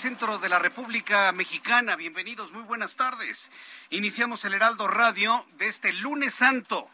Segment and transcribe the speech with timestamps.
[0.00, 1.94] Centro de la República Mexicana.
[1.94, 3.50] Bienvenidos, muy buenas tardes.
[3.90, 6.88] Iniciamos el Heraldo Radio de este lunes santo,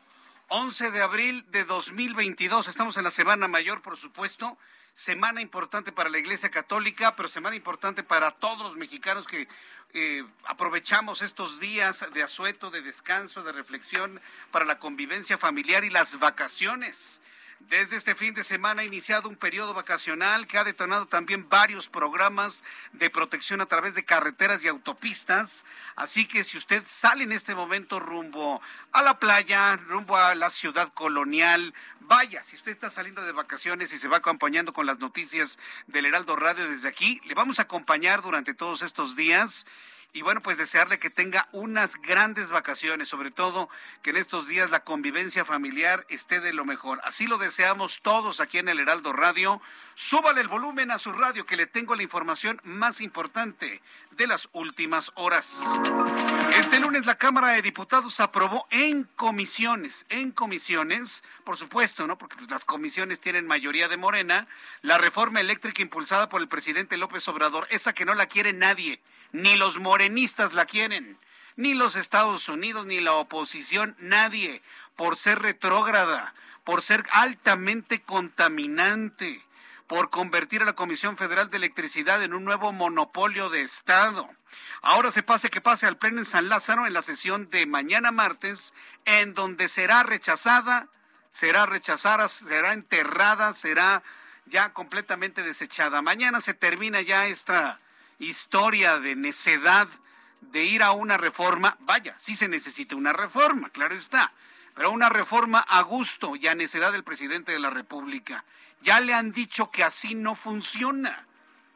[0.48, 2.66] 11 de abril de 2022.
[2.66, 4.58] Estamos en la Semana Mayor, por supuesto.
[4.92, 9.46] Semana importante para la Iglesia Católica, pero semana importante para todos los mexicanos que
[9.94, 14.20] eh, aprovechamos estos días de asueto, de descanso, de reflexión
[14.50, 17.20] para la convivencia familiar y las vacaciones.
[17.60, 21.88] Desde este fin de semana ha iniciado un periodo vacacional que ha detonado también varios
[21.88, 25.64] programas de protección a través de carreteras y autopistas.
[25.96, 28.60] Así que si usted sale en este momento rumbo
[28.92, 33.92] a la playa, rumbo a la ciudad colonial, vaya, si usted está saliendo de vacaciones
[33.92, 37.62] y se va acompañando con las noticias del Heraldo Radio desde aquí, le vamos a
[37.62, 39.66] acompañar durante todos estos días
[40.12, 43.69] y bueno, pues desearle que tenga unas grandes vacaciones, sobre todo
[44.03, 47.00] que en estos días la convivencia familiar esté de lo mejor.
[47.05, 49.61] Así lo deseamos todos aquí en el Heraldo Radio.
[49.94, 54.49] Súbale el volumen a su radio que le tengo la información más importante de las
[54.53, 55.78] últimas horas.
[56.59, 62.17] Este lunes la Cámara de Diputados aprobó en comisiones, en comisiones, por supuesto, ¿no?
[62.17, 64.49] Porque pues, las comisiones tienen mayoría de Morena,
[64.81, 69.00] la reforma eléctrica impulsada por el presidente López Obrador, esa que no la quiere nadie,
[69.32, 71.19] ni los morenistas la quieren,
[71.56, 74.62] ni los Estados Unidos, ni la oposición, nadie,
[74.97, 79.42] por ser retrógrada, por ser altamente contaminante,
[79.87, 84.28] por convertir a la Comisión Federal de Electricidad en un nuevo monopolio de Estado.
[84.82, 88.10] Ahora se pase que pase al Pleno en San Lázaro en la sesión de mañana
[88.10, 90.88] martes, en donde será rechazada,
[91.31, 94.03] será rechazada, será enterrada, será
[94.47, 96.03] ya completamente desechada.
[96.03, 97.78] Mañana se termina ya esta
[98.19, 99.88] historia de necedad
[100.41, 101.77] de ir a una reforma.
[101.81, 104.32] Vaya, sí se necesita una reforma, claro está,
[104.75, 108.44] pero una reforma a gusto y a necedad del presidente de la República.
[108.82, 111.26] Ya le han dicho que así no funciona.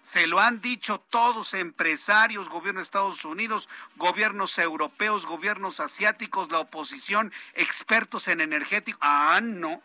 [0.03, 6.61] Se lo han dicho todos, empresarios, gobierno de Estados Unidos, gobiernos europeos, gobiernos asiáticos, la
[6.61, 8.99] oposición, expertos en energético.
[9.03, 9.83] Ah, no.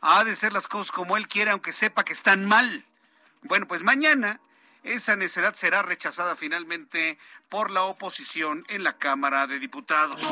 [0.00, 2.84] Ha de ser las cosas como él quiere, aunque sepa que están mal.
[3.42, 4.40] Bueno, pues mañana
[4.82, 7.18] esa necedad será rechazada finalmente
[7.50, 10.22] por la oposición en la Cámara de Diputados.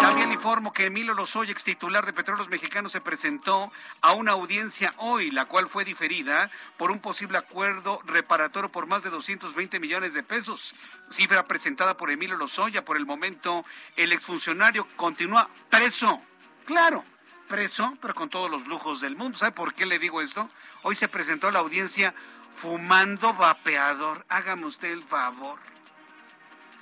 [0.00, 3.72] También informo que Emilio Lozoya, ex titular de Petróleos Mexicanos, se presentó
[4.02, 9.02] a una audiencia hoy, la cual fue diferida por un posible acuerdo reparatorio por más
[9.02, 10.74] de 220 millones de pesos.
[11.10, 12.84] Cifra presentada por Emilio Lozoya.
[12.84, 13.64] Por el momento,
[13.96, 16.22] el exfuncionario continúa preso.
[16.66, 17.04] Claro,
[17.48, 19.38] preso, pero con todos los lujos del mundo.
[19.38, 20.48] ¿Sabe por qué le digo esto?
[20.82, 22.14] Hoy se presentó a la audiencia
[22.54, 24.24] fumando vapeador.
[24.28, 25.58] Hágame usted el favor.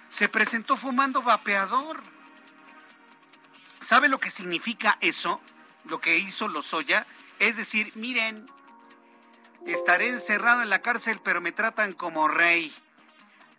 [0.09, 2.03] Se presentó fumando vapeador.
[3.81, 5.41] ¿Sabe lo que significa eso?
[5.85, 7.07] Lo que hizo Lozoya.
[7.39, 8.47] Es decir, miren,
[9.67, 12.75] estaré encerrado en la cárcel, pero me tratan como rey.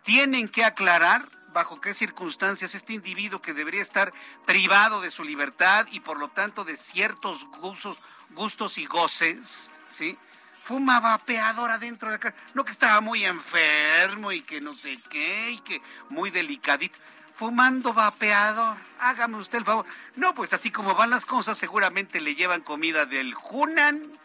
[0.04, 4.12] Tienen que aclarar bajo qué circunstancias este individuo que debería estar
[4.46, 7.98] privado de su libertad y por lo tanto de ciertos gustos,
[8.30, 10.18] gustos y goces, ¿sí?
[10.62, 12.36] Fuma vapeador adentro de la casa.
[12.54, 16.98] No que estaba muy enfermo y que no sé qué, y que muy delicadito.
[17.34, 18.76] Fumando vapeador.
[19.00, 19.86] Hágame usted el favor.
[20.16, 24.18] No, pues así como van las cosas, seguramente le llevan comida del Hunan.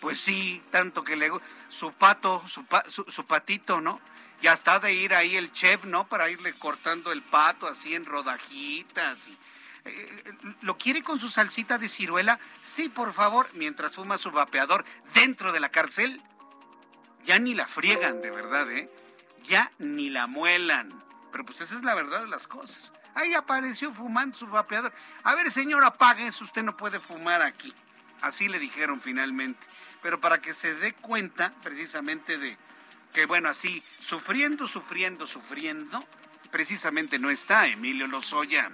[0.00, 1.30] Pues sí, tanto que le
[1.68, 2.64] su pato, su,
[3.08, 4.00] su, patito, ¿no?
[4.42, 6.08] Y hasta de ir ahí el chef, ¿no?
[6.08, 9.36] Para irle cortando el pato así en rodajitas y
[10.62, 12.38] ¿lo quiere con su salsita de ciruela?
[12.62, 14.84] Sí, por favor, mientras fuma su vapeador
[15.14, 16.22] dentro de la cárcel.
[17.24, 18.90] Ya ni la friegan, de verdad, ¿eh?
[19.42, 21.02] Ya ni la muelan.
[21.32, 22.92] Pero pues esa es la verdad de las cosas.
[23.14, 24.92] Ahí apareció fumando su vapeador.
[25.24, 27.72] A ver, señor, apague eso, usted no puede fumar aquí.
[28.20, 29.66] Así le dijeron finalmente.
[30.02, 32.56] Pero para que se dé cuenta precisamente de
[33.12, 36.04] que, bueno, así, sufriendo, sufriendo, sufriendo,
[36.50, 38.70] precisamente no está Emilio Lozoya.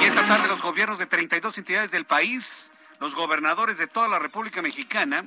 [0.00, 2.70] Y esta tarde los gobiernos de 32 entidades del país,
[3.00, 5.24] los gobernadores de toda la República Mexicana,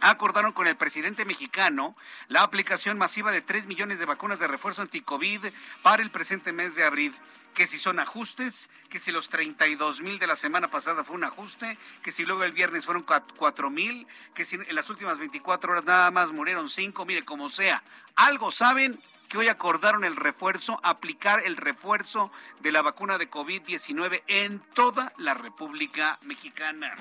[0.00, 1.96] acordaron con el presidente mexicano
[2.28, 5.46] la aplicación masiva de 3 millones de vacunas de refuerzo anti-COVID
[5.82, 7.14] para el presente mes de abril
[7.54, 11.24] que si son ajustes, que si los 32 mil de la semana pasada fue un
[11.24, 15.72] ajuste, que si luego el viernes fueron 4 mil, que si en las últimas 24
[15.72, 17.82] horas nada más murieron 5, mire, como sea,
[18.16, 19.00] algo saben
[19.32, 22.30] que hoy acordaron el refuerzo, aplicar el refuerzo
[22.60, 26.94] de la vacuna de COVID-19 en toda la República Mexicana.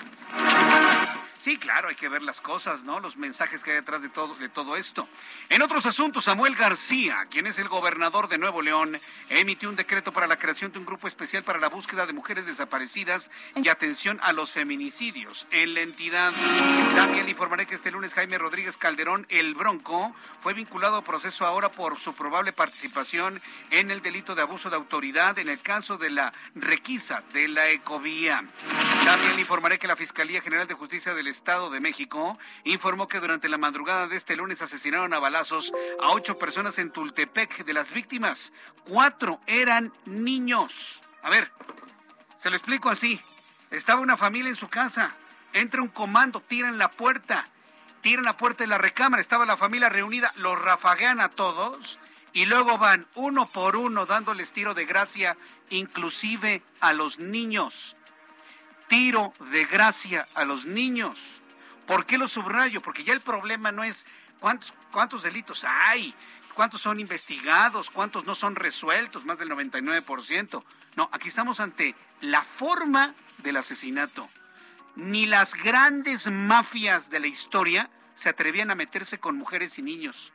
[1.38, 3.02] Sí, claro, hay que ver las cosas, ¿no?
[3.02, 5.10] Los mensajes que hay detrás de todo, de todo esto.
[5.50, 10.14] En otros asuntos, Samuel García, quien es el gobernador de Nuevo León, emitió un decreto
[10.14, 14.20] para la creación de un grupo especial para la búsqueda de mujeres desaparecidas y atención
[14.22, 16.32] a los feminicidios en la entidad.
[16.96, 21.46] También le informaré que este lunes Jaime Rodríguez Calderón, el Bronco, fue vinculado a proceso
[21.48, 23.42] ahora por su probable participación
[23.72, 27.70] en el delito de abuso de autoridad en el caso de la requisa de la
[27.70, 28.44] ecovía.
[29.04, 33.20] También le informaré que la Fiscalía General de Justicia del Estado de México informó que
[33.20, 37.66] durante la madrugada de este lunes asesinaron a balazos a ocho personas en Tultepec.
[37.66, 38.54] De las víctimas,
[38.84, 41.02] cuatro eran niños.
[41.24, 41.52] A ver,
[42.38, 43.20] se lo explico así.
[43.72, 45.16] Estaba una familia en su casa,
[45.54, 47.48] entra un comando, tiran la puerta,
[48.02, 51.98] tiran la puerta de la recámara, estaba la familia reunida, los rafaguean a todos
[52.34, 55.38] y luego van uno por uno dándoles tiro de gracia,
[55.70, 57.96] inclusive a los niños.
[58.88, 61.42] Tiro de gracia a los niños.
[61.86, 62.82] ¿Por qué lo subrayo?
[62.82, 64.06] Porque ya el problema no es
[64.40, 66.14] cuántos, cuántos delitos hay,
[66.54, 70.64] cuántos son investigados, cuántos no son resueltos, más del 99%.
[70.96, 74.30] No, aquí estamos ante la forma del asesinato.
[74.96, 80.32] Ni las grandes mafias de la historia se atrevían a meterse con mujeres y niños.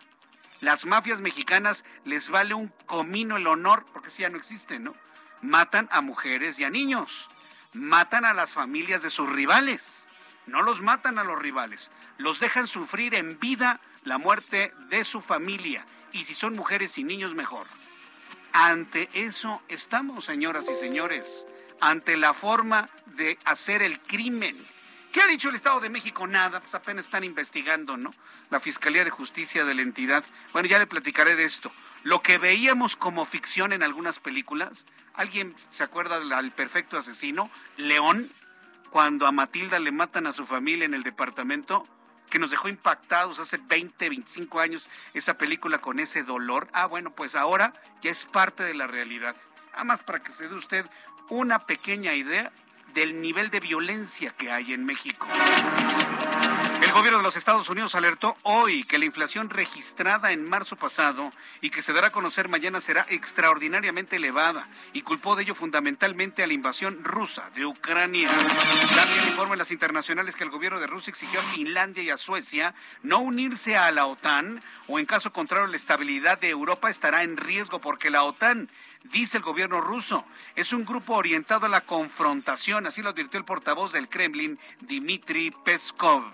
[0.61, 4.95] Las mafias mexicanas les vale un comino el honor, porque si ya no existe, ¿no?
[5.43, 7.29] Matan a mujeres y a niños.
[7.73, 10.07] Matan a las familias de sus rivales.
[10.47, 11.91] No los matan a los rivales.
[12.17, 15.85] Los dejan sufrir en vida la muerte de su familia.
[16.13, 17.67] Y si son mujeres y niños, mejor.
[18.53, 21.47] Ante eso estamos, señoras y señores.
[21.81, 24.57] Ante la forma de hacer el crimen
[25.17, 26.27] ¿Qué ha dicho el Estado de México?
[26.27, 28.13] Nada, pues apenas están investigando, ¿no?
[28.51, 30.23] La Fiscalía de Justicia de la entidad.
[30.53, 31.73] Bueno, ya le platicaré de esto.
[32.03, 34.85] Lo que veíamos como ficción en algunas películas,
[35.15, 37.51] ¿alguien se acuerda del perfecto asesino?
[37.79, 38.31] León,
[38.91, 41.89] cuando a Matilda le matan a su familia en el departamento,
[42.29, 46.69] que nos dejó impactados hace 20, 25 años esa película con ese dolor.
[46.75, 47.73] Ah, bueno, pues ahora
[48.03, 49.35] ya es parte de la realidad.
[49.73, 50.85] Además, para que se dé usted
[51.31, 52.53] una pequeña idea
[52.97, 55.27] del nivel de violencia que hay en México.
[56.97, 61.69] Gobierno de los Estados Unidos alertó hoy que la inflación registrada en marzo pasado y
[61.69, 66.47] que se dará a conocer mañana será extraordinariamente elevada y culpó de ello fundamentalmente a
[66.47, 68.31] la invasión rusa de Ucrania.
[68.31, 72.75] También informan las internacionales que el gobierno de Rusia exigió a Finlandia y a Suecia
[73.03, 77.37] no unirse a la OTAN o en caso contrario la estabilidad de Europa estará en
[77.37, 78.71] riesgo porque la OTAN
[79.13, 80.25] dice el gobierno ruso.
[80.55, 85.53] Es un grupo orientado a la confrontación, así lo advirtió el portavoz del Kremlin, Dmitry
[85.65, 86.25] Peskov.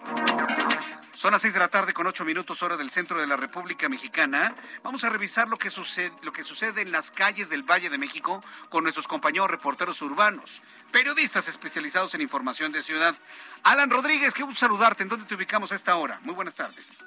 [1.23, 3.89] Son las seis de la tarde con ocho minutos hora del centro de la República
[3.89, 4.57] Mexicana.
[4.83, 7.97] Vamos a revisar lo que, sucede, lo que sucede en las calles del Valle de
[7.97, 13.15] México con nuestros compañeros reporteros urbanos, periodistas especializados en información de ciudad.
[13.63, 15.05] Alan Rodríguez, qué gusto saludarte.
[15.05, 16.19] ¿En dónde te ubicamos a esta hora?
[16.25, 16.99] Muy buenas tardes.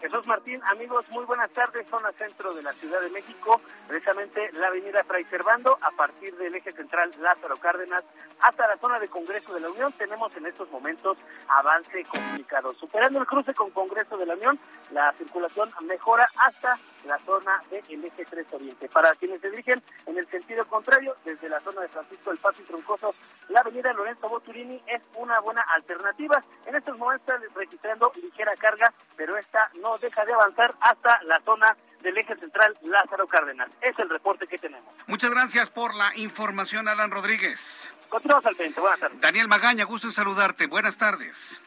[0.00, 1.86] Jesús Martín, amigos, muy buenas tardes.
[1.90, 6.54] Zona centro de la Ciudad de México, precisamente la avenida Fray Servando, a partir del
[6.54, 8.02] eje central Lázaro Cárdenas
[8.40, 9.92] hasta la zona de Congreso de la Unión.
[9.92, 12.72] Tenemos en estos momentos avance comunicado.
[12.74, 14.58] Superando el cruce con Congreso de la Unión,
[14.90, 18.88] la circulación mejora hasta la zona del eje 3 Oriente.
[18.88, 22.62] Para quienes se dirigen en el sentido contrario, desde la zona de Francisco del Paso
[22.62, 23.14] y Troncoso,
[23.48, 26.42] la avenida Lorenzo Boturini es una buena alternativa.
[26.66, 31.40] En estos momentos están registrando ligera carga, pero esta no deja de avanzar hasta la
[31.40, 33.70] zona del eje central Lázaro Cárdenas.
[33.80, 34.92] Es el reporte que tenemos.
[35.06, 37.92] Muchas gracias por la información, Alan Rodríguez.
[38.08, 38.80] Continuamos al 20.
[38.80, 39.20] Buenas tardes.
[39.20, 40.66] Daniel Magaña, gusto en saludarte.
[40.66, 41.60] Buenas tardes.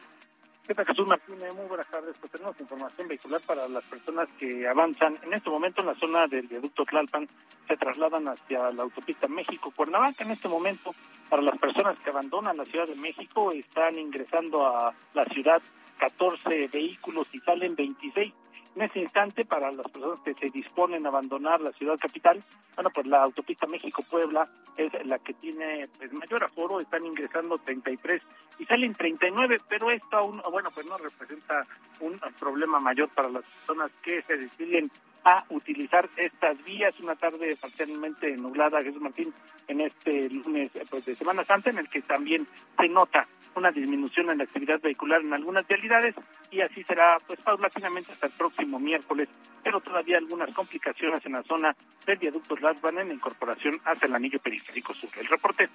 [0.66, 1.54] ¿Qué tal, Jesús Martínez?
[1.54, 2.16] Muy buenas tardes.
[2.18, 5.18] Pues tenemos información vehicular para las personas que avanzan.
[5.22, 7.28] En este momento en la zona del viaducto Tlalpan
[7.68, 10.24] se trasladan hacia la autopista México-Cuernavaca.
[10.24, 10.94] En este momento,
[11.28, 15.60] para las personas que abandonan la Ciudad de México, están ingresando a la ciudad
[15.98, 18.32] 14 vehículos y salen 26
[18.76, 22.42] en ese instante, para las personas que se disponen a abandonar la ciudad capital,
[22.74, 28.22] bueno, pues la autopista México-Puebla es la que tiene pues, mayor aforo, están ingresando 33
[28.58, 31.66] y salen 39, pero esto aún, bueno, pues no representa
[32.00, 34.90] un problema mayor para las personas que se deciden
[35.24, 36.98] a utilizar estas vías.
[37.00, 39.32] Una tarde parcialmente nublada, Jesús Martín,
[39.68, 43.26] en este lunes pues, de Semana Santa, en el que también se nota
[43.56, 46.14] una disminución en la actividad vehicular en algunas realidades
[46.50, 49.28] y así será pues paulatinamente hasta el próximo miércoles,
[49.62, 51.74] pero todavía algunas complicaciones en la zona
[52.06, 55.10] del viaducto Lasban en incorporación hacia el anillo periférico sur.
[55.16, 55.68] El reporte.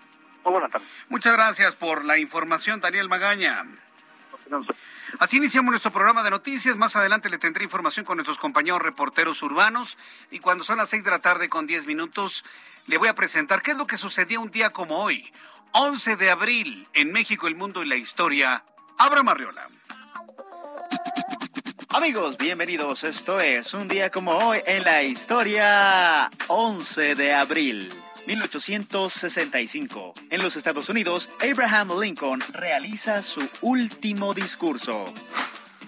[0.43, 0.87] Muy buenas tardes.
[1.09, 3.65] Muchas gracias por la información, Daniel Magaña.
[5.19, 6.77] Así iniciamos nuestro programa de noticias.
[6.77, 9.97] Más adelante le tendré información con nuestros compañeros reporteros urbanos.
[10.31, 12.45] Y cuando son las seis de la tarde con diez minutos,
[12.87, 15.31] le voy a presentar qué es lo que sucedió un día como hoy,
[15.73, 18.63] 11 de abril, en México, el mundo y la historia.
[18.97, 19.67] Abra Marriola.
[21.99, 23.03] Amigos, bienvenidos.
[23.03, 27.91] Esto es un día como hoy en la historia 11 de abril.
[28.25, 30.13] 1865.
[30.29, 35.13] En los Estados Unidos, Abraham Lincoln realiza su último discurso.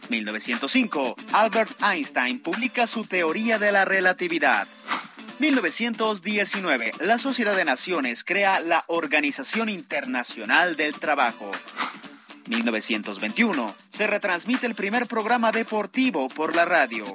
[0.10, 1.15] 1905.
[1.32, 4.68] Albert Einstein publica su teoría de la relatividad.
[5.39, 6.91] 1919.
[7.00, 11.53] La Sociedad de Naciones crea la Organización Internacional del Trabajo.
[12.51, 13.74] 1921.
[13.89, 17.05] Se retransmite el primer programa deportivo por la radio.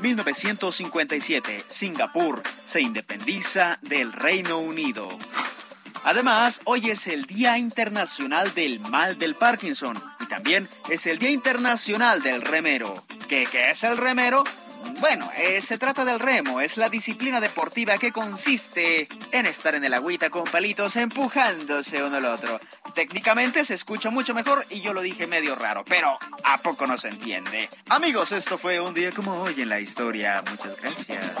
[0.00, 5.08] 1957, Singapur se independiza del Reino Unido.
[6.04, 11.30] Además, hoy es el Día Internacional del Mal del Parkinson y también es el Día
[11.30, 12.94] Internacional del Remero.
[13.28, 14.42] ¿Qué, es el remero?
[15.00, 19.84] Bueno, eh, se trata del remo, es la disciplina deportiva que consiste en estar en
[19.84, 22.60] el agüita con palitos empujándose uno al otro.
[22.94, 26.98] Técnicamente se escucha mucho mejor y yo lo dije medio raro, pero ¿a poco no
[26.98, 27.68] se entiende?
[27.88, 30.42] Amigos, esto fue un día como hoy en la historia.
[30.50, 31.32] Muchas gracias.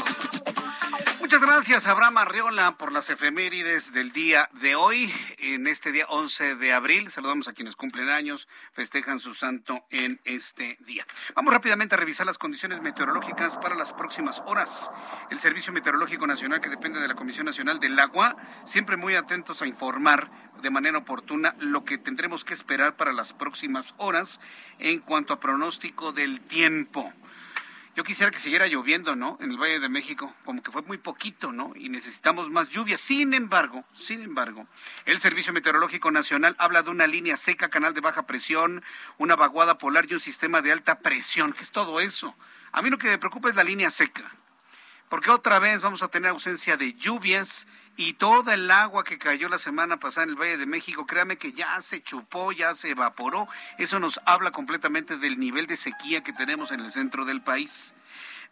[1.32, 5.10] Muchas gracias, Abraham Arriola, por las efemérides del día de hoy.
[5.38, 10.20] En este día 11 de abril, saludamos a quienes cumplen años, festejan su santo en
[10.24, 11.06] este día.
[11.34, 14.90] Vamos rápidamente a revisar las condiciones meteorológicas para las próximas horas.
[15.30, 18.36] El Servicio Meteorológico Nacional, que depende de la Comisión Nacional del Agua,
[18.66, 23.32] siempre muy atentos a informar de manera oportuna lo que tendremos que esperar para las
[23.32, 24.38] próximas horas
[24.78, 27.10] en cuanto a pronóstico del tiempo.
[27.94, 29.36] Yo quisiera que siguiera lloviendo, ¿no?
[29.40, 31.72] En el Valle de México, como que fue muy poquito, ¿no?
[31.76, 32.96] Y necesitamos más lluvia.
[32.96, 34.66] Sin embargo, sin embargo,
[35.04, 38.82] el Servicio Meteorológico Nacional habla de una línea seca, canal de baja presión,
[39.18, 41.52] una vaguada polar y un sistema de alta presión.
[41.52, 42.34] ¿Qué es todo eso?
[42.72, 44.24] A mí lo que me preocupa es la línea seca
[45.12, 49.48] porque otra vez vamos a tener ausencia de lluvias y toda el agua que cayó
[49.48, 52.90] la semana pasada en el Valle de México, créame que ya se chupó, ya se
[52.90, 53.48] evaporó.
[53.78, 57.94] Eso nos habla completamente del nivel de sequía que tenemos en el centro del país.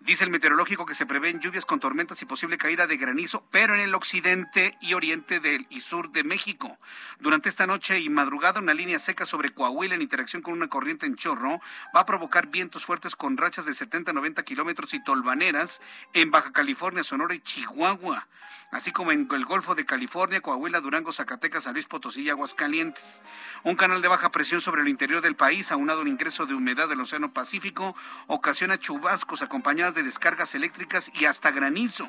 [0.01, 3.75] Dice el meteorológico que se prevén lluvias con tormentas y posible caída de granizo, pero
[3.75, 6.79] en el occidente y oriente del y sur de México.
[7.19, 11.05] Durante esta noche y madrugada, una línea seca sobre Coahuila en interacción con una corriente
[11.05, 11.61] en chorro
[11.95, 15.83] va a provocar vientos fuertes con rachas de 70 a 90 kilómetros y tolvaneras
[16.15, 18.27] en Baja California, Sonora y Chihuahua
[18.71, 23.23] así como en el Golfo de California, Coahuila, Durango, Zacatecas, San Luis Potosí y Aguascalientes.
[23.65, 26.89] Un canal de baja presión sobre el interior del país, aunado al ingreso de humedad
[26.89, 27.97] del Océano Pacífico,
[28.27, 32.09] ocasiona chubascos acompañadas de descargas eléctricas y hasta granizo.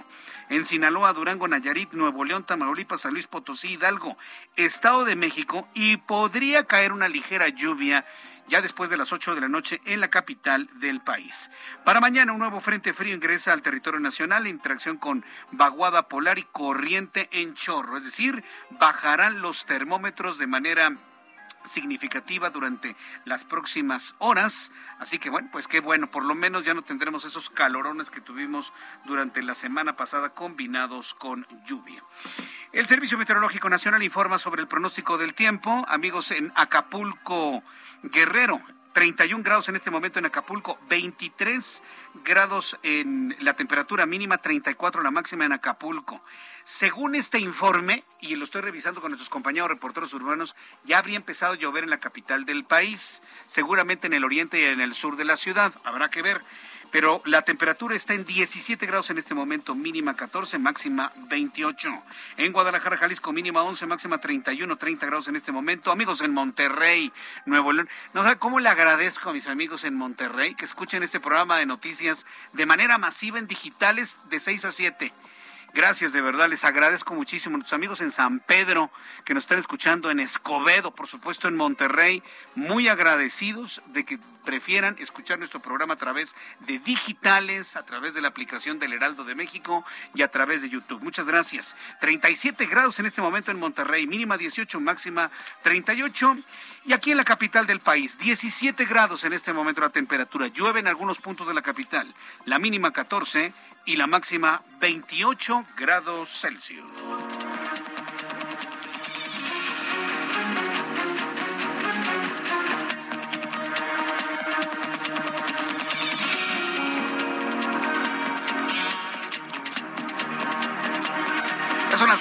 [0.50, 4.18] En Sinaloa, Durango, Nayarit, Nuevo León, Tamaulipas, San Luis Potosí, Hidalgo,
[4.56, 8.06] Estado de México y podría caer una ligera lluvia
[8.52, 11.50] ya después de las 8 de la noche en la capital del país.
[11.86, 16.38] Para mañana un nuevo frente frío ingresa al territorio nacional en interacción con vaguada polar
[16.38, 20.92] y corriente en chorro, es decir, bajarán los termómetros de manera
[21.64, 24.72] significativa durante las próximas horas.
[25.00, 28.22] Así que bueno, pues qué bueno, por lo menos ya no tendremos esos calorones que
[28.22, 28.74] tuvimos
[29.06, 32.04] durante la semana pasada combinados con lluvia.
[32.72, 35.86] El Servicio Meteorológico Nacional informa sobre el pronóstico del tiempo.
[35.88, 37.64] Amigos, en Acapulco,
[38.04, 38.62] Guerrero,
[38.94, 41.84] 31 grados en este momento en Acapulco, 23
[42.26, 46.22] grados en la temperatura mínima, 34 la máxima en Acapulco.
[46.64, 51.54] Según este informe, y lo estoy revisando con nuestros compañeros reporteros urbanos, ya habría empezado
[51.54, 55.16] a llover en la capital del país, seguramente en el oriente y en el sur
[55.16, 56.42] de la ciudad, habrá que ver.
[56.92, 61.90] Pero la temperatura está en 17 grados en este momento, mínima 14, máxima 28.
[62.38, 65.92] En Guadalajara, Jalisco, mínima 11, máxima 31, 30 grados en este momento.
[65.92, 67.12] Amigos en Monterrey,
[67.46, 71.20] Nuevo León, no sé cómo le agradezco a mis amigos en Monterrey que escuchen este
[71.20, 75.14] programa de noticias de manera masiva en digitales de 6 a 7
[75.74, 77.56] Gracias, de verdad, les agradezco muchísimo.
[77.56, 78.92] Nuestros amigos en San Pedro,
[79.24, 82.22] que nos están escuchando en Escobedo, por supuesto en Monterrey,
[82.56, 86.36] muy agradecidos de que prefieran escuchar nuestro programa a través
[86.68, 90.68] de digitales, a través de la aplicación del Heraldo de México y a través de
[90.68, 91.02] YouTube.
[91.04, 91.78] Muchas gracias.
[92.02, 95.32] 37 grados en este momento en Monterrey, mínima 18, máxima
[95.64, 96.36] 38.
[96.84, 100.48] Y aquí en la capital del país, 17 grados en este momento la temperatura.
[100.48, 102.14] Llueve en algunos puntos de la capital.
[102.44, 103.54] La mínima 14
[103.86, 106.86] y la máxima 28 grados Celsius.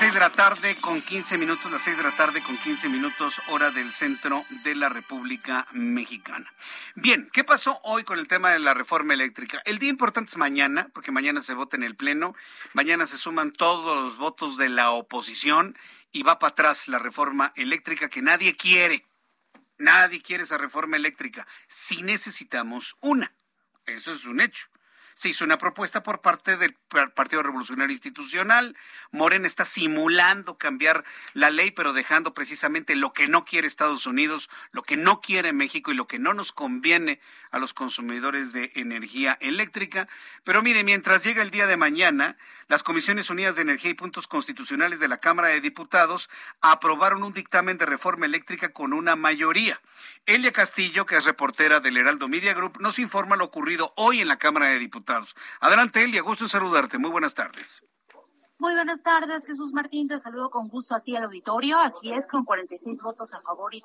[0.01, 3.43] 6 de la tarde con 15 minutos, las 6 de la tarde con 15 minutos,
[3.49, 6.51] hora del centro de la República Mexicana.
[6.95, 9.61] Bien, ¿qué pasó hoy con el tema de la reforma eléctrica?
[9.67, 12.35] El día importante es mañana, porque mañana se vota en el Pleno,
[12.73, 15.77] mañana se suman todos los votos de la oposición
[16.13, 19.05] y va para atrás la reforma eléctrica que nadie quiere.
[19.77, 21.47] Nadie quiere esa reforma eléctrica.
[21.69, 23.35] Si necesitamos una.
[23.85, 24.70] Eso es un hecho
[25.21, 26.75] se hizo una propuesta por parte del
[27.15, 28.75] Partido Revolucionario Institucional.
[29.11, 34.49] Morena está simulando cambiar la ley, pero dejando precisamente lo que no quiere Estados Unidos,
[34.73, 38.73] lo que no quiere México y lo que no nos conviene a los consumidores de
[38.77, 40.09] energía eléctrica.
[40.43, 44.27] Pero mire, mientras llega el día de mañana, las Comisiones Unidas de Energía y Puntos
[44.27, 46.31] Constitucionales de la Cámara de Diputados
[46.63, 49.83] aprobaron un dictamen de reforma eléctrica con una mayoría.
[50.25, 54.29] Elia Castillo, que es reportera del Heraldo Media Group, nos informa lo ocurrido hoy en
[54.29, 55.10] la Cámara de Diputados.
[55.61, 56.99] Adelante, Elia, gusto en saludarte.
[56.99, 57.83] Muy buenas tardes.
[58.61, 60.07] Muy buenas tardes, Jesús Martín.
[60.07, 61.79] Te saludo con gusto a ti al auditorio.
[61.79, 63.83] Así es, con 46 votos a favor y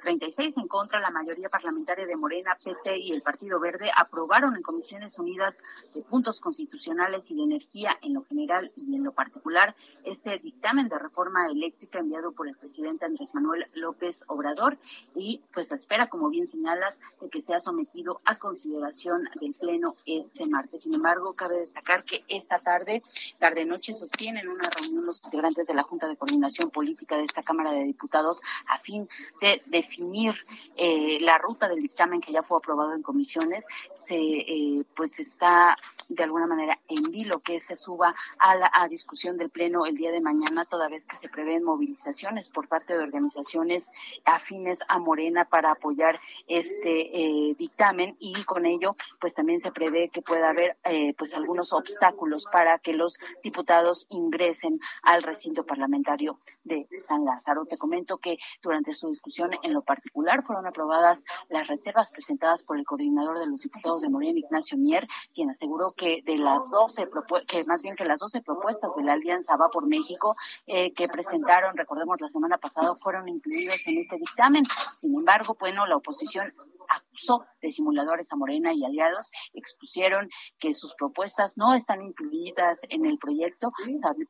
[0.00, 4.62] 36 en contra, la mayoría parlamentaria de Morena, PT y el Partido Verde aprobaron en
[4.62, 5.60] Comisiones Unidas
[5.92, 9.74] de Puntos Constitucionales y de Energía en lo general y en lo particular
[10.04, 14.78] este dictamen de reforma eléctrica enviado por el presidente Andrés Manuel López Obrador
[15.16, 20.46] y pues espera, como bien señalas, de que sea sometido a consideración del Pleno este
[20.46, 20.82] martes.
[20.82, 23.02] Sin embargo, cabe destacar que esta tarde,
[23.40, 27.72] tarde-noche, tienen una reunión los integrantes de la Junta de Coordinación Política de esta Cámara
[27.72, 29.08] de Diputados a fin
[29.40, 30.34] de definir
[30.76, 33.66] eh, la ruta del dictamen que ya fue aprobado en comisiones.
[33.94, 35.76] Se eh, pues está
[36.08, 40.10] de alguna manera en vilo que se suba a la discusión del Pleno el día
[40.10, 43.90] de mañana, toda vez que se prevén movilizaciones por parte de organizaciones
[44.24, 50.10] afines a Morena para apoyar este eh, dictamen y con ello pues también se prevé
[50.10, 50.76] que pueda haber
[51.16, 57.66] pues algunos obstáculos para que los diputados ingresen al recinto parlamentario de San Lázaro.
[57.66, 62.78] Te comento que durante su discusión en lo particular fueron aprobadas las reservas presentadas por
[62.78, 67.08] el coordinador de los diputados de Morena, Ignacio Mier, quien aseguró que de las 12
[67.46, 70.36] que más bien que las 12 propuestas de la Alianza Va por México
[70.66, 74.64] eh, que presentaron, recordemos la semana pasada, fueron incluidas en este dictamen.
[74.96, 76.52] Sin embargo, bueno, la oposición
[76.88, 83.06] acusó de simuladores a Morena y aliados, expusieron que sus propuestas no están incluidas en
[83.06, 83.70] el proyecto,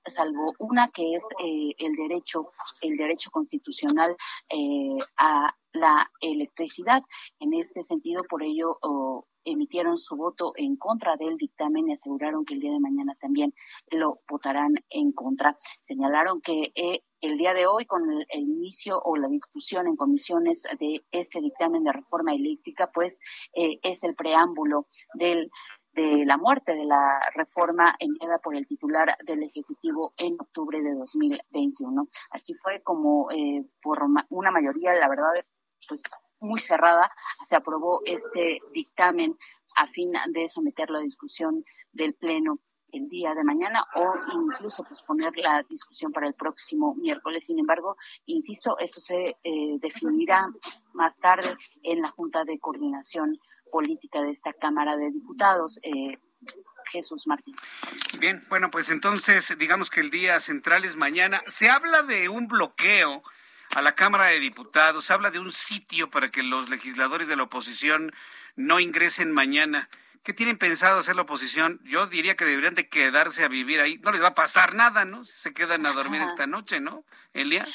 [0.06, 2.44] salvo una que es eh, el derecho,
[2.80, 4.16] el derecho constitucional
[4.48, 7.02] eh, a la electricidad.
[7.40, 8.78] En este sentido, por ello,
[9.44, 13.54] emitieron su voto en contra del dictamen y aseguraron que el día de mañana también
[13.90, 15.56] lo votarán en contra.
[15.80, 20.64] Señalaron que eh, el día de hoy, con el, inicio o la discusión en comisiones
[20.78, 23.20] de este dictamen de reforma eléctrica, pues
[23.54, 25.50] eh, es el preámbulo del
[25.94, 30.94] de la muerte de la reforma enviada por el titular del Ejecutivo en octubre de
[30.94, 32.08] 2021.
[32.30, 35.28] Así fue como eh, por una mayoría, la verdad,
[35.86, 36.02] pues
[36.42, 37.10] muy cerrada,
[37.46, 39.38] se aprobó este dictamen
[39.76, 42.58] a fin de someterlo a discusión del Pleno
[42.92, 47.46] el día de mañana o incluso posponer la discusión para el próximo miércoles.
[47.46, 50.46] Sin embargo, insisto, eso se eh, definirá
[50.92, 53.38] más tarde en la Junta de Coordinación
[53.70, 55.80] Política de esta Cámara de Diputados.
[55.82, 56.18] Eh,
[56.90, 57.54] Jesús Martín.
[58.20, 61.40] Bien, bueno, pues entonces digamos que el día central es mañana.
[61.46, 63.22] Se habla de un bloqueo
[63.74, 67.44] a la Cámara de Diputados, habla de un sitio para que los legisladores de la
[67.44, 68.12] oposición
[68.54, 69.88] no ingresen mañana.
[70.22, 71.80] ¿Qué tienen pensado hacer la oposición?
[71.84, 73.98] Yo diría que deberían de quedarse a vivir ahí.
[73.98, 75.24] No les va a pasar nada, ¿no?
[75.24, 77.66] Si se quedan a dormir esta noche, ¿no, Elia?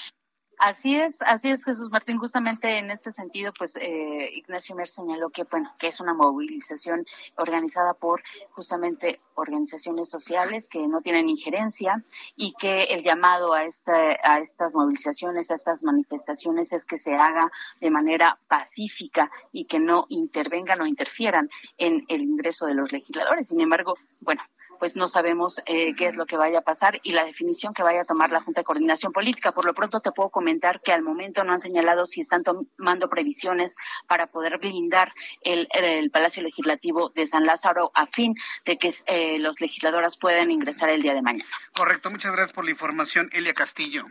[0.59, 2.17] Así es, así es, Jesús Martín.
[2.17, 7.05] Justamente en este sentido, pues eh, Ignacio Mer señaló que, bueno, que es una movilización
[7.35, 12.03] organizada por justamente organizaciones sociales que no tienen injerencia
[12.35, 17.13] y que el llamado a, este, a estas movilizaciones, a estas manifestaciones es que se
[17.13, 22.91] haga de manera pacífica y que no intervengan o interfieran en el ingreso de los
[22.91, 23.47] legisladores.
[23.47, 24.41] Sin embargo, bueno,
[24.77, 27.83] pues no sabemos eh, qué es lo que vaya a pasar y la definición que
[27.83, 29.51] vaya a tomar la Junta de Coordinación Política.
[29.51, 33.09] Por lo pronto te puedo comentar que al momento no han señalado si están tomando
[33.09, 33.75] previsiones
[34.07, 35.11] para poder blindar
[35.41, 35.67] el,
[36.11, 38.35] Palacio Legislativo de San Lázaro a fin
[38.65, 41.49] de que eh, los legisladores puedan ingresar el día de mañana.
[41.75, 44.05] Correcto, muchas gracias por la información, Elia Castillo.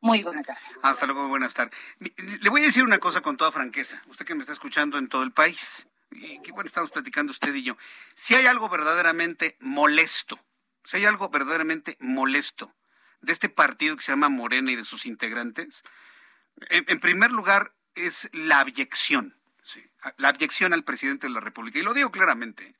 [0.00, 0.62] Muy buenas tardes.
[0.82, 1.74] Hasta luego, buenas tardes.
[1.98, 5.08] Le voy a decir una cosa con toda franqueza, usted que me está escuchando en
[5.08, 5.86] todo el país
[6.18, 7.76] y qué bueno estamos platicando usted y yo,
[8.14, 10.38] si hay algo verdaderamente molesto,
[10.84, 12.74] si hay algo verdaderamente molesto
[13.20, 15.82] de este partido que se llama Morena y de sus integrantes,
[16.70, 19.36] en, primer lugar es la abyección,
[20.16, 21.78] la abyección al presidente de la República.
[21.78, 22.76] Y lo digo claramente.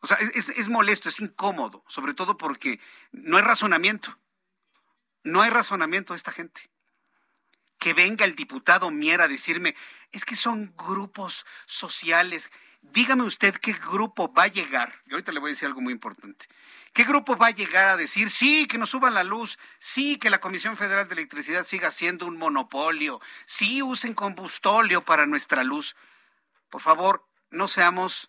[0.00, 2.80] O sea, es, es molesto, es incómodo, sobre todo porque
[3.12, 4.18] no hay razonamiento.
[5.24, 6.69] No hay razonamiento de esta gente
[7.80, 9.74] que venga el diputado Mier a decirme,
[10.12, 12.52] es que son grupos sociales.
[12.82, 14.94] Dígame usted qué grupo va a llegar.
[15.06, 16.46] Y ahorita le voy a decir algo muy importante.
[16.92, 20.28] ¿Qué grupo va a llegar a decir, sí, que nos suban la luz, sí, que
[20.28, 25.96] la Comisión Federal de Electricidad siga siendo un monopolio, sí, usen combustóleo para nuestra luz?
[26.68, 28.28] Por favor, no seamos,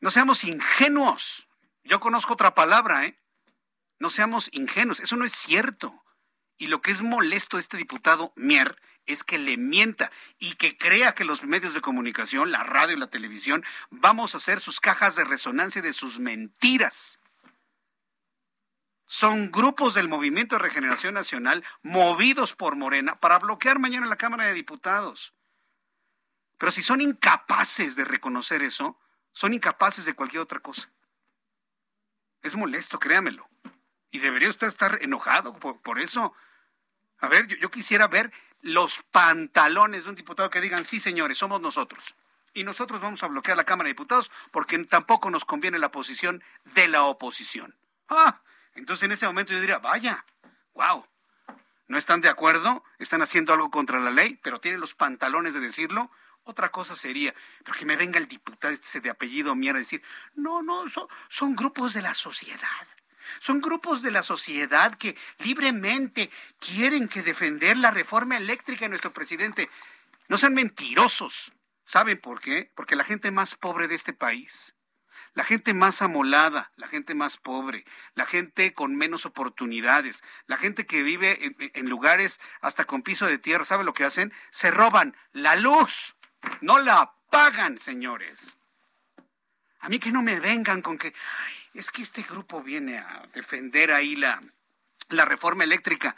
[0.00, 1.48] no seamos ingenuos.
[1.84, 3.18] Yo conozco otra palabra, ¿eh?
[3.98, 5.00] No seamos ingenuos.
[5.00, 6.01] Eso no es cierto.
[6.62, 11.12] Y lo que es molesto este diputado Mier es que le mienta y que crea
[11.12, 15.16] que los medios de comunicación, la radio y la televisión, vamos a hacer sus cajas
[15.16, 17.18] de resonancia de sus mentiras.
[19.06, 24.44] Son grupos del Movimiento de Regeneración Nacional movidos por Morena para bloquear mañana la Cámara
[24.44, 25.34] de Diputados.
[26.58, 28.96] Pero si son incapaces de reconocer eso,
[29.32, 30.92] son incapaces de cualquier otra cosa.
[32.40, 33.50] Es molesto, créamelo.
[34.12, 36.32] Y debería usted estar enojado por eso.
[37.22, 38.32] A ver, yo, quisiera ver
[38.62, 42.16] los pantalones de un diputado que digan, sí, señores, somos nosotros.
[42.52, 46.42] Y nosotros vamos a bloquear la Cámara de Diputados porque tampoco nos conviene la posición
[46.74, 47.76] de la oposición.
[48.08, 48.42] Ah,
[48.74, 50.26] entonces en ese momento yo diría, vaya,
[50.74, 51.06] wow,
[51.86, 55.60] no están de acuerdo, están haciendo algo contra la ley, pero tienen los pantalones de
[55.60, 56.10] decirlo.
[56.42, 57.32] Otra cosa sería,
[57.64, 60.02] pero que me venga el diputado este de apellido mierda a decir,
[60.34, 60.86] no, no,
[61.28, 62.88] son grupos de la sociedad.
[63.38, 69.12] Son grupos de la sociedad que libremente quieren que defender la reforma eléctrica de nuestro
[69.12, 69.68] presidente.
[70.28, 71.52] No sean mentirosos.
[71.84, 72.70] ¿Saben por qué?
[72.74, 74.74] Porque la gente más pobre de este país,
[75.34, 80.86] la gente más amolada, la gente más pobre, la gente con menos oportunidades, la gente
[80.86, 84.32] que vive en, lugares hasta con piso de tierra, ¿saben lo que hacen?
[84.50, 86.16] Se roban la luz,
[86.60, 88.58] no la pagan, señores.
[89.82, 91.12] A mí que no me vengan con que,
[91.74, 94.40] es que este grupo viene a defender ahí la,
[95.08, 96.16] la reforma eléctrica.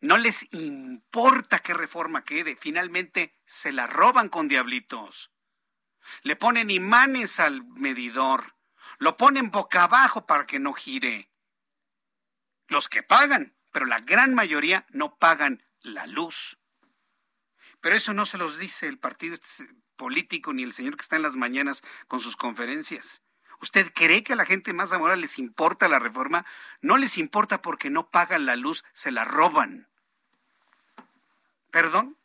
[0.00, 5.30] No les importa qué reforma quede, finalmente se la roban con diablitos.
[6.22, 8.56] Le ponen imanes al medidor,
[8.98, 11.30] lo ponen boca abajo para que no gire.
[12.66, 16.58] Los que pagan, pero la gran mayoría no pagan la luz.
[17.80, 19.36] Pero eso no se los dice el partido
[19.96, 23.22] político ni el señor que está en las mañanas con sus conferencias.
[23.60, 26.44] ¿Usted cree que a la gente más amorosa les importa la reforma?
[26.80, 29.88] No les importa porque no pagan la luz, se la roban.
[31.70, 32.16] ¿Perdón?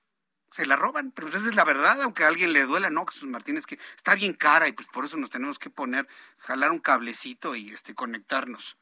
[0.51, 3.29] Se la roban, pero esa es la verdad, aunque a alguien le duela, no, Jesús
[3.29, 6.07] Martínez, que está bien cara y pues por eso nos tenemos que poner,
[6.39, 8.77] jalar un cablecito y este conectarnos.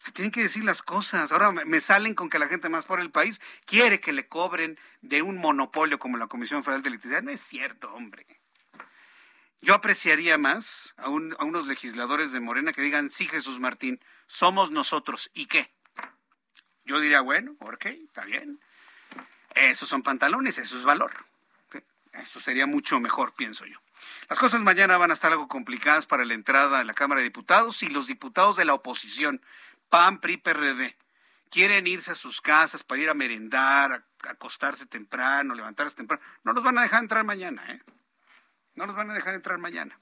[0.00, 1.30] Se tienen que decir las cosas.
[1.30, 4.78] Ahora me salen con que la gente más pobre del país quiere que le cobren
[5.02, 7.22] de un monopolio como la Comisión Federal de Electricidad.
[7.22, 8.26] No es cierto, hombre.
[9.60, 15.30] Yo apreciaría más a, unos legisladores de Morena que digan, sí, Jesús Martín, somos nosotros.
[15.34, 15.70] ¿Y qué?
[16.86, 18.58] Yo diría, bueno, ok, está bien.
[19.54, 21.26] Esos son pantalones, eso es valor.
[22.14, 23.78] Esto sería mucho mejor, pienso yo.
[24.28, 27.24] Las cosas mañana van a estar algo complicadas para la entrada a la Cámara de
[27.24, 29.42] Diputados y los diputados de la oposición,
[29.90, 30.96] PAN, PRI, PRD,
[31.50, 36.22] quieren irse a sus casas para ir a merendar, a acostarse temprano, levantarse temprano.
[36.44, 37.82] No los van a dejar entrar mañana, ¿eh?
[38.76, 39.98] No los van a dejar entrar mañana.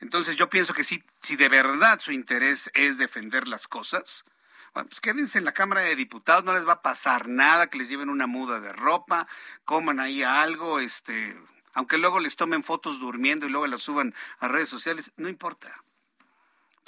[0.00, 4.24] Entonces yo pienso que si, si de verdad su interés es defender las cosas,
[4.72, 7.78] bueno, pues quédense en la Cámara de Diputados, no les va a pasar nada, que
[7.78, 9.26] les lleven una muda de ropa,
[9.64, 11.36] coman ahí algo, este,
[11.74, 15.82] aunque luego les tomen fotos durmiendo y luego las suban a redes sociales, no importa.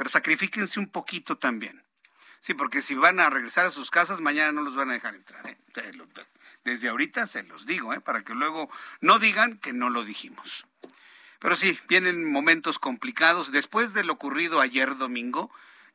[0.00, 1.84] Pero sacrifíquense un poquito también.
[2.38, 5.14] Sí, porque si van a regresar a sus casas, mañana no los van a dejar
[5.14, 5.46] entrar.
[5.46, 5.58] ¿eh?
[6.64, 8.00] Desde ahorita se los digo, ¿eh?
[8.00, 8.70] para que luego
[9.02, 10.66] no digan que no lo dijimos.
[11.38, 13.52] Pero sí, vienen momentos complicados.
[13.52, 15.50] Después de lo ocurrido ayer domingo,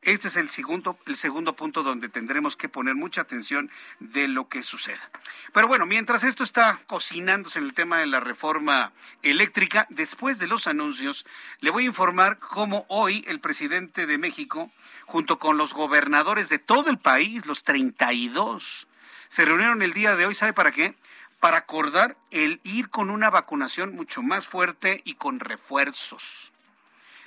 [0.06, 4.48] este es el segundo, el segundo punto donde tendremos que poner mucha atención de lo
[4.48, 5.10] que suceda.
[5.52, 8.92] Pero bueno, mientras esto está cocinándose en el tema de la reforma
[9.22, 11.26] eléctrica, después de los anuncios,
[11.58, 14.70] le voy a informar cómo hoy el presidente de México,
[15.06, 18.86] junto con los gobernadores de todo el país, los 32,
[19.26, 20.94] se reunieron el día de hoy, ¿sabe para qué?
[21.40, 26.52] Para acordar el ir con una vacunación mucho más fuerte y con refuerzos.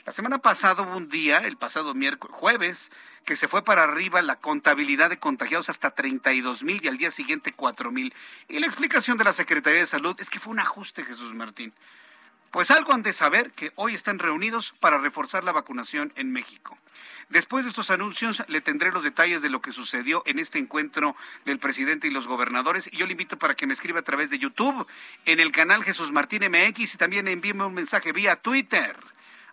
[0.10, 2.92] La semana pasada hubo un día, el pasado miércoles, jueves,
[3.26, 7.12] que se fue para arriba la contabilidad de contagiados hasta 32 mil y al día
[7.12, 8.12] siguiente 4 mil.
[8.48, 11.74] Y la explicación de la Secretaría de Salud es que fue un ajuste, Jesús Martín.
[12.50, 16.76] Pues algo han de saber que hoy están reunidos para reforzar la vacunación en México.
[17.30, 21.16] Después de estos anuncios le tendré los detalles de lo que sucedió en este encuentro
[21.46, 24.32] del presidente y los gobernadores y yo le invito para que me escriba a través
[24.32, 24.88] de YouTube
[25.26, 28.98] en el canal Jesús Martín MX y también envíeme un mensaje vía Twitter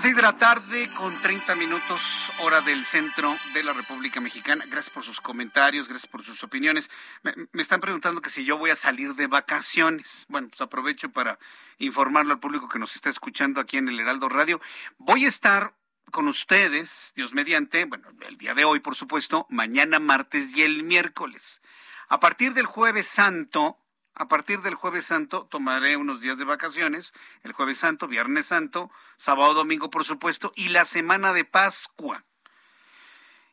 [0.00, 4.64] Las seis de la tarde con 30 minutos hora del centro de la República Mexicana.
[4.66, 6.88] Gracias por sus comentarios, gracias por sus opiniones.
[7.22, 10.24] Me, me, están preguntando que si yo voy a salir de vacaciones.
[10.30, 11.38] Bueno, pues aprovecho para
[11.76, 14.58] informarlo al público que nos está escuchando aquí en el Heraldo Radio.
[14.96, 15.74] Voy a estar
[16.10, 20.82] con ustedes, Dios mediante, bueno, el día de hoy, por supuesto, mañana martes y el
[20.82, 21.60] miércoles.
[22.08, 23.76] A partir del jueves santo,
[24.20, 28.90] a partir del jueves santo tomaré unos días de vacaciones, el jueves santo, viernes santo,
[29.16, 32.22] sábado, domingo, por supuesto, y la semana de Pascua.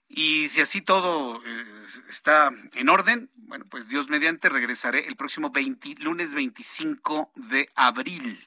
[0.10, 5.52] Y si así todo eh, está en orden, bueno, pues Dios mediante regresaré el próximo
[5.52, 8.38] 20, lunes 25 de abril.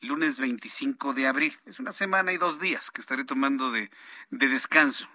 [0.00, 1.56] Lunes 25 de abril.
[1.66, 3.92] Es una semana y dos días que estaré tomando de,
[4.30, 5.08] de descanso.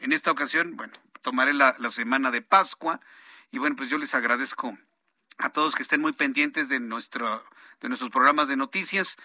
[0.00, 3.00] En esta ocasión, bueno, tomaré la, la semana de Pascua
[3.52, 4.76] y bueno, pues yo les agradezco
[5.38, 7.44] a todos que estén muy pendientes de, nuestro,
[7.80, 9.18] de nuestros programas de noticias,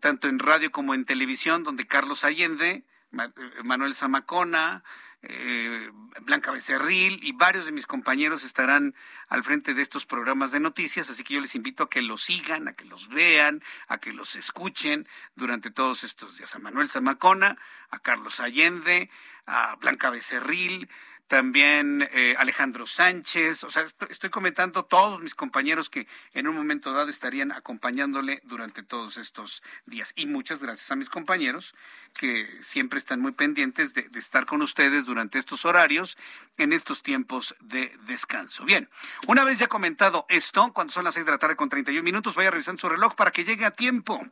[0.00, 4.84] tanto en radio como en televisión, donde Carlos Allende, Manuel Zamacona,
[5.22, 5.90] eh,
[6.20, 8.94] Blanca Becerril y varios de mis compañeros estarán
[9.28, 12.22] al frente de estos programas de noticias, así que yo les invito a que los
[12.22, 16.54] sigan, a que los vean, a que los escuchen durante todos estos días.
[16.54, 17.58] A Manuel Zamacona,
[17.90, 19.10] a Carlos Allende,
[19.46, 20.88] a Blanca Becerril,
[21.28, 26.92] también eh, Alejandro Sánchez, o sea, estoy comentando todos mis compañeros que en un momento
[26.92, 30.14] dado estarían acompañándole durante todos estos días.
[30.16, 31.74] Y muchas gracias a mis compañeros
[32.14, 36.16] que siempre están muy pendientes de, estar con ustedes durante estos horarios
[36.56, 38.64] en estos tiempos de descanso.
[38.64, 38.88] Bien,
[39.26, 42.34] una vez ya comentado esto, cuando son las seis de la tarde con 31 minutos,
[42.34, 44.26] vaya revisando su reloj para que llegue a tiempo.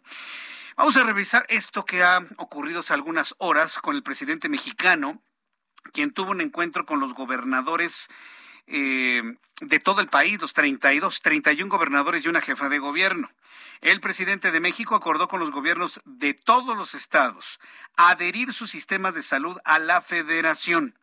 [0.76, 5.22] Vamos a revisar esto que ha ocurrido hace algunas horas con el presidente mexicano
[5.92, 8.09] quien tuvo un encuentro con los gobernadores
[8.66, 9.22] eh,
[9.61, 13.31] de todo el país, los 32, 31 gobernadores y una jefa de gobierno.
[13.81, 17.61] El presidente de México acordó con los gobiernos de todos los estados
[17.96, 20.94] adherir sus sistemas de salud a la federación.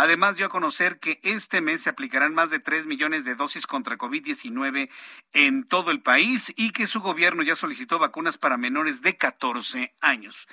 [0.00, 3.66] Además, dio a conocer que este mes se aplicarán más de 3 millones de dosis
[3.66, 4.88] contra COVID-19
[5.32, 9.92] en todo el país y que su gobierno ya solicitó vacunas para menores de 14
[10.00, 10.46] años.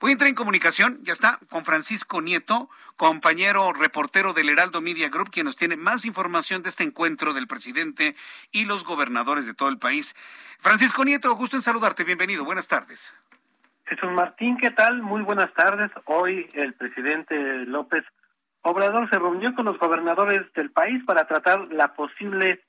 [0.00, 5.10] Voy a entrar en comunicación, ya está, con Francisco Nieto, compañero reportero del Heraldo Media
[5.10, 8.16] Group, quien nos tiene más información de este encuentro del presidente
[8.50, 10.16] y los gobernadores de todo el país.
[10.58, 13.14] Francisco Nieto, gusto en saludarte, bienvenido, buenas tardes.
[13.86, 15.02] Jesús Martín, ¿qué tal?
[15.02, 15.92] Muy buenas tardes.
[16.04, 18.04] Hoy el presidente López
[18.62, 22.62] Obrador se reunió con los gobernadores del país para tratar la posible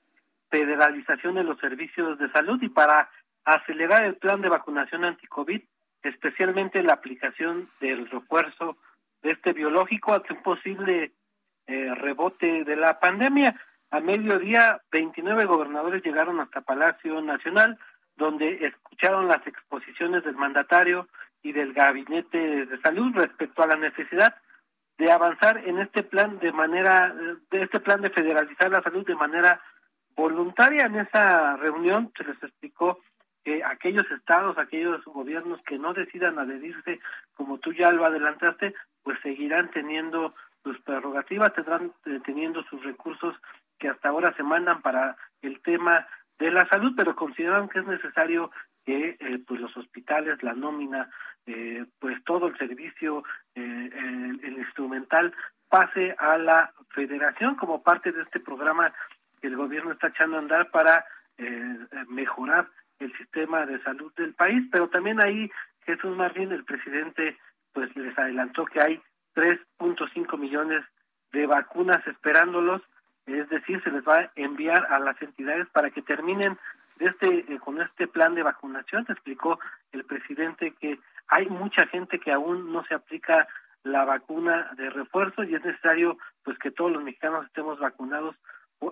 [0.49, 3.09] federalización de los servicios de salud y para
[3.45, 5.61] acelerar el plan de vacunación anti-COVID,
[6.03, 8.77] especialmente la aplicación del refuerzo
[9.21, 11.11] de este biológico ante un posible
[11.67, 13.59] eh, rebote de la pandemia.
[13.91, 17.77] A mediodía, 29 gobernadores llegaron hasta Palacio Nacional,
[18.15, 21.07] donde escucharon las exposiciones del mandatario
[21.41, 24.35] y del gabinete de salud respecto a la necesidad
[24.99, 27.15] de avanzar en este plan de manera
[27.49, 29.61] de este plan de federalizar la salud de manera
[30.15, 30.85] voluntaria.
[30.85, 32.99] En esa reunión se les explicó
[33.45, 36.99] que aquellos estados, aquellos gobiernos que no decidan adherirse,
[37.33, 43.33] como tú ya lo adelantaste, pues seguirán teniendo sus prerrogativas, tendrán eh, teniendo sus recursos
[43.79, 46.05] que hasta ahora se mandan para el tema
[46.37, 48.51] de la salud, pero consideran que es necesario
[48.85, 51.09] que eh, pues los hospitales, la nómina,
[51.49, 53.23] eh, pues todo el servicio,
[53.55, 55.33] el, el instrumental
[55.69, 58.93] pase a la federación como parte de este programa
[59.41, 61.05] que el gobierno está echando a andar para
[62.09, 62.67] mejorar
[62.99, 65.49] el sistema de salud del país, pero también ahí
[65.85, 67.37] Jesús Martín, el presidente,
[67.73, 69.01] pues les adelantó que hay
[69.35, 70.83] 3.5 millones
[71.31, 72.81] de vacunas esperándolos,
[73.25, 76.57] es decir, se les va a enviar a las entidades para que terminen
[76.99, 79.05] este eh, con este plan de vacunación.
[79.07, 79.59] Explicó
[79.91, 83.47] el presidente que hay mucha gente que aún no se aplica
[83.83, 88.35] la vacuna de refuerzo y es necesario pues que todos los mexicanos estemos vacunados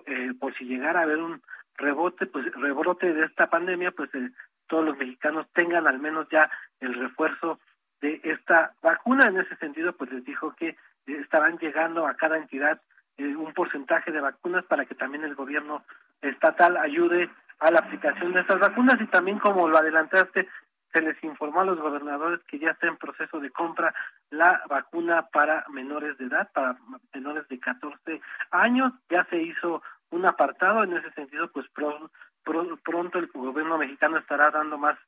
[0.06, 1.42] eh, por si llegara a haber un
[1.76, 4.30] rebote, pues rebrote de esta pandemia, pues eh,
[4.66, 7.58] todos los mexicanos tengan al menos ya el refuerzo
[8.00, 9.26] de esta vacuna.
[9.26, 12.80] En ese sentido, pues les dijo que estarán llegando a cada entidad
[13.16, 15.84] eh, un porcentaje de vacunas para que también el gobierno
[16.20, 20.48] estatal ayude a la aplicación de estas vacunas y también como lo adelantaste
[20.92, 23.94] se les informó a los gobernadores que ya está en proceso de compra
[24.30, 26.76] la vacuna para menores de edad, para
[27.14, 28.20] menores de 14
[28.50, 28.92] años.
[29.10, 34.78] Ya se hizo un apartado en ese sentido, pues pronto el gobierno mexicano estará dando
[34.78, 34.98] más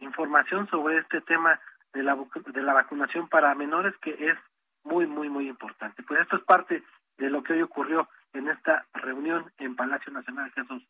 [0.00, 1.60] información sobre este tema
[1.92, 2.16] de la,
[2.46, 4.38] de la vacunación para menores que es
[4.84, 6.02] muy, muy, muy importante.
[6.02, 6.82] Pues esto es parte
[7.18, 10.82] de lo que hoy ocurrió en esta reunión en Palacio Nacional Jesús.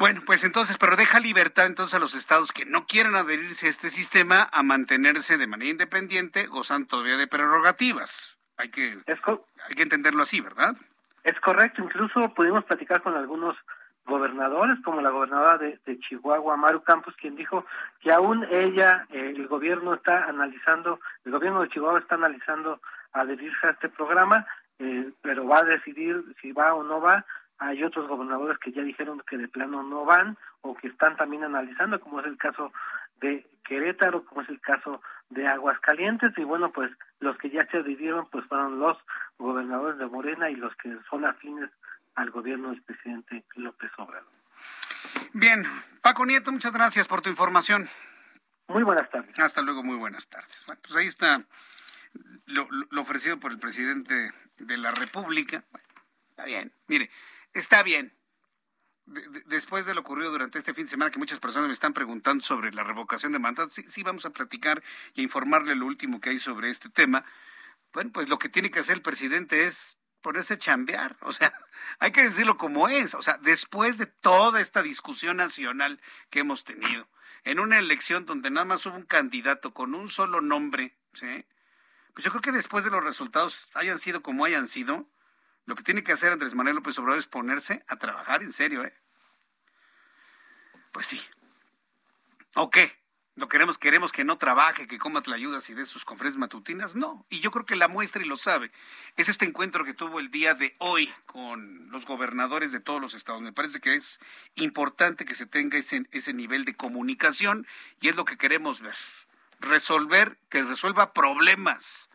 [0.00, 3.68] Bueno, pues entonces, pero deja libertad entonces a los estados que no quieren adherirse a
[3.68, 8.38] este sistema a mantenerse de manera independiente, gozando todavía de prerrogativas.
[8.56, 10.74] Hay que, hay que entenderlo así, ¿verdad?
[11.22, 13.58] Es correcto, incluso pudimos platicar con algunos
[14.06, 17.66] gobernadores, como la gobernadora de, Chihuahua, Maru Campos, quien dijo
[18.00, 22.80] que aún ella, eh, el gobierno está analizando, el gobierno de Chihuahua está analizando
[23.12, 24.46] adherirse a este programa,
[24.78, 27.26] eh, pero va a decidir si va o no va.
[27.60, 31.44] Hay otros gobernadores que ya dijeron que de plano no van o que están también
[31.44, 32.72] analizando, como es el caso
[33.20, 37.78] de Querétaro, como es el caso de Aguascalientes, y bueno, pues los que ya se
[37.78, 38.96] adhirieron pues fueron los
[39.38, 41.70] gobernadores de Morena y los que son afines
[42.14, 44.32] al gobierno del presidente López Obrador.
[45.32, 45.62] Bien,
[46.02, 47.88] Paco Nieto, muchas gracias por tu información.
[48.68, 49.38] Muy buenas tardes.
[49.38, 50.64] Hasta luego, muy buenas tardes.
[50.66, 51.44] Bueno, pues ahí está
[52.46, 52.66] lo,
[53.00, 55.62] ofrecido por el presidente de la República.
[56.30, 57.10] está bien, mire,
[57.54, 58.16] está bien.
[59.46, 62.44] después de lo ocurrido durante este fin de semana, que muchas personas me están preguntando
[62.44, 64.82] sobre la revocación de mandatos, sí, sí vamos a platicar
[65.14, 67.24] y a informarle lo último que hay sobre este tema.
[67.92, 71.16] Bueno, pues lo que tiene que hacer el presidente es ponerse a chambear.
[71.22, 71.52] O sea,
[71.98, 73.14] hay que decirlo como es.
[73.14, 77.08] O sea, después de toda esta discusión nacional que hemos tenido,
[77.44, 81.46] en una elección donde nada más hubo un candidato con un solo nombre, ¿sí?
[82.12, 85.08] Pues yo creo que después de los resultados hayan sido como hayan sido,
[85.66, 88.84] lo que tiene que hacer Andrés Manuel López Obrador es ponerse a trabajar en serio,
[88.84, 88.94] ¿eh?
[90.92, 91.20] Pues sí.
[92.54, 93.00] ¿O qué?
[93.36, 96.94] ¿No queremos, queremos que no trabaje, que coma ayudas y dé sus conferencias matutinas?
[96.94, 97.24] No.
[97.30, 98.70] Y yo creo que la muestra, y lo sabe,
[99.16, 103.14] es este encuentro que tuvo el día de hoy con los gobernadores de todos los
[103.14, 103.40] estados.
[103.40, 104.20] Me parece que es
[104.56, 107.66] importante que se tenga ese, ese nivel de comunicación
[108.00, 108.96] y es lo que queremos ver.
[109.60, 112.10] Resolver, que resuelva problemas,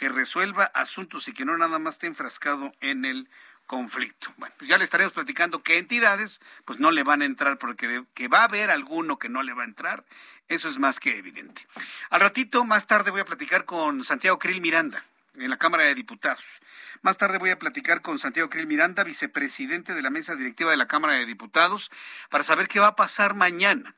[0.00, 3.28] que resuelva asuntos y que no nada más esté enfrascado en el
[3.66, 4.32] conflicto.
[4.38, 8.04] Bueno, pues ya le estaremos platicando qué entidades pues no le van a entrar porque
[8.14, 10.06] que va a haber alguno que no le va a entrar,
[10.48, 11.66] eso es más que evidente.
[12.08, 15.94] Al ratito, más tarde voy a platicar con Santiago Krill Miranda en la Cámara de
[15.94, 16.62] Diputados.
[17.02, 20.78] Más tarde voy a platicar con Santiago Krill Miranda, vicepresidente de la mesa directiva de
[20.78, 21.90] la Cámara de Diputados,
[22.30, 23.96] para saber qué va a pasar mañana.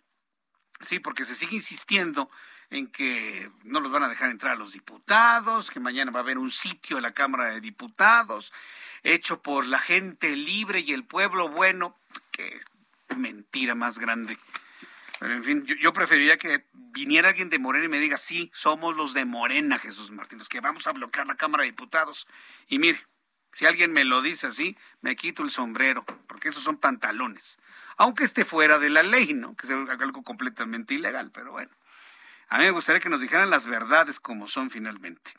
[0.80, 2.28] Sí, porque se sigue insistiendo
[2.72, 6.22] en que no los van a dejar entrar a los diputados, que mañana va a
[6.22, 8.52] haber un sitio en la Cámara de Diputados
[9.02, 11.98] hecho por la gente libre y el pueblo bueno.
[12.30, 12.62] Qué
[13.16, 14.38] mentira más grande.
[15.20, 18.96] Pero en fin, yo, preferiría que viniera alguien de Morena y me diga, sí, somos
[18.96, 22.26] los de Morena, Jesús Martín, los que vamos a bloquear la Cámara de Diputados.
[22.68, 23.06] Y mire,
[23.52, 27.58] si alguien me lo dice así, me quito el sombrero, porque esos son pantalones.
[27.98, 29.54] Aunque esté fuera de la ley, ¿no?
[29.56, 31.70] Que sea algo completamente ilegal, pero bueno.
[32.52, 35.32] A mí me gustaría que nos dijeran las verdades como son finalmente.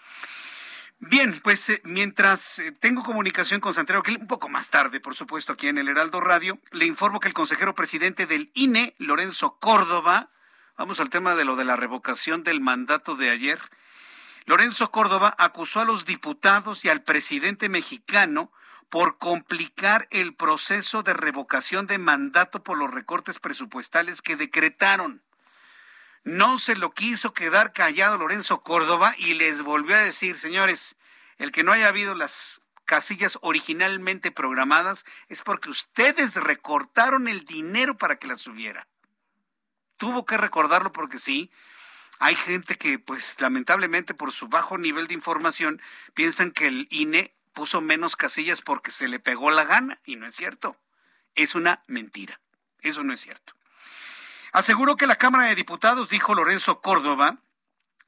[0.98, 5.14] Bien, pues eh, mientras eh, tengo comunicación con Santiago, que un poco más tarde, por
[5.14, 9.60] supuesto, aquí en el Heraldo Radio, le informo que el consejero presidente del INE, Lorenzo
[9.60, 10.32] Córdoba,
[10.76, 13.62] vamos al tema de lo de la revocación del mandato de ayer,
[14.46, 18.52] Lorenzo Córdoba acusó a los diputados y al presidente mexicano
[18.90, 25.22] por complicar el proceso de revocación de mandato por los recortes presupuestales que decretaron.
[26.24, 30.96] No se lo quiso quedar callado Lorenzo Córdoba y les volvió a decir, señores,
[31.38, 37.98] el que no haya habido las casillas originalmente programadas es porque ustedes recortaron el dinero
[37.98, 38.88] para que las hubiera.
[39.98, 41.52] Tuvo que recordarlo porque sí,
[42.20, 45.82] hay gente que, pues lamentablemente por su bajo nivel de información,
[46.14, 50.26] piensan que el INE puso menos casillas porque se le pegó la gana y no
[50.26, 50.78] es cierto.
[51.36, 52.40] Es una mentira.
[52.80, 53.54] Eso no es cierto.
[54.54, 57.40] Aseguró que la Cámara de Diputados, dijo Lorenzo Córdoba,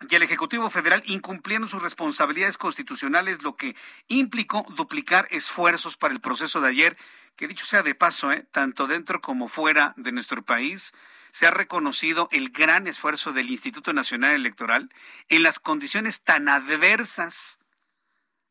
[0.07, 3.75] y el Ejecutivo Federal incumplieron sus responsabilidades constitucionales, lo que
[4.09, 6.97] implicó duplicar esfuerzos para el proceso de ayer,
[7.35, 8.47] que dicho sea de paso, ¿eh?
[8.51, 10.93] tanto dentro como fuera de nuestro país,
[11.31, 14.93] se ha reconocido el gran esfuerzo del Instituto Nacional Electoral
[15.29, 17.57] en las condiciones tan adversas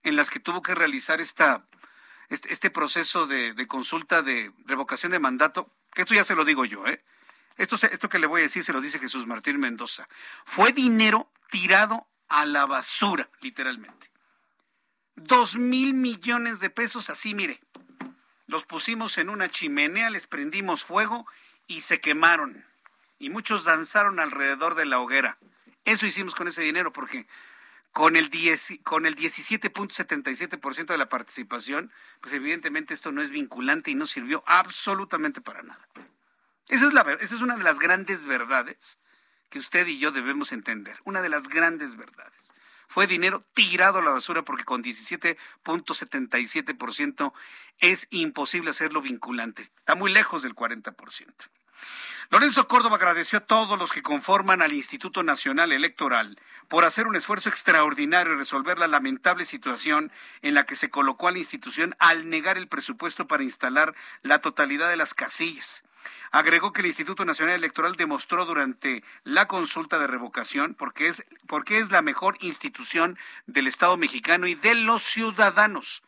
[0.03, 1.64] en las que tuvo que realizar esta,
[2.28, 6.45] este, este proceso de, de, consulta de revocación de mandato, que esto ya se lo
[6.45, 7.05] digo yo, ¿eh?
[7.57, 10.09] Esto, esto que le voy a decir se lo dice Jesús Martín Mendoza.
[10.44, 14.11] Fue dinero tirado a la basura, literalmente.
[15.16, 17.61] Dos mil millones de pesos así, mire.
[18.46, 21.26] Los pusimos en una chimenea, les prendimos fuego
[21.66, 22.64] y se quemaron.
[23.18, 25.38] Y muchos danzaron alrededor de la hoguera.
[25.84, 27.26] Eso hicimos con ese dinero porque
[27.92, 28.28] con el,
[28.82, 34.42] con el 17.77% de la participación, pues evidentemente esto no es vinculante y no sirvió
[34.46, 35.88] absolutamente para nada.
[36.68, 38.98] Esa es, la, esa es una de las grandes verdades
[39.50, 40.98] que usted y yo debemos entender.
[41.04, 42.52] Una de las grandes verdades.
[42.88, 47.32] Fue dinero tirado a la basura porque con 17.77%
[47.78, 49.62] es imposible hacerlo vinculante.
[49.62, 50.94] Está muy lejos del 40%.
[52.30, 56.38] Lorenzo Córdoba agradeció a todos los que conforman al Instituto Nacional Electoral
[56.68, 60.10] por hacer un esfuerzo extraordinario y resolver la lamentable situación
[60.42, 64.40] en la que se colocó a la institución al negar el presupuesto para instalar la
[64.40, 65.84] totalidad de las casillas.
[66.30, 71.78] Agregó que el Instituto Nacional Electoral demostró durante la consulta de revocación porque es, porque
[71.78, 76.02] es la mejor institución del Estado mexicano y de los ciudadanos.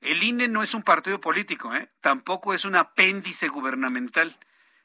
[0.00, 1.90] El INE no es un partido político, ¿eh?
[2.00, 4.38] tampoco es un apéndice gubernamental.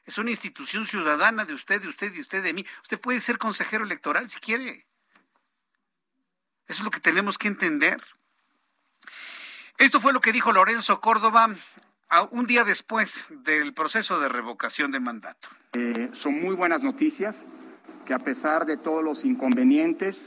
[0.04, 2.64] Es una institución ciudadana de usted, de usted, de usted, de mí.
[2.82, 4.86] Usted puede ser consejero electoral si quiere.
[6.68, 8.02] Eso es lo que tenemos que entender.
[9.78, 11.54] Esto fue lo que dijo Lorenzo Córdoba
[12.30, 15.48] un día después del proceso de revocación de mandato.
[15.72, 17.44] Eh, son muy buenas noticias
[18.04, 20.26] que a pesar de todos los inconvenientes,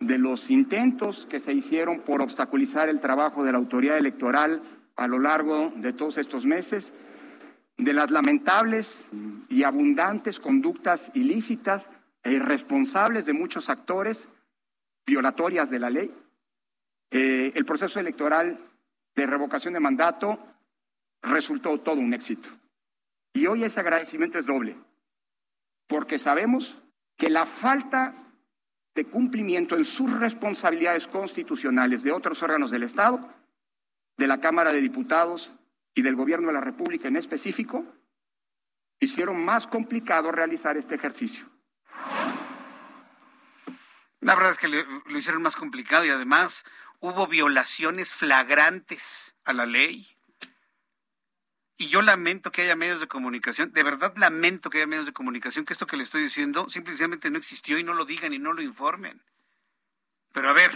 [0.00, 4.62] de los intentos que se hicieron por obstaculizar el trabajo de la autoridad electoral
[4.96, 6.92] a lo largo de todos estos meses,
[7.76, 9.08] de las lamentables
[9.48, 11.90] y abundantes conductas ilícitas
[12.22, 14.28] e irresponsables de muchos actores
[15.06, 16.14] violatorias de la ley,
[17.10, 18.58] eh, el proceso electoral
[19.14, 20.38] de revocación de mandato
[21.22, 22.48] resultó todo un éxito.
[23.32, 24.76] Y hoy ese agradecimiento es doble,
[25.86, 26.76] porque sabemos
[27.16, 28.14] que la falta
[28.94, 33.32] de cumplimiento en sus responsabilidades constitucionales de otros órganos del Estado,
[34.18, 35.52] de la Cámara de Diputados
[35.94, 37.86] y del Gobierno de la República en específico,
[39.00, 41.46] hicieron más complicado realizar este ejercicio.
[44.20, 46.64] La verdad es que lo hicieron más complicado y además
[47.00, 50.08] hubo violaciones flagrantes a la ley.
[51.76, 55.12] Y yo lamento que haya medios de comunicación, de verdad lamento que haya medios de
[55.12, 58.38] comunicación, que esto que le estoy diciendo simplemente no existió y no lo digan y
[58.38, 59.22] no lo informen.
[60.32, 60.70] Pero a ver,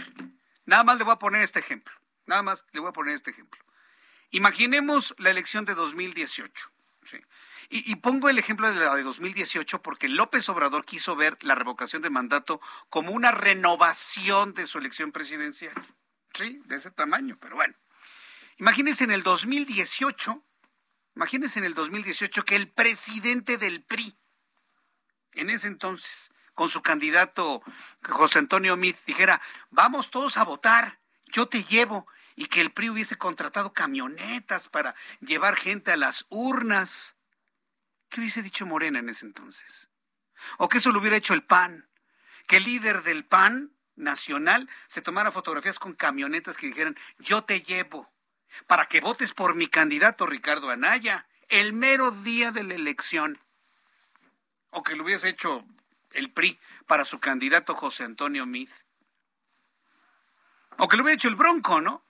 [0.65, 1.93] nada más le voy a poner este ejemplo,
[2.25, 3.61] nada más le voy a poner este ejemplo.
[4.31, 6.71] Imaginemos la elección de 2018.
[7.69, 11.55] Y, y, pongo el ejemplo de la de 2018 porque López Obrador quiso ver la
[11.55, 15.73] revocación de mandato como una renovación de su elección presidencial.
[16.33, 17.73] Sí, de ese tamaño, pero bueno.
[18.57, 20.43] Imagínense en el 2018
[21.17, 24.15] Imagínense en el 2018 que el presidente del PRI,
[25.33, 27.63] en ese entonces, con su candidato
[28.03, 29.41] José Antonio Meade, dijera,
[29.71, 32.05] vamos todos a votar, yo te llevo,
[32.35, 37.15] y que el PRI hubiese contratado camionetas para llevar gente a las urnas.
[38.09, 39.89] ¿Qué hubiese dicho Morena en ese entonces?
[40.59, 41.89] ¿O que eso lo hubiera hecho el PAN?
[42.45, 47.61] Que el líder del PAN nacional se tomara fotografías con camionetas que dijeran, yo te
[47.61, 48.07] llevo
[48.65, 53.39] para que votes por mi candidato Ricardo Anaya el mero día de la elección.
[54.71, 55.65] O que lo hubiese hecho
[56.11, 58.69] el PRI para su candidato José Antonio Mid.
[60.77, 62.03] O que lo hubiera hecho el Bronco, ¿no?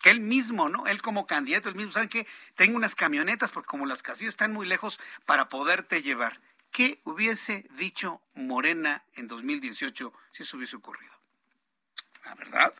[0.00, 0.86] Que él mismo, ¿no?
[0.86, 2.26] Él como candidato, él mismo, ¿saben qué?
[2.54, 6.40] Tengo unas camionetas porque como las casillas están muy lejos para poderte llevar.
[6.70, 11.12] ¿Qué hubiese dicho Morena en 2018 si eso hubiese ocurrido?
[12.24, 12.72] ¿La verdad?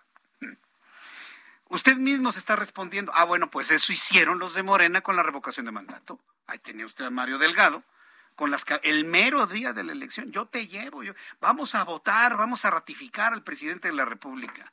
[1.70, 3.12] Usted mismo se está respondiendo.
[3.14, 6.18] Ah, bueno, pues eso hicieron los de Morena con la revocación de mandato.
[6.48, 7.84] Ahí tenía usted a Mario Delgado
[8.34, 10.32] con las el mero día de la elección.
[10.32, 14.72] Yo te llevo, yo, vamos a votar, vamos a ratificar al presidente de la República.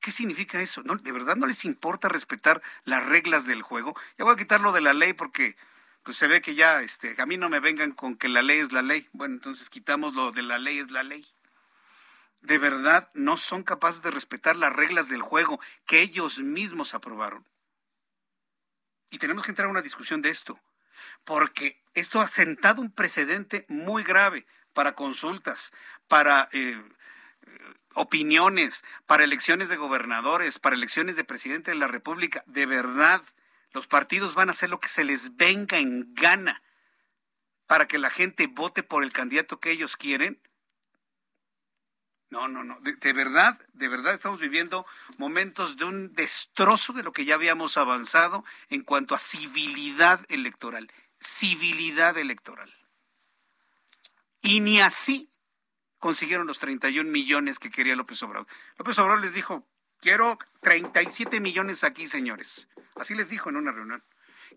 [0.00, 0.82] ¿Qué significa eso?
[0.82, 3.94] ¿No, ¿De verdad no les importa respetar las reglas del juego?
[4.18, 5.56] Ya voy a quitarlo de la ley porque
[6.02, 8.58] pues se ve que ya, este, a mí no me vengan con que la ley
[8.58, 9.08] es la ley.
[9.12, 11.24] Bueno, entonces quitamos lo de la ley es la ley.
[12.46, 17.44] De verdad no son capaces de respetar las reglas del juego que ellos mismos aprobaron.
[19.10, 20.60] Y tenemos que entrar a una discusión de esto,
[21.24, 25.72] porque esto ha sentado un precedente muy grave para consultas,
[26.06, 26.80] para eh,
[27.94, 32.44] opiniones, para elecciones de gobernadores, para elecciones de presidente de la República.
[32.46, 33.22] De verdad,
[33.72, 36.62] los partidos van a hacer lo que se les venga en gana
[37.66, 40.40] para que la gente vote por el candidato que ellos quieren.
[42.30, 42.78] No, no, no.
[42.80, 44.84] De, verdad, de verdad estamos viviendo
[45.16, 50.90] momentos de un destrozo de lo que ya habíamos avanzado en cuanto a civilidad electoral.
[51.20, 52.72] Civilidad electoral.
[54.42, 55.30] Y ni así
[55.98, 58.46] consiguieron los 31 millones que quería López Obrador.
[58.76, 59.66] López Obrador les dijo,
[60.00, 62.68] quiero 37 millones aquí, señores.
[62.96, 64.04] Así les dijo en una reunión.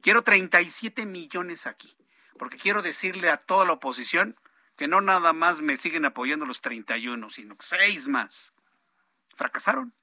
[0.01, 1.95] Quiero 37 millones aquí,
[2.37, 4.39] porque quiero decirle a toda la oposición
[4.79, 8.53] que no nada más me siguen apoyando los 31, sino seis más.
[9.35, 9.93] Fracasaron.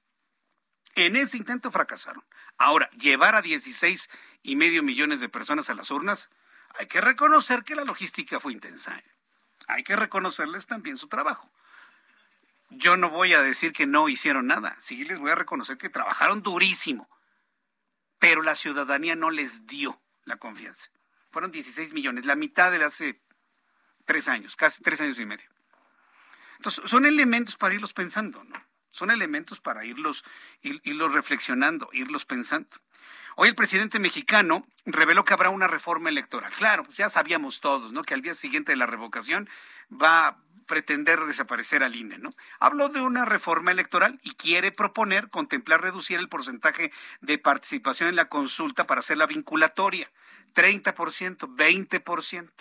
[0.95, 2.23] En ese intento fracasaron.
[2.57, 4.09] Ahora, llevar a 16
[4.43, 6.29] y medio millones de personas a las urnas,
[6.79, 8.95] hay que reconocer que la logística fue intensa.
[8.95, 9.03] ¿eh?
[9.67, 11.51] Hay que reconocerles también su trabajo.
[12.69, 15.89] Yo no voy a decir que no hicieron nada, sí les voy a reconocer que
[15.89, 17.09] trabajaron durísimo
[18.19, 20.89] pero la ciudadanía no les dio la confianza.
[21.31, 23.21] Fueron 16 millones, la mitad de hace
[24.07, 25.47] tres años, casi tres años y medio.
[26.57, 28.55] Entonces, son elementos para irlos pensando, ¿no?
[28.89, 30.25] Son elementos para irlos,
[30.63, 32.69] irlos reflexionando, irlos pensando.
[33.35, 36.51] Hoy el presidente mexicano reveló que habrá una reforma electoral.
[36.53, 38.01] Claro, pues ya sabíamos todos, ¿no?
[38.01, 39.47] Que al día siguiente de la revocación
[39.91, 42.29] va, pretender desaparecer al INE, ¿no?
[42.59, 46.91] Habló de una reforma electoral y quiere proponer contemplar reducir el porcentaje
[47.21, 50.11] de participación en la consulta para hacerla vinculatoria,
[50.53, 52.51] 30%, 20%.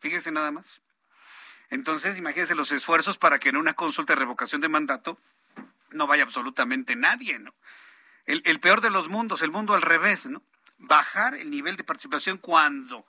[0.00, 0.80] Fíjese nada más.
[1.70, 5.18] Entonces, imagínense los esfuerzos para que en una consulta de revocación de mandato
[5.92, 7.54] no vaya absolutamente nadie, ¿no?
[8.26, 10.42] El, el peor de los mundos, el mundo al revés, ¿no?
[10.78, 13.06] Bajar el nivel de participación cuando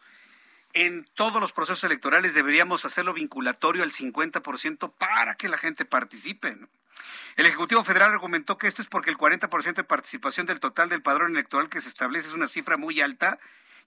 [0.73, 6.57] en todos los procesos electorales deberíamos hacerlo vinculatorio al 50% para que la gente participe.
[7.35, 11.01] El Ejecutivo Federal argumentó que esto es porque el 40% de participación del total del
[11.01, 13.39] padrón electoral que se establece es una cifra muy alta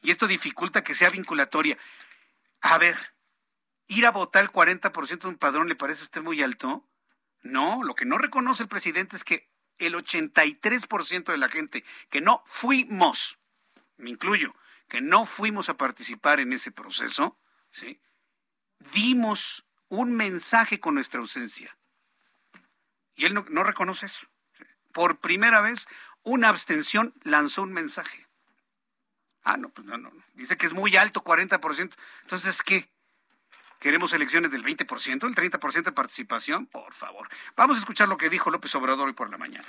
[0.02, 1.78] y esto dificulta que sea vinculatoria.
[2.64, 2.96] A ver,
[3.88, 6.88] ¿ir a votar el 40% de un padrón le parece a usted muy alto?
[7.42, 12.22] No, lo que no reconoce el presidente es que el 83% de la gente que
[12.22, 13.38] no fuimos,
[13.98, 14.54] me incluyo,
[14.88, 17.38] que no fuimos a participar en ese proceso,
[17.70, 18.00] ¿sí?
[18.94, 21.76] dimos un mensaje con nuestra ausencia.
[23.14, 24.26] Y él no, reconoce eso.
[24.90, 25.86] Por primera vez,
[26.22, 28.23] una abstención lanzó un mensaje.
[29.44, 30.10] Ah, no, pues no, no.
[30.34, 31.94] Dice que es muy alto, 40%.
[32.22, 32.88] Entonces, ¿qué?
[33.78, 36.66] ¿Queremos elecciones del 20%, el 30% de participación?
[36.66, 37.28] Por favor.
[37.54, 39.68] Vamos a escuchar lo que dijo López Obrador hoy por la mañana.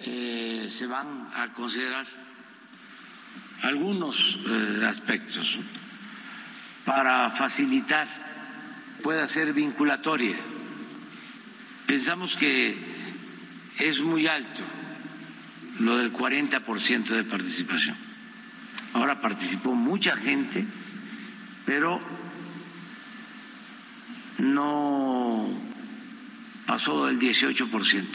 [0.00, 2.06] Eh, se van a considerar
[3.62, 5.58] algunos eh, aspectos
[6.84, 8.06] para facilitar,
[9.02, 10.36] pueda ser vinculatoria.
[11.86, 12.76] Pensamos que
[13.78, 14.62] es muy alto
[15.78, 17.96] lo del 40% de participación.
[18.94, 20.64] Ahora participó mucha gente,
[21.64, 22.00] pero
[24.38, 25.48] no
[26.66, 28.06] pasó del 18%.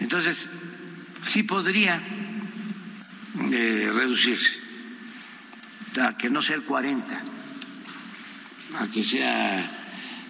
[0.00, 0.48] Entonces,
[1.22, 2.00] sí podría
[3.50, 4.52] eh, reducirse,
[6.00, 7.22] a que no sea el 40,
[8.78, 9.84] a que sea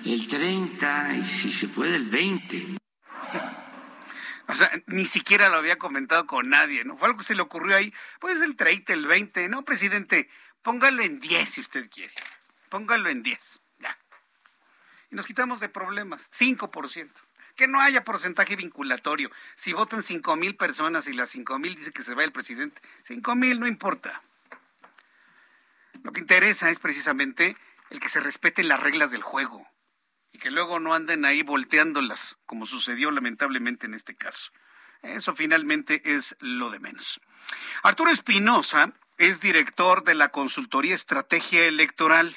[0.04, 2.83] el 30 y si se puede el 20.
[4.46, 6.96] O sea, ni siquiera lo había comentado con nadie, ¿no?
[6.96, 7.92] Fue algo que se le ocurrió ahí.
[8.20, 9.48] Pues el 30, el 20.
[9.48, 10.28] No, presidente,
[10.62, 12.12] póngalo en 10 si usted quiere.
[12.68, 13.60] Póngalo en 10.
[13.78, 13.98] Ya.
[15.10, 16.30] Y nos quitamos de problemas.
[16.30, 17.10] 5%
[17.56, 19.30] que no haya porcentaje vinculatorio.
[19.54, 22.80] Si votan cinco mil personas y las cinco mil dice que se va el presidente,
[23.02, 24.22] cinco mil no importa.
[26.02, 27.56] Lo que interesa es precisamente
[27.90, 29.66] el que se respeten las reglas del juego.
[30.34, 34.50] Y que luego no anden ahí volteándolas, como sucedió lamentablemente en este caso.
[35.02, 37.20] Eso finalmente es lo de menos.
[37.84, 42.36] Arturo Espinosa es director de la consultoría Estrategia Electoral.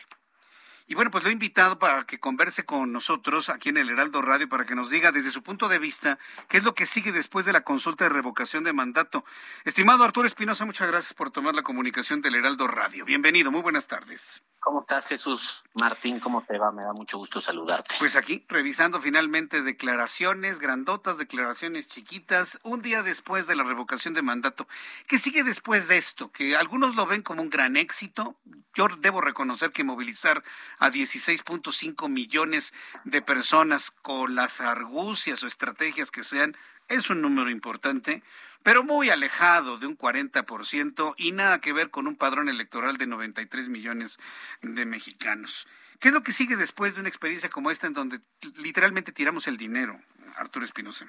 [0.86, 4.22] Y bueno, pues lo he invitado para que converse con nosotros aquí en el Heraldo
[4.22, 6.20] Radio para que nos diga desde su punto de vista
[6.50, 9.26] qué es lo que sigue después de la consulta de revocación de mandato.
[9.66, 13.06] Estimado Arturo Espinosa, muchas gracias por tomar la comunicación del Heraldo Radio.
[13.06, 14.44] Bienvenido, muy buenas tardes.
[14.68, 15.64] ¿Cómo estás, Jesús?
[15.76, 16.74] Martín, ¿cómo te va?
[16.74, 17.96] Me da mucho gusto saludarte.
[18.00, 24.24] Pues aquí, revisando finalmente declaraciones, grandotas, declaraciones chiquitas, un día después de la revocación de
[24.24, 24.68] mandato.
[25.08, 26.34] ¿Qué sigue después de esto?
[26.34, 28.36] Que algunos lo ven como un gran éxito.
[28.74, 30.44] Yo debo reconocer que movilizar
[30.80, 32.74] a 16.5 millones
[33.06, 36.58] de personas con las argucias o estrategias que sean
[36.90, 38.22] es un número importante
[38.68, 43.08] pero muy alejado de un 40% y nada que ver con un padrón electoral de
[43.08, 44.20] 93 millones
[44.62, 45.70] de mexicanos.
[46.02, 48.20] ¿Qué es lo que sigue después de una experiencia como esta en donde
[48.58, 49.98] literalmente tiramos el dinero,
[50.36, 51.08] Arturo Espinosa?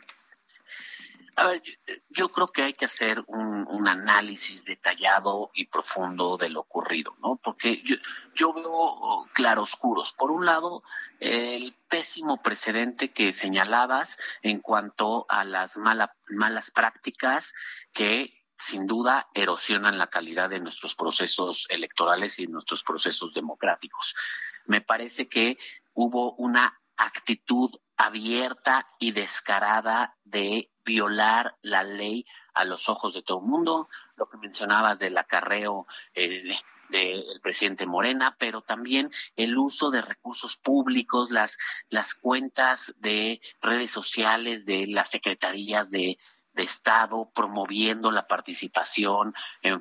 [1.39, 1.62] A ver,
[2.09, 7.36] yo, creo que hay que hacer un, análisis detallado y profundo de lo ocurrido, ¿no?
[7.36, 7.95] Porque yo,
[8.34, 10.12] yo veo claroscuros.
[10.14, 10.82] Por un lado,
[11.20, 17.55] el pésimo precedente que señalabas en cuanto a las malas prácticas
[17.93, 24.16] que sin duda erosionan la calidad de nuestros procesos electorales y nuestros procesos democráticos.
[24.66, 25.57] Me parece que
[25.95, 32.24] hubo una actitud abierta y descarada de violar la ley
[32.55, 36.55] a los ojos de todo el mundo, lo que mencionabas del acarreo eh,
[36.88, 41.59] del presidente Morena, pero también el uso de recursos públicos, las,
[41.90, 46.18] las cuentas de redes sociales de las secretarías de
[46.59, 49.32] de Estado promoviendo la participación
[49.62, 49.78] en,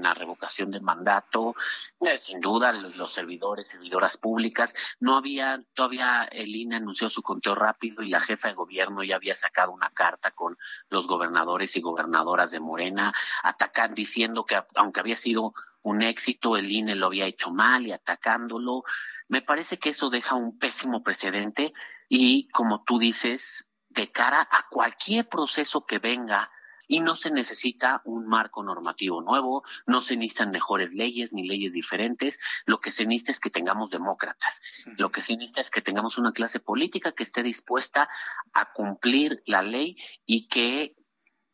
[0.00, 1.56] la revocación de mandato.
[2.00, 7.56] Eh, sin duda, los servidores, servidoras públicas, no había, todavía el INE anunció su conteo
[7.56, 10.56] rápido y la jefa de gobierno ya había sacado una carta con
[10.90, 13.12] los gobernadores y gobernadoras de Morena,
[13.42, 17.90] atacan, diciendo que aunque había sido un éxito, el INE lo había hecho mal y
[17.90, 18.84] atacándolo.
[19.26, 21.72] Me parece que eso deja un pésimo precedente
[22.08, 26.50] y, como tú dices, de cara a cualquier proceso que venga
[26.88, 31.72] y no se necesita un marco normativo nuevo, no se necesitan mejores leyes ni leyes
[31.72, 34.60] diferentes, lo que se necesita es que tengamos demócratas,
[34.98, 38.10] lo que se necesita es que tengamos una clase política que esté dispuesta
[38.52, 40.96] a cumplir la ley y que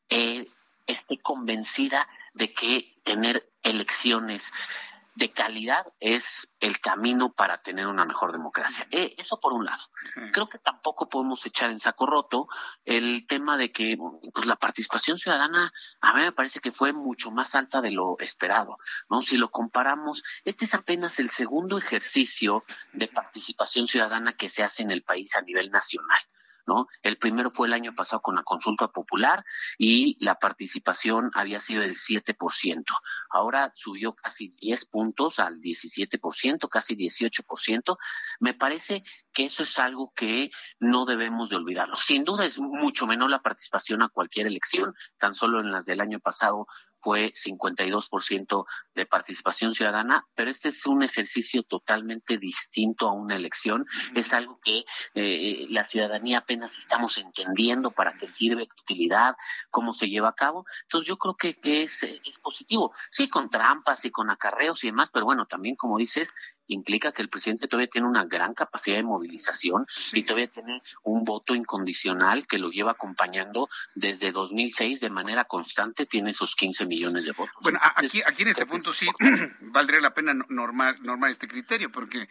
[0.08, 0.46] eh,
[0.86, 4.52] esté convencida de que tener elecciones
[5.18, 8.86] de calidad es el camino para tener una mejor democracia.
[8.92, 9.82] Eh, eso por un lado.
[10.32, 12.46] Creo que tampoco podemos echar en saco roto
[12.84, 13.98] el tema de que
[14.32, 18.16] pues, la participación ciudadana a mí me parece que fue mucho más alta de lo
[18.20, 18.78] esperado.
[19.10, 19.20] ¿no?
[19.20, 22.62] Si lo comparamos, este es apenas el segundo ejercicio
[22.92, 26.20] de participación ciudadana que se hace en el país a nivel nacional.
[26.68, 26.86] ¿No?
[27.02, 29.44] El primero fue el año pasado con la consulta popular
[29.78, 32.84] y la participación había sido del 7%.
[33.30, 37.96] Ahora subió casi 10 puntos al 17%, casi 18%.
[38.38, 39.02] Me parece
[39.32, 41.96] que eso es algo que no debemos de olvidarlo.
[41.96, 46.00] Sin duda es mucho menor la participación a cualquier elección, tan solo en las del
[46.00, 46.66] año pasado
[47.00, 53.86] fue 52% de participación ciudadana, pero este es un ejercicio totalmente distinto a una elección.
[54.14, 54.84] Es algo que
[55.14, 59.36] eh, la ciudadanía apenas estamos entendiendo para qué sirve, qué utilidad,
[59.70, 60.64] cómo se lleva a cabo.
[60.82, 62.92] Entonces yo creo que, que es, es positivo.
[63.10, 66.34] Sí, con trampas y con acarreos y demás, pero bueno, también como dices,
[66.68, 71.24] implica que el presidente todavía tiene una gran capacidad de movilización y todavía tiene un
[71.24, 77.24] voto incondicional que lo lleva acompañando desde 2006 de manera constante, tiene esos 15 millones
[77.24, 77.54] de votos.
[77.62, 79.06] Bueno, aquí, aquí en este punto sí
[79.60, 82.28] valdría la pena normar, normar este criterio, porque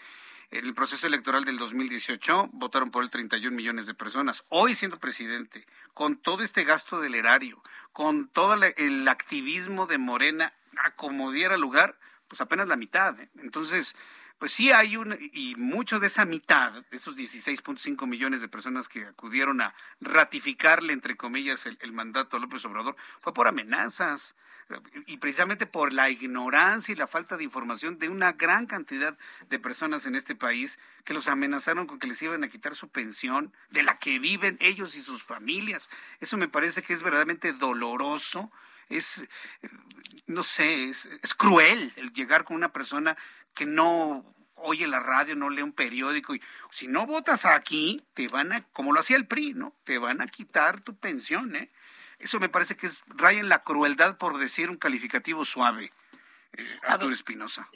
[0.49, 4.45] en el proceso electoral del 2018 votaron por él 31 millones de personas.
[4.47, 7.61] Hoy siendo presidente, con todo este gasto del erario,
[7.91, 13.19] con todo el activismo de Morena a como diera lugar, pues apenas la mitad.
[13.19, 13.29] ¿eh?
[13.39, 13.95] Entonces,
[14.39, 18.88] pues sí hay un, y mucho de esa mitad, de esos 16.5 millones de personas
[18.88, 24.35] que acudieron a ratificarle, entre comillas, el, mandato a López Obrador, fue por amenazas
[25.05, 29.17] y precisamente por la ignorancia y la falta de información de una gran cantidad
[29.49, 32.89] de personas en este país que los amenazaron con que les iban a quitar su
[32.89, 35.89] pensión, de la que viven ellos y sus familias.
[36.19, 38.51] Eso me parece que es verdaderamente doloroso
[38.89, 39.27] es,
[40.27, 43.17] no sé, es, es, cruel el llegar con una persona
[43.58, 44.24] que no
[44.55, 46.41] oye la radio, no lee un periódico y
[46.72, 49.74] si no votas aquí, te van a, como lo hacía el PRI, ¿no?
[49.84, 51.72] Te van a quitar tu pensión, ¿eh?
[52.20, 55.91] Eso me parece que es raya en la crueldad por decir un calificativo suave,
[56.53, 57.70] eh, Arturo Espinosa.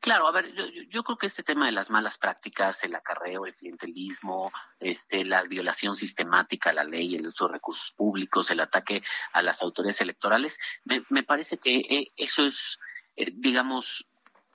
[0.00, 0.52] Claro, a ver,
[0.88, 5.42] yo, creo que este tema de las malas prácticas, el acarreo, el clientelismo, este, la
[5.44, 9.02] violación sistemática a la ley, el uso de recursos públicos, el ataque
[9.32, 12.80] a las autoridades electorales, me, me parece que eh, eso es,
[13.16, 14.11] eh, digamos,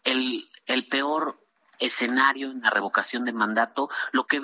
[0.08, 1.38] el, el peor
[1.80, 4.42] escenario en la revocación de mandato, lo que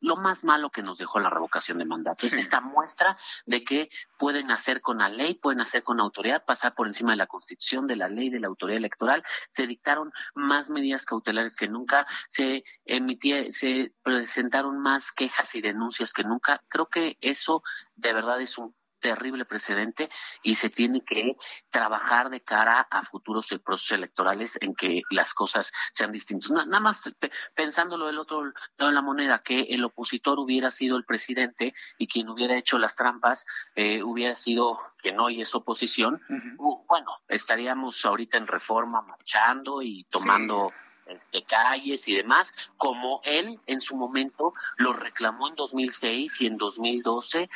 [0.00, 3.88] lo más malo que nos dejó la revocación de mandato es esta muestra de que
[4.18, 7.86] pueden hacer con la ley, pueden hacer con autoridad, pasar por encima de la Constitución,
[7.86, 9.22] de la ley, de la autoridad electoral.
[9.50, 16.12] Se dictaron más medidas cautelares que nunca, se emitía, se presentaron más quejas y denuncias
[16.12, 16.62] que nunca.
[16.68, 17.62] Creo que eso
[17.94, 20.08] de verdad es un terrible precedente
[20.42, 21.36] y se tiene que
[21.68, 26.50] trabajar de cara a futuros procesos electorales en que las cosas sean distintas.
[26.52, 27.12] Nada más
[27.54, 32.06] pensándolo del otro lado de la moneda, que el opositor hubiera sido el presidente y
[32.06, 33.44] quien hubiera hecho las trampas
[33.74, 36.22] eh, hubiera sido quien hoy es oposición,
[36.56, 40.72] bueno, estaríamos ahorita en reforma marchando y tomando...
[41.04, 46.56] Este, calles y demás, como él en su momento lo reclamó en 2006 y en
[46.56, 47.50] 2012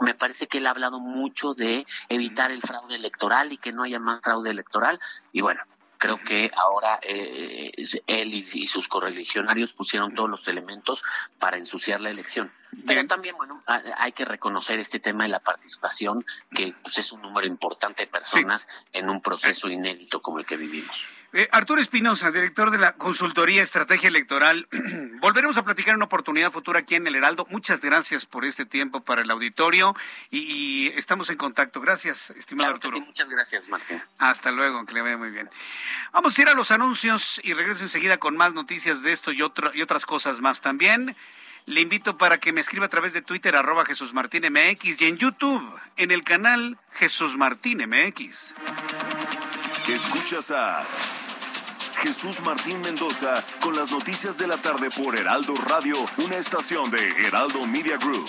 [0.00, 3.82] me parece que él ha hablado mucho de evitar el fraude electoral y que no
[3.82, 4.98] haya más fraude electoral.
[5.32, 5.62] Y bueno,
[5.98, 7.70] creo que ahora eh,
[8.06, 11.04] él y, sus correligionarios pusieron todos los elementos
[11.38, 12.50] para ensuciar la elección.
[12.86, 13.62] Pero también, bueno,
[13.96, 18.06] hay que reconocer este tema de la participación, que pues, es un número importante de
[18.06, 21.10] personas en un proceso inédito como el que vivimos.
[21.32, 24.66] Eh, Arturo Espinosa, director de la Consultoría Estrategia Electoral.
[25.20, 27.46] Volveremos a platicar en una oportunidad futura aquí en el Heraldo.
[27.50, 29.94] Muchas gracias por este tiempo para el auditorio
[30.30, 31.80] y, estamos en contacto.
[31.80, 33.00] Gracias, estimado Arturo.
[33.00, 34.02] muchas gracias, Martín.
[34.18, 35.48] Hasta luego, que le vaya muy bien.
[36.12, 39.38] Vamos a ir a los anuncios y regreso enseguida con más noticias de esto y,
[39.38, 41.16] y otras cosas más también.
[41.66, 45.04] Le invito para que me escriba a través de Twitter, arroba Jesús Martín MX y
[45.06, 48.54] en YouTube, en el canal Jesús Martín MX.
[49.88, 50.84] Escuchas a
[51.98, 57.26] Jesús Martín Mendoza con las noticias de la tarde por Heraldo Radio, una estación de
[57.26, 58.28] Heraldo Media Group.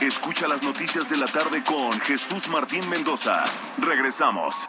[0.00, 3.44] Escucha las noticias de la tarde con Jesús Martín Mendoza.
[3.78, 4.68] Regresamos.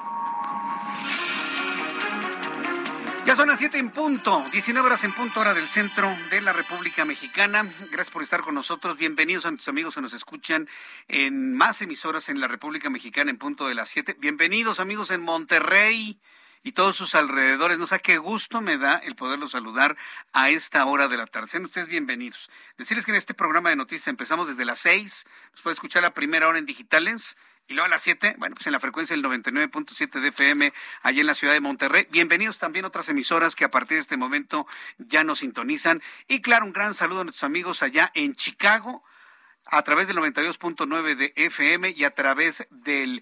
[3.25, 6.53] Ya son las 7 en punto, 19 horas en punto hora del centro de la
[6.53, 7.69] República Mexicana.
[7.91, 8.97] Gracias por estar con nosotros.
[8.97, 10.69] Bienvenidos a nuestros amigos que nos escuchan
[11.09, 14.15] en más emisoras en la República Mexicana en punto de las 7.
[14.19, 16.21] Bienvenidos amigos en Monterrey
[16.63, 17.77] y todos sus alrededores.
[17.77, 19.97] No sé qué gusto me da el poderlos saludar
[20.33, 21.47] a esta hora de la tarde.
[21.47, 22.49] Sean ustedes bienvenidos.
[22.77, 25.25] Decirles que en este programa de noticias empezamos desde las 6.
[25.51, 27.37] Nos puede escuchar la primera hora en digitales.
[27.69, 31.19] Y luego a las 7, bueno, pues en la frecuencia del 99.7 de FM, allá
[31.19, 32.07] en la ciudad de Monterrey.
[32.09, 34.65] Bienvenidos también otras emisoras que a partir de este momento
[34.97, 36.01] ya nos sintonizan.
[36.29, 39.03] Y claro, un gran saludo a nuestros amigos allá en Chicago,
[39.65, 43.21] a través del 92.9 de FM y a través del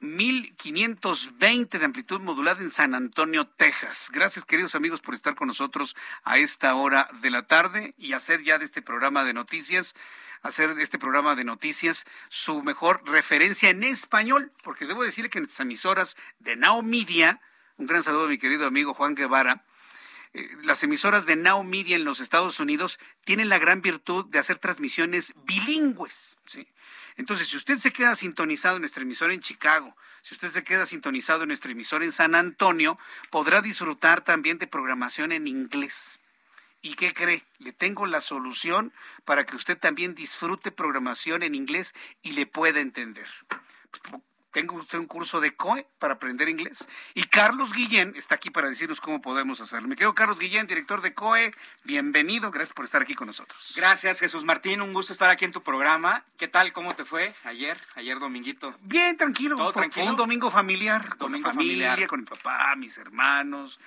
[0.00, 4.10] 1520 de amplitud modulada en San Antonio, Texas.
[4.12, 5.94] Gracias, queridos amigos, por estar con nosotros
[6.24, 9.94] a esta hora de la tarde y hacer ya de este programa de noticias,
[10.42, 15.38] hacer de este programa de noticias su mejor referencia en español, porque debo decirle que
[15.38, 17.40] en estas emisoras de Now Media,
[17.76, 19.64] un gran saludo a mi querido amigo Juan Guevara,
[20.32, 24.38] eh, las emisoras de Now Media en los Estados Unidos tienen la gran virtud de
[24.38, 26.38] hacer transmisiones bilingües.
[26.46, 26.66] ¿sí?
[27.20, 30.86] Entonces, si usted se queda sintonizado en nuestra emisora en Chicago, si usted se queda
[30.86, 32.98] sintonizado en nuestra emisora en San Antonio,
[33.28, 36.18] podrá disfrutar también de programación en inglés.
[36.80, 37.44] ¿Y qué cree?
[37.58, 38.94] Le tengo la solución
[39.26, 41.92] para que usted también disfrute programación en inglés
[42.22, 43.26] y le pueda entender
[44.52, 46.88] tengo usted un curso de COE para aprender inglés.
[47.14, 49.88] Y Carlos Guillén está aquí para decirnos cómo podemos hacerlo.
[49.88, 51.52] Me quedo Carlos Guillén, director de COE.
[51.84, 53.74] Bienvenido, gracias por estar aquí con nosotros.
[53.76, 54.80] Gracias, Jesús Martín.
[54.80, 56.24] Un gusto estar aquí en tu programa.
[56.36, 56.72] ¿Qué tal?
[56.72, 57.80] ¿Cómo te fue ayer?
[57.94, 58.74] Ayer dominguito.
[58.82, 59.56] Bien, tranquilo.
[59.56, 60.06] ¿Todo tranquilo?
[60.06, 61.16] un domingo familiar.
[61.16, 63.80] con mi familia, con mi papá, mis hermanos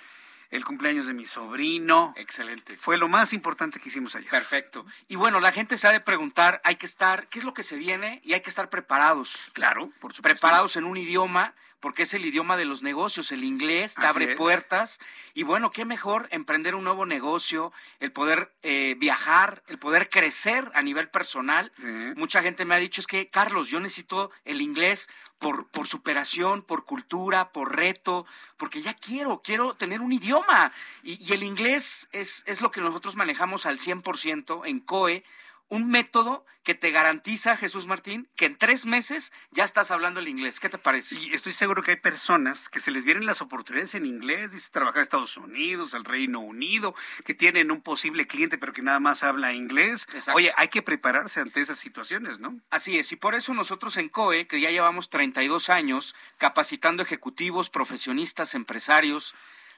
[0.54, 2.14] el cumpleaños de mi sobrino.
[2.16, 2.78] Excelente.
[2.78, 4.30] Fue lo más importante que hicimos ayer.
[4.30, 4.86] Perfecto.
[5.08, 7.64] Y bueno, la gente se ha de preguntar, hay que estar, ¿qué es lo que
[7.64, 8.22] se viene?
[8.24, 9.36] Y hay que estar preparados.
[9.54, 10.22] Claro, por supuesto.
[10.22, 14.10] Preparados en un idioma, porque es el idioma de los negocios, el inglés te Así
[14.10, 14.38] abre es.
[14.38, 14.99] puertas
[15.34, 20.72] y bueno, qué mejor emprender un nuevo negocio, el poder eh, viajar, el poder crecer
[20.76, 21.74] a nivel personal.
[21.76, 21.88] Sí.
[22.16, 25.10] Mucha gente me ha dicho es que Carlos, yo necesito el inglés
[25.43, 28.25] por, superación, por cultura, por reto,
[28.55, 30.71] porque ya quiero, quiero tener un idioma.
[31.03, 35.25] Y, y el inglés es, es lo que nosotros manejamos al 100% en COE,
[35.74, 40.28] un método que te garantiza, Jesús Martín, que en tres meses ya estás hablando el
[40.28, 40.59] inglés.
[40.59, 41.15] ¿Qué te parece?
[41.15, 44.69] Sí, estoy seguro que hay personas que se les vienen las oportunidades en inglés, dice
[44.71, 46.93] trabajar en Estados Unidos, al Reino Unido,
[47.26, 50.07] que tienen un posible cliente pero que nada más habla inglés.
[50.13, 50.38] Exacto.
[50.38, 52.59] Oye, hay que prepararse ante esas situaciones, ¿no?
[52.69, 57.71] Así es, y por eso nosotros en COE, que ya llevamos 32 años capacitando ejecutivos,
[57.71, 59.34] profesionistas, empresarios,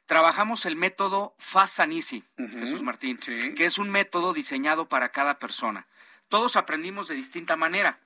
[0.05, 3.53] trabajamos el método Fast and Easy, Jesús Martín, sí.
[3.55, 5.85] que es un método diseñado para cada persona.
[6.29, 7.99] Todos aprendimos de distinta manera.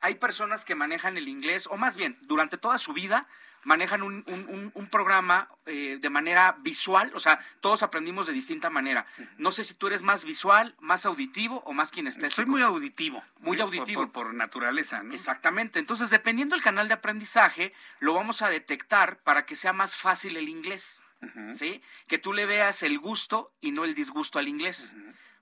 [0.00, 3.26] Hay personas que manejan el inglés, o más bien, durante toda su vida
[3.64, 8.32] manejan un, un- un- un programa eh, de manera visual, o sea, todos aprendimos de
[8.32, 9.06] distinta manera.
[9.38, 12.34] No sé si tú eres más visual, más auditivo o más kinestésico.
[12.42, 13.22] Soy muy auditivo.
[13.38, 14.02] Muy por- auditivo.
[14.02, 15.12] Por, por naturaleza, ¿no?
[15.14, 15.78] Exactamente.
[15.78, 20.36] Entonces, dependiendo del canal de aprendizaje, lo vamos a detectar para que sea más fácil
[20.36, 21.04] el inglés.
[21.50, 21.82] ¿Sí?
[22.08, 24.94] Que tú le veas el gusto y no el disgusto al inglés.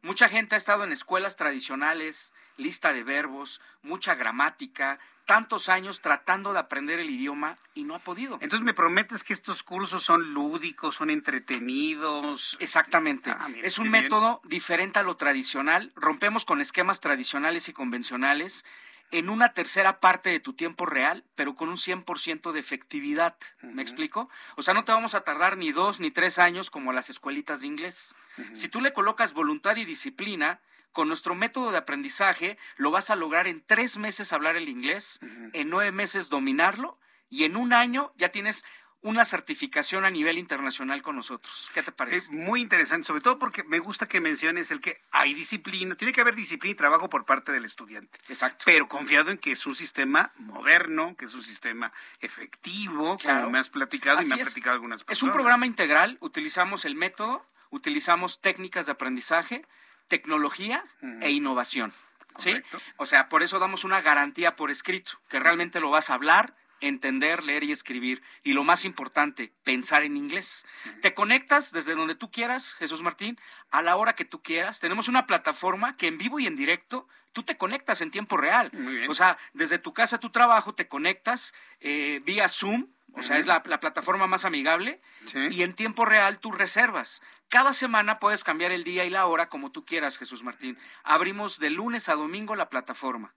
[0.03, 6.53] Mucha gente ha estado en escuelas tradicionales, lista de verbos, mucha gramática, tantos años tratando
[6.53, 8.35] de aprender el idioma y no ha podido.
[8.41, 12.57] Entonces me prometes que estos cursos son lúdicos, son entretenidos.
[12.61, 13.31] Exactamente.
[13.31, 14.05] Ah, mira, es un bien.
[14.05, 15.93] método diferente a lo tradicional.
[15.95, 18.64] Rompemos con esquemas tradicionales y convencionales
[19.11, 23.37] en una tercera parte de tu tiempo real, pero con un 100% de efectividad.
[23.63, 24.29] ¿Me explico?
[24.57, 27.61] O sea, no te vamos a tardar ni dos ni tres años como las escuelitas
[27.61, 28.15] de inglés.
[28.53, 30.61] Si tú le colocas voluntad y disciplina,
[30.93, 35.21] con nuestro método de aprendizaje lo vas a lograr en tres meses hablar el inglés,
[35.53, 36.99] en nueve meses dominarlo
[37.29, 38.65] y en un año ya tienes
[39.03, 41.70] una certificación a nivel internacional con nosotros.
[41.72, 42.18] ¿Qué te parece?
[42.18, 46.12] Es muy interesante, sobre todo porque me gusta que menciones el que hay disciplina, tiene
[46.12, 48.18] que haber disciplina y trabajo por parte del estudiante.
[48.28, 48.64] Exacto.
[48.66, 53.40] Pero confiado en que es un sistema moderno, que es un sistema efectivo, Claro.
[53.40, 55.18] como me has platicado y me han platicado algunas personas.
[55.18, 59.64] Es un programa integral, utilizamos el método, utilizamos técnicas de aprendizaje,
[60.09, 60.84] tecnología
[61.20, 61.92] e innovación.
[62.36, 62.55] ¿sí?
[62.96, 66.55] O sea, por eso damos una garantía por escrito, que realmente lo vas a hablar,
[66.81, 68.22] entender, leer y escribir.
[68.43, 70.66] Y lo más importante, pensar en inglés.
[71.03, 73.39] Te conectas desde donde tú quieras, Jesús Martín,
[73.70, 74.81] a la hora que tú quieras.
[74.81, 78.70] Tenemos una plataforma que en vivo y en directo tú te conectas en tiempo real.
[78.72, 79.11] Muy bien.
[79.11, 82.89] O sea, desde tu casa tu trabajo te conectas eh, vía Zoom.
[83.14, 85.49] O sea, es la, la plataforma más amigable Sí.
[85.51, 87.20] y en tiempo real tú reservas.
[87.49, 90.78] Cada semana puedes cambiar el día y la hora como tú quieras, Jesús Martín.
[91.03, 93.35] Abrimos de lunes a domingo la plataforma.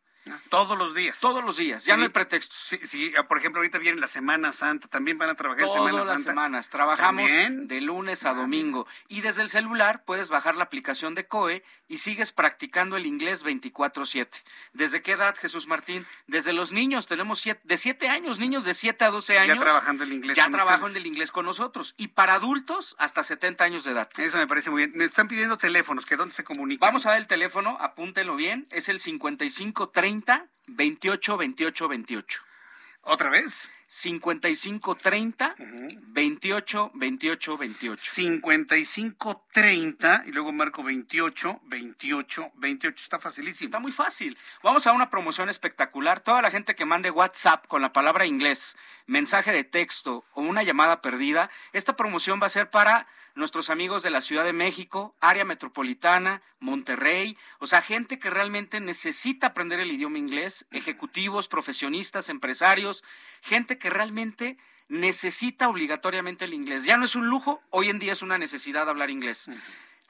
[0.50, 1.20] Todos los días.
[1.20, 1.98] Todos los días, ya Sí.
[2.00, 2.58] no hay pretextos.
[2.58, 5.68] Sí, sí, ah, por ejemplo, ahorita viene la Semana Santa, también van a trabajar en
[5.68, 6.30] Todas Semana las Santa.
[6.32, 6.70] semanas.
[6.70, 7.68] Trabajamos ¿También?
[7.68, 8.88] de lunes a domingo.
[9.08, 13.44] Y desde el celular puedes bajar la aplicación de COE y sigues practicando el inglés
[13.44, 14.44] 24-7.
[14.72, 16.06] ¿Desde qué edad, Jesús Martín?
[16.28, 17.06] Desde los niños.
[17.08, 19.60] Tenemos siete- de 7 años, niños de 7 a 12 años.
[19.60, 21.94] trabajando el inglés Ya trabajan el inglés con nosotros.
[21.98, 24.10] Y para adultos, hasta 70 años de edad.
[24.18, 24.92] Eso me parece muy bien.
[24.96, 26.88] Me están pidiendo teléfonos, que dónde se comunican.
[26.88, 28.68] Vamos a ver el teléfono, apúntenlo bien.
[28.72, 30.13] Es el 5530
[30.68, 32.42] 28 28 28.
[33.06, 33.70] ¿Otra vez?
[33.86, 35.50] 5530
[36.08, 38.02] 28 28 28.
[38.02, 43.04] 5530 y luego marco 28, 28, 28.
[43.04, 43.66] Está facilísimo.
[43.66, 44.38] Está muy fácil.
[44.64, 46.22] Vamos a una promoción espectacular.
[46.22, 50.64] Toda la gente que mande WhatsApp con la palabra inglés, mensaje de texto o una
[50.64, 55.16] llamada perdida, esta promoción va a ser para nuestros amigos de la Ciudad de México,
[55.20, 62.30] área metropolitana, Monterrey, o sea, gente que realmente necesita aprender el idioma inglés, ejecutivos, profesionistas,
[62.30, 63.04] empresarios,
[63.42, 64.58] gente que realmente
[64.88, 66.86] necesita obligatoriamente el inglés.
[66.86, 69.50] Ya no es un lujo, hoy en día es una necesidad hablar inglés.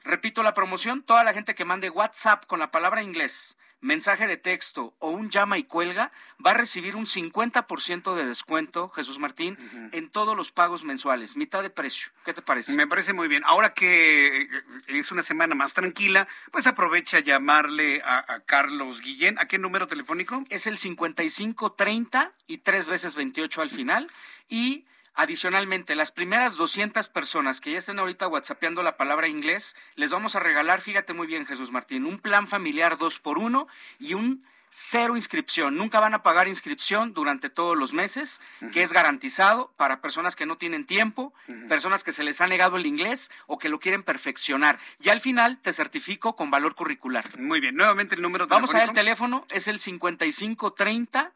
[0.04, 4.38] Repito la promoción, toda la gente que mande WhatsApp con la palabra inglés, mensaje de
[4.38, 6.10] texto o un llama y cuelga,
[6.44, 9.58] va a recibir un 50% de descuento, Jesús Martín,
[9.92, 12.08] en todos los pagos mensuales, mitad de precio.
[12.24, 12.72] ¿Qué te parece?
[12.72, 13.42] Me parece muy bien.
[13.44, 14.48] Ahora que eh,
[14.88, 19.38] es una semana más tranquila, pues aprovecha a llamarle a, a Carlos Guillén.
[19.38, 20.42] ¿A qué número telefónico?
[20.48, 24.10] Es el 5530 y tres veces 28 al final.
[24.48, 30.10] Y adicionalmente, las primeras 200 personas que ya estén ahorita whatsappeando la palabra inglés, les
[30.10, 33.66] vamos a regalar, fíjate muy bien Jesús Martín, un plan familiar 2 por 1
[33.98, 34.44] y un
[34.76, 35.76] cero inscripción.
[35.76, 38.40] Nunca van a pagar inscripción durante todos los meses,
[38.72, 41.32] que es garantizado para personas que no tienen tiempo,
[41.68, 44.80] personas que se les ha negado el inglés o que lo quieren perfeccionar.
[45.00, 47.38] Y al final te certifico con valor curricular.
[47.38, 47.76] Muy bien.
[47.76, 51.32] Nuevamente el número Vamos a ver el teléfono, es el 5530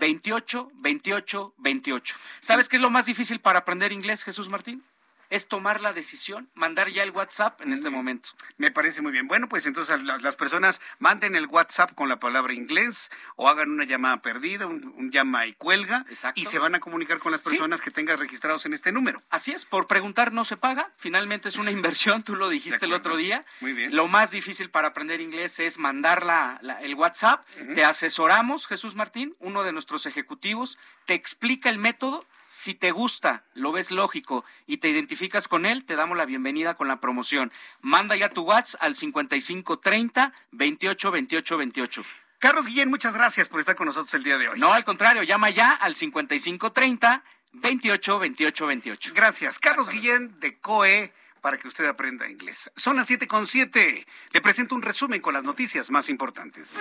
[0.00, 2.16] 28 28 28.
[2.40, 4.82] ¿Sabes qué es lo más difícil para aprender inglés, Jesús Martín?
[5.30, 8.30] Es tomar la decisión, mandar ya el WhatsApp en este momento.
[8.58, 9.28] Me parece muy bien.
[9.28, 13.84] Bueno, pues entonces las personas manden el WhatsApp con la palabra inglés o hagan una
[13.84, 16.04] llamada perdida, un, llama y cuelga
[16.34, 19.22] y se van a comunicar con las personas que tengas registrados en este número.
[19.30, 22.92] Así es, por preguntar no se paga, finalmente es una inversión, tú lo dijiste el
[22.92, 23.44] otro día.
[23.60, 23.94] Muy bien.
[23.94, 29.36] Lo más difícil para aprender inglés es mandar la, el WhatsApp, te asesoramos, Jesús Martín,
[29.38, 30.76] uno de nuestros ejecutivos,
[31.06, 35.84] te explica el método si te gusta, lo ves lógico y te identificas con él,
[35.84, 37.52] te damos la bienvenida con la promoción.
[37.80, 42.04] Manda ya tu WhatsApp al 5530 28 28 28.
[42.40, 44.58] Carlos Guillén, muchas gracias por estar con nosotros el día de hoy.
[44.58, 47.22] No, al contrario, llama ya al 5530
[47.52, 49.12] 28 28 28.
[49.14, 49.58] Gracias.
[49.60, 52.72] Carlos Guillén de COE para que usted aprenda inglés.
[52.74, 54.06] Son las 7 con 7.
[54.32, 56.80] Le presento un resumen con las noticias más importantes.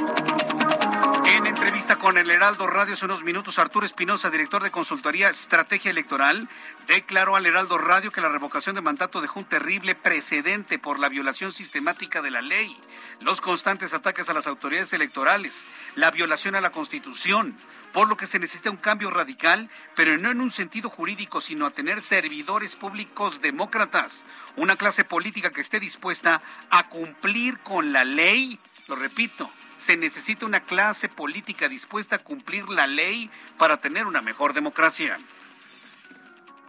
[1.27, 5.89] En entrevista con el Heraldo Radio hace unos minutos, Arturo Espinosa, director de consultoría Estrategia
[5.89, 6.47] Electoral,
[6.87, 11.09] declaró al Heraldo Radio que la revocación de mandato dejó un terrible precedente por la
[11.09, 12.77] violación sistemática de la ley,
[13.21, 17.57] los constantes ataques a las autoridades electorales, la violación a la Constitución,
[17.91, 21.65] por lo que se necesita un cambio radical, pero no en un sentido jurídico, sino
[21.65, 28.03] a tener servidores públicos demócratas, una clase política que esté dispuesta a cumplir con la
[28.03, 34.05] ley, lo repito, se necesita una clase política dispuesta a cumplir la ley para tener
[34.05, 35.17] una mejor democracia.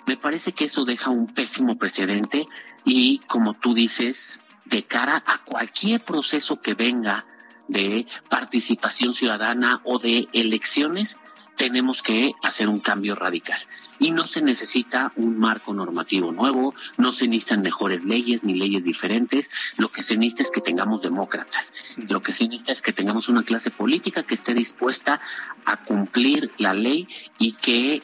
[0.07, 2.46] Me parece que eso deja un pésimo precedente
[2.84, 7.26] y, como tú dices, de cara a cualquier proceso que venga
[7.68, 11.18] de participación ciudadana o de elecciones,
[11.57, 13.61] tenemos que hacer un cambio radical.
[13.98, 18.84] Y no se necesita un marco normativo nuevo, no se necesitan mejores leyes ni leyes
[18.84, 22.92] diferentes, lo que se necesita es que tengamos demócratas, lo que se necesita es que
[22.92, 25.20] tengamos una clase política que esté dispuesta
[25.64, 28.02] a cumplir la ley y que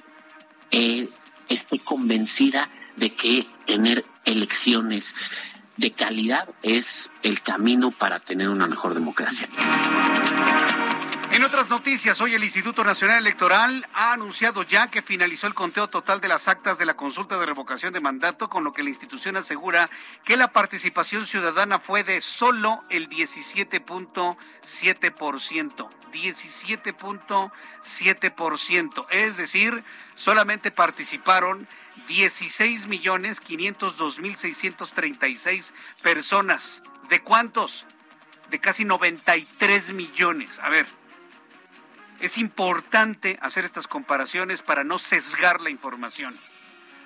[0.70, 1.11] eh,
[1.48, 5.14] esté convencida de que tener elecciones
[5.76, 9.48] de calidad es el camino para tener una mejor democracia.
[11.33, 15.89] En otras noticias, hoy el Instituto Nacional Electoral ha anunciado ya que finalizó el conteo
[15.89, 18.91] total de las actas de la consulta de revocación de mandato, con lo que la
[18.91, 19.89] institución asegura
[20.24, 25.89] que la participación ciudadana fue de solo el 17.7%.
[26.12, 29.07] 17.7%.
[29.09, 31.66] Es decir, solamente participaron
[32.09, 35.72] 16 millones 502 mil 636
[36.03, 36.83] personas.
[37.09, 37.87] ¿De cuántos?
[38.51, 40.59] De casi 93 millones.
[40.59, 41.01] A ver
[42.23, 46.39] es importante hacer estas comparaciones para no sesgar la información.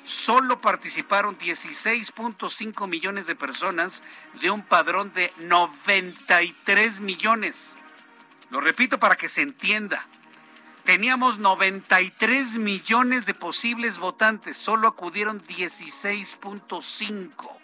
[0.04, 4.02] Solo participaron 16.5 millones de personas
[4.40, 7.78] de un padrón de 93 millones.
[8.50, 10.06] Lo repito para que se entienda.
[10.84, 17.56] Teníamos 93 millones de posibles votantes, solo acudieron 16.5.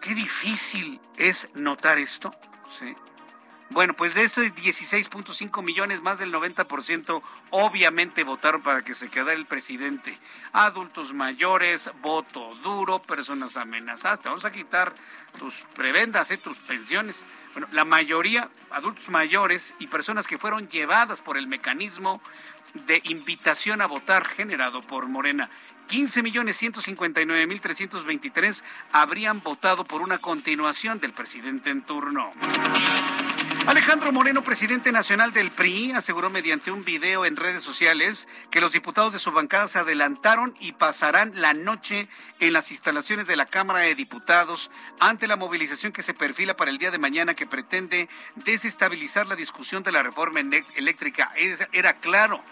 [0.00, 2.30] Qué difícil es notar esto,
[2.70, 2.94] ¿sí?
[3.72, 9.32] Bueno, pues de esos 16.5 millones, más del 90% obviamente votaron para que se quedara
[9.32, 10.18] el presidente.
[10.52, 14.20] Adultos mayores, voto duro, personas amenazadas.
[14.20, 14.92] Te vamos a quitar
[15.38, 16.36] tus prebendas, ¿eh?
[16.36, 17.24] tus pensiones.
[17.54, 22.20] bueno, la mayoría adultos mayores y personas que fueron llevadas por el mecanismo
[22.74, 25.48] de invitación a votar generado por Morena.
[25.88, 28.62] 15.159.323
[28.92, 32.32] habrían votado por una continuación del presidente en turno.
[33.66, 38.72] Alejandro Moreno, presidente nacional del PRI, aseguró mediante un video en redes sociales que los
[38.72, 42.08] diputados de su bancada se adelantaron y pasarán la noche
[42.40, 46.72] en las instalaciones de la Cámara de Diputados ante la movilización que se perfila para
[46.72, 50.40] el día de mañana que pretende desestabilizar la discusión de la reforma
[50.74, 51.32] eléctrica.
[51.72, 52.42] Era claro.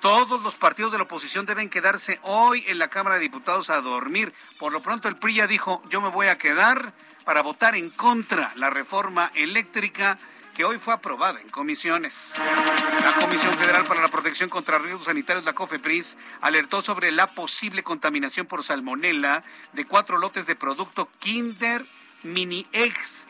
[0.00, 3.80] Todos los partidos de la oposición deben quedarse hoy en la Cámara de Diputados a
[3.80, 4.32] dormir.
[4.58, 6.92] Por lo pronto el PRI ya dijo, yo me voy a quedar
[7.24, 10.18] para votar en contra la reforma eléctrica
[10.54, 12.34] que hoy fue aprobada en comisiones.
[12.38, 17.82] La Comisión Federal para la Protección contra Riesgos Sanitarios, la COFEPRIS, alertó sobre la posible
[17.82, 21.86] contaminación por salmonela de cuatro lotes de producto Kinder
[22.22, 23.26] Mini Eggs.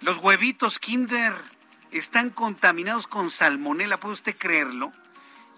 [0.00, 1.34] Los huevitos Kinder
[1.90, 4.92] están contaminados con salmonela, ¿puede usted creerlo?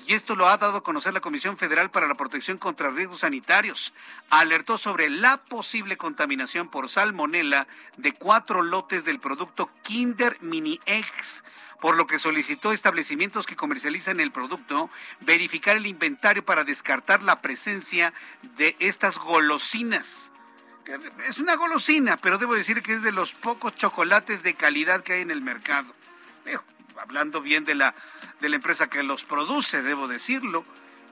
[0.06, 3.20] Y esto lo ha dado a conocer la Comisión Federal para la Protección contra Riesgos
[3.20, 3.94] Sanitarios.
[4.30, 7.66] Alertó sobre la posible contaminación por salmonela
[7.96, 11.44] de cuatro lotes del producto Kinder Mini Eggs
[11.80, 14.88] por lo que solicitó establecimientos que comercializan el producto
[15.20, 18.14] verificar el inventario para descartar la presencia
[18.56, 20.30] de estas golosinas.
[21.26, 25.14] Es una golosina, pero debo decir que es de los pocos chocolates de calidad que
[25.14, 25.92] hay en el mercado
[27.02, 27.94] hablando bien de la,
[28.40, 30.64] de la empresa que los produce, debo decirlo,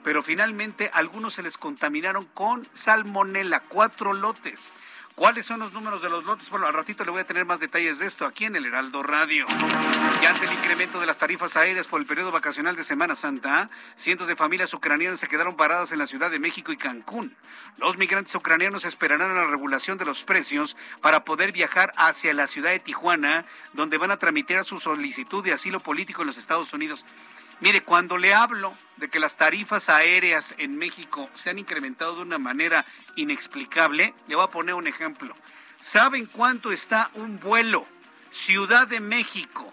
[0.04, 4.72] pero finalmente algunos se les contaminaron con salmonela, cuatro lotes.
[5.20, 6.48] ¿Cuáles son los números de los lotes?
[6.48, 9.02] Bueno, al ratito le voy a tener más detalles de esto aquí en el Heraldo
[9.02, 9.46] Radio.
[10.22, 13.68] Y ante el incremento de las tarifas aéreas por el periodo vacacional de Semana Santa,
[13.96, 17.36] cientos de familias ucranianas se quedaron paradas en la Ciudad de México y Cancún.
[17.76, 22.46] Los migrantes ucranianos esperarán a la regulación de los precios para poder viajar hacia la
[22.46, 23.44] ciudad de Tijuana,
[23.74, 27.04] donde van a tramitar su solicitud de asilo político en los Estados Unidos.
[27.60, 32.22] Mire, cuando le hablo de que las tarifas aéreas en México se han incrementado de
[32.22, 32.84] una manera
[33.16, 35.34] inexplicable, le voy a poner un ejemplo.
[35.78, 37.86] ¿Saben cuánto está un vuelo
[38.30, 39.72] Ciudad de México?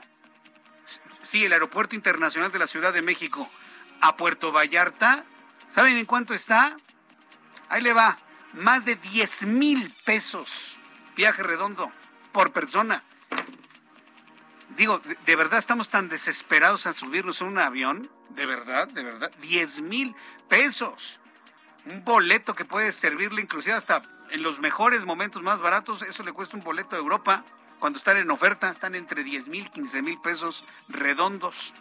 [1.23, 3.49] Sí, el Aeropuerto Internacional de la Ciudad de México
[4.01, 5.23] a Puerto Vallarta.
[5.69, 6.77] ¿Saben en cuánto está?
[7.69, 8.17] Ahí le va,
[8.53, 10.77] más de 10 mil pesos
[11.17, 11.91] viaje redondo
[12.31, 13.03] por persona.
[14.78, 18.11] Digo, ¿de, verdad estamos tan desesperados a subirnos a un avión?
[18.30, 18.88] ¿De verdad?
[18.88, 19.32] ¿De verdad?
[19.41, 20.15] 10 mil
[20.47, 21.19] pesos.
[21.86, 26.32] Un boleto que puede servirle inclusive hasta en los mejores momentos más baratos, eso le
[26.32, 27.43] cuesta un boleto de Europa.
[27.80, 31.73] Cuando están en oferta, están entre 10 mil, 15 mil pesos redondos.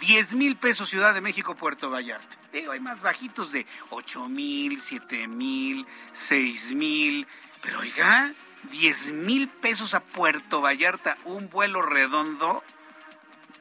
[0.00, 2.36] 10 mil pesos Ciudad de México, Puerto Vallarta.
[2.52, 7.26] Digo, hay más bajitos de 8 mil, 7 mil, 6 mil.
[7.62, 8.34] Pero oiga,
[8.70, 12.62] 10 mil pesos a Puerto Vallarta, un vuelo redondo.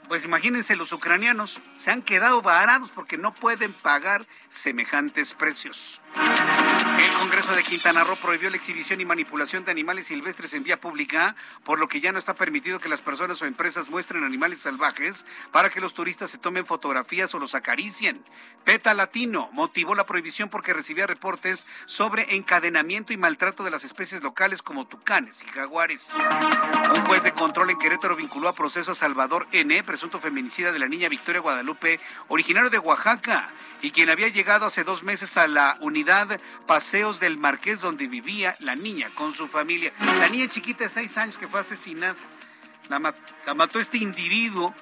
[0.08, 6.02] Pues imagínense, los ucranianos se han quedado varados porque no pueden pagar semejantes precios.
[6.16, 10.82] El Congreso de Quintana Roo prohibió la exhibición y manipulación de animales silvestres en vía
[10.82, 14.60] pública, por lo que ya no está permitido que las personas o empresas muestren animales
[14.60, 18.24] salvajes para que los turistas se tomen fotografías o los acaricien.
[18.66, 24.22] PETA Latino motivó la prohibición porque recibía reportes sobre encadenamiento y maltrato de las especies
[24.22, 26.14] locales como tucanes y jaguares.
[26.96, 30.80] Un juez de control en Querétaro vinculó a proceso a Salvador N., presunto feminicida de
[30.80, 33.52] la niña Victoria Guadalupe, originario de Oaxaca,
[33.82, 38.56] y quien había llegado hace dos meses a la unidad Paseos del Marqués donde vivía
[38.60, 39.92] la niña con su familia.
[40.00, 42.16] La niña chiquita de seis años que fue asesinada,
[42.88, 43.14] la,
[43.46, 44.74] la mató este individuo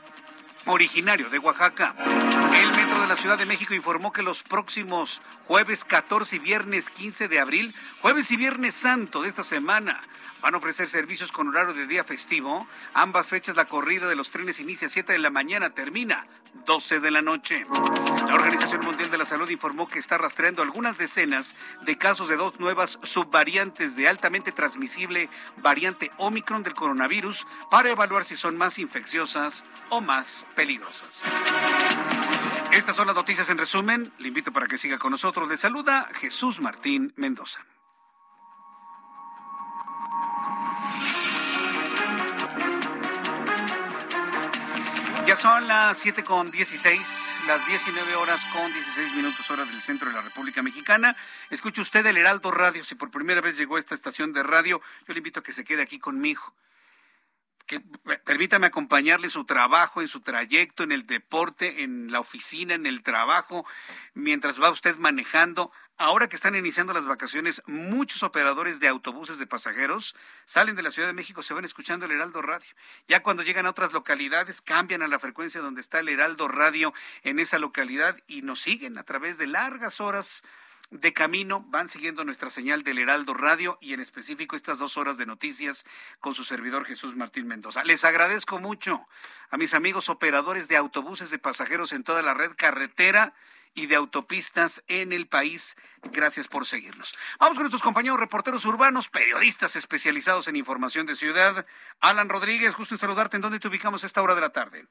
[0.67, 1.95] originario de Oaxaca.
[1.97, 6.91] El Metro de la Ciudad de México informó que los próximos jueves 14 y viernes
[6.91, 9.99] 15 de abril, jueves y viernes santo de esta semana,
[10.47, 12.69] van a ofrecer servicios con horario de día festivo.
[12.93, 16.25] Ambas fechas la corrida de los trenes inicia a 7 de la mañana, termina
[16.65, 17.67] 12 de la noche.
[18.25, 22.37] La Organización Mundial de la Salud informó que está rastreando algunas decenas de casos de
[22.37, 28.79] dos nuevas subvariantes de altamente transmisible variante Omicron del coronavirus para evaluar si son más
[28.79, 31.25] infecciosas o más peligrosas.
[32.71, 34.13] Estas son las noticias en resumen.
[34.17, 35.49] Le invito para que siga con nosotros.
[35.49, 37.65] Le saluda Jesús Martín Mendoza.
[45.41, 50.15] Son las 7 con 16, las 19 horas con 16 minutos hora del centro de
[50.15, 51.15] la República Mexicana.
[51.51, 52.83] Escuche usted el Heraldo Radio.
[52.83, 55.53] Si por primera vez llegó a esta estación de radio, yo le invito a que
[55.53, 56.55] se quede aquí conmigo.
[57.67, 57.81] Que
[58.25, 62.87] permítame acompañarle en su trabajo, en su trayecto, en el deporte, en la oficina, en
[62.87, 63.63] el trabajo,
[64.15, 65.71] mientras va usted manejando.
[65.99, 70.15] Ahora que están iniciando las vacaciones, muchos operadores de autobuses de pasajeros
[70.45, 72.69] salen de la Ciudad de México, se van escuchando el Heraldo Radio.
[73.07, 76.93] Ya cuando llegan a otras localidades, cambian a la frecuencia donde está el Heraldo Radio
[77.23, 80.43] en esa localidad y nos siguen a través de largas horas
[80.91, 85.17] de camino, van siguiendo nuestra señal del Heraldo Radio y en específico estas dos horas
[85.17, 85.83] de noticias
[86.19, 87.83] con su servidor Jesús Martín Mendoza.
[87.83, 89.07] Les agradezco mucho
[89.49, 93.33] a mis amigos operadores de autobuses de pasajeros en toda la red carretera
[93.73, 95.75] y de autopistas en el país.
[96.11, 97.17] Gracias por seguirnos.
[97.39, 101.65] Vamos con nuestros compañeros reporteros urbanos, periodistas especializados en información de ciudad.
[101.99, 103.37] Alan Rodríguez, gusto en saludarte.
[103.37, 104.87] ¿En dónde te ubicamos a esta hora de la tarde?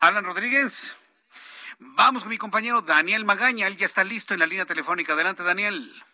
[0.00, 0.96] Alan Rodríguez.
[1.78, 3.66] Vamos con mi compañero Daniel Magaña.
[3.66, 5.14] Él ya está listo en la línea telefónica.
[5.14, 6.04] Adelante, Daniel.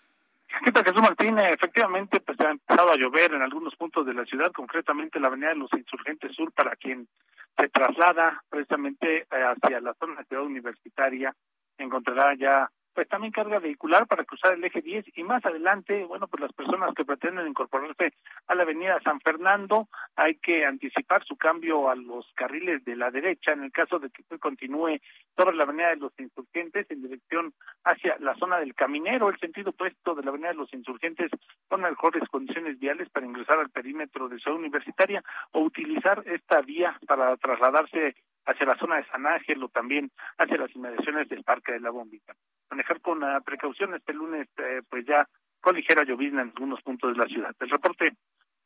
[0.65, 1.39] ¿Qué tal, Jesús Martín?
[1.39, 5.51] Efectivamente, pues ha empezado a llover en algunos puntos de la ciudad, concretamente la avenida
[5.51, 7.09] de los Insurgentes Sur, para quien
[7.57, 11.35] se traslada precisamente eh, hacia la zona de ciudad universitaria,
[11.79, 16.29] encontrará ya pues también carga vehicular para cruzar el eje 10 y más adelante, bueno,
[16.29, 18.15] pues las personas que pretenden incorporarse
[18.47, 19.87] a la avenida San Fernando,
[20.17, 23.53] hay que anticipar su cambio a los carriles de la derecha.
[23.53, 24.99] En el caso de que continúe
[25.37, 27.53] sobre la avenida de los insurgentes en dirección
[27.85, 31.31] hacia la zona del caminero, el sentido opuesto de la avenida de los insurgentes
[31.69, 36.99] con mejores condiciones viales para ingresar al perímetro de ciudad universitaria o utilizar esta vía
[37.07, 38.17] para trasladarse
[38.47, 41.91] hacia la zona de San Ángel o también hacia las inmediaciones del Parque de la
[41.91, 42.35] Bombita.
[42.71, 45.29] Manejar con uh, precaución este lunes, eh, pues ya
[45.61, 47.55] con ligera llovizna en algunos puntos de la ciudad.
[47.61, 48.13] El reporte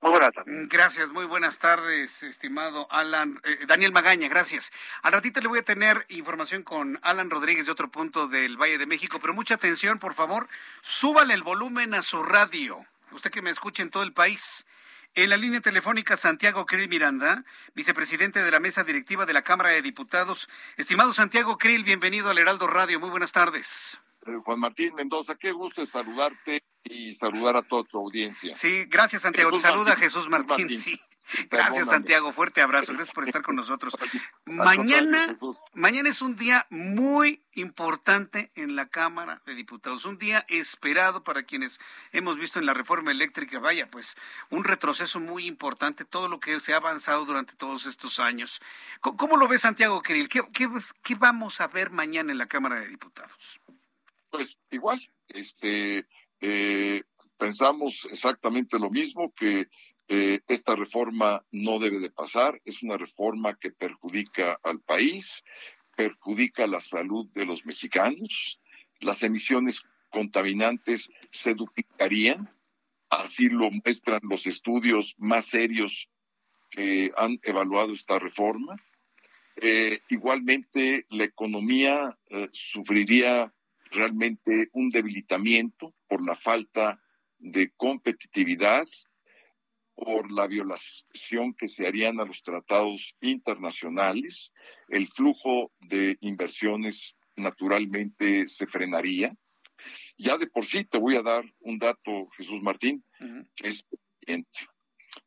[0.02, 0.54] muy buenas tardes.
[0.54, 3.38] Mm, gracias, muy buenas tardes, estimado Alan.
[3.44, 4.72] Eh, Daniel Magaña, gracias.
[5.02, 8.78] Al ratito le voy a tener información con Alan Rodríguez de otro punto del Valle
[8.78, 10.48] de México, pero mucha atención, por favor,
[10.80, 12.78] súbale el volumen a su radio.
[13.12, 14.66] Usted que me escuche en todo el país.
[15.16, 19.70] En la línea telefónica, Santiago Krill Miranda, vicepresidente de la mesa directiva de la Cámara
[19.70, 20.48] de Diputados.
[20.76, 23.00] Estimado Santiago Krill, bienvenido al Heraldo Radio.
[23.00, 24.00] Muy buenas tardes.
[24.26, 28.52] Eh, Juan Martín Mendoza, qué gusto saludarte y saludar a toda tu audiencia.
[28.52, 29.50] Sí, gracias Santiago.
[29.50, 30.72] Te saluda Jesús Martín.
[30.76, 31.00] Sí.
[31.50, 32.32] Gracias, Santiago.
[32.32, 32.92] Fuerte abrazo.
[32.92, 33.96] Gracias por estar con nosotros.
[34.44, 35.36] Mañana,
[35.74, 40.04] mañana es un día muy importante en la Cámara de Diputados.
[40.04, 41.80] Un día esperado para quienes
[42.12, 43.58] hemos visto en la reforma eléctrica.
[43.58, 44.16] Vaya, pues
[44.50, 48.60] un retroceso muy importante, todo lo que se ha avanzado durante todos estos años.
[49.00, 50.28] ¿Cómo lo ve Santiago Queril?
[50.28, 53.60] ¿Qué, qué, vamos a ver mañana en la Cámara de Diputados?
[54.30, 56.06] Pues igual, este,
[56.40, 57.02] eh,
[57.36, 59.68] pensamos exactamente lo mismo, que
[60.12, 65.44] eh, esta reforma no debe de pasar, es una reforma que perjudica al país,
[65.96, 68.60] perjudica la salud de los mexicanos,
[68.98, 72.50] las emisiones contaminantes se duplicarían,
[73.08, 76.08] así lo muestran los estudios más serios
[76.70, 78.74] que han evaluado esta reforma.
[79.54, 83.54] Eh, igualmente, la economía eh, sufriría
[83.92, 87.00] realmente un debilitamiento por la falta
[87.38, 88.88] de competitividad,
[90.00, 94.50] por la violación que se harían a los tratados internacionales,
[94.88, 99.36] el flujo de inversiones naturalmente se frenaría.
[100.16, 103.04] Ya de por sí te voy a dar un dato, Jesús Martín,
[103.54, 103.86] que es
[104.20, 104.60] siguiente.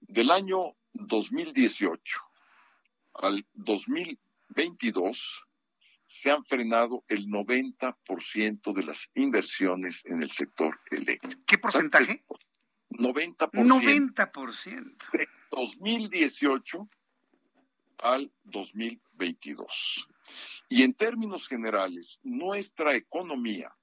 [0.02, 2.20] Del año 2018
[3.14, 5.44] al 2022
[6.08, 11.44] se han frenado el 90% de las inversiones en el sector eléctrico.
[11.46, 12.24] ¿Qué porcentaje?
[12.98, 13.52] 90%.
[13.52, 15.12] 90%.
[15.12, 16.90] De 2018
[18.00, 20.08] al 2022.
[20.70, 23.74] Y en términos generales, nuestra economía,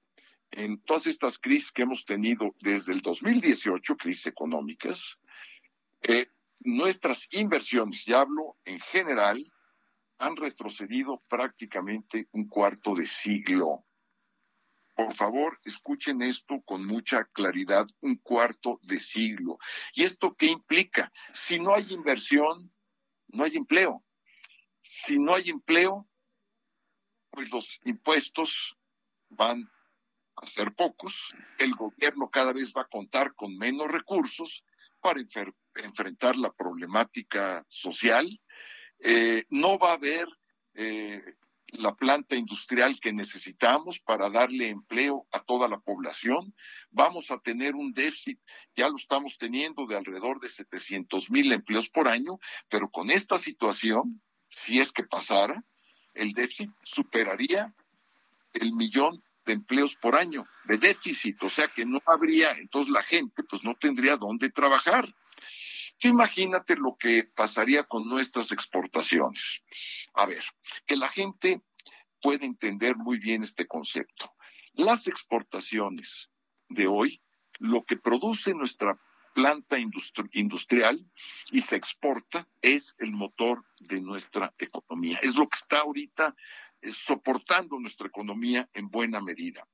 [0.51, 5.19] en todas estas crisis que hemos tenido desde el 2018, crisis económicas,
[6.01, 6.27] eh,
[6.63, 9.51] nuestras inversiones, ya hablo en general,
[10.17, 13.85] han retrocedido prácticamente un cuarto de siglo.
[14.95, 19.57] Por favor, escuchen esto con mucha claridad, un cuarto de siglo.
[19.93, 21.11] ¿Y esto qué implica?
[21.33, 22.73] Si no hay inversión,
[23.27, 24.03] no hay empleo.
[24.81, 26.07] Si no hay empleo,
[27.29, 28.77] pues los impuestos
[29.29, 29.69] van
[30.35, 34.65] a ser pocos, el gobierno cada vez va a contar con menos recursos
[34.99, 35.21] para
[35.75, 38.39] enfrentar la problemática social,
[38.99, 40.27] eh, no va a haber
[40.73, 41.21] eh,
[41.71, 46.53] la planta industrial que necesitamos para darle empleo a toda la población.
[46.91, 48.39] Vamos a tener un déficit,
[48.75, 52.39] ya lo estamos teniendo, de alrededor de 700 mil empleos por año,
[52.69, 55.63] pero con esta situación, si es que pasara,
[56.13, 57.73] el déficit superaría
[58.53, 63.01] el millón de empleos por año de déficit, o sea que no habría, entonces la
[63.01, 65.15] gente pues no tendría dónde trabajar
[66.09, 69.63] imagínate lo que pasaría con nuestras exportaciones.
[70.13, 70.43] A ver,
[70.85, 71.61] que la gente
[72.21, 74.33] puede entender muy bien este concepto.
[74.73, 76.29] Las exportaciones
[76.69, 77.21] de hoy,
[77.59, 78.99] lo que produce nuestra
[79.33, 81.05] planta industrial
[81.51, 85.19] y se exporta es el motor de nuestra economía.
[85.21, 86.35] Es lo que está ahorita
[86.81, 89.67] eh, soportando nuestra economía en buena medida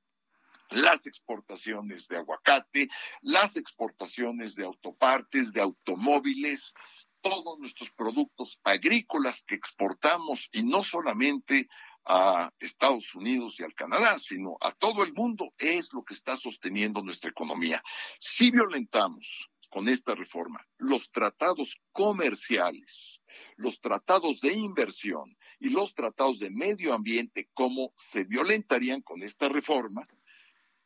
[0.70, 2.88] las exportaciones de aguacate,
[3.22, 6.74] las exportaciones de autopartes, de automóviles,
[7.20, 11.68] todos nuestros productos agrícolas que exportamos y no solamente
[12.04, 16.36] a Estados Unidos y al Canadá, sino a todo el mundo, es lo que está
[16.36, 17.82] sosteniendo nuestra economía.
[18.18, 23.20] Si violentamos con esta reforma los tratados comerciales,
[23.56, 29.48] los tratados de inversión y los tratados de medio ambiente, como se violentarían con esta
[29.48, 30.06] reforma,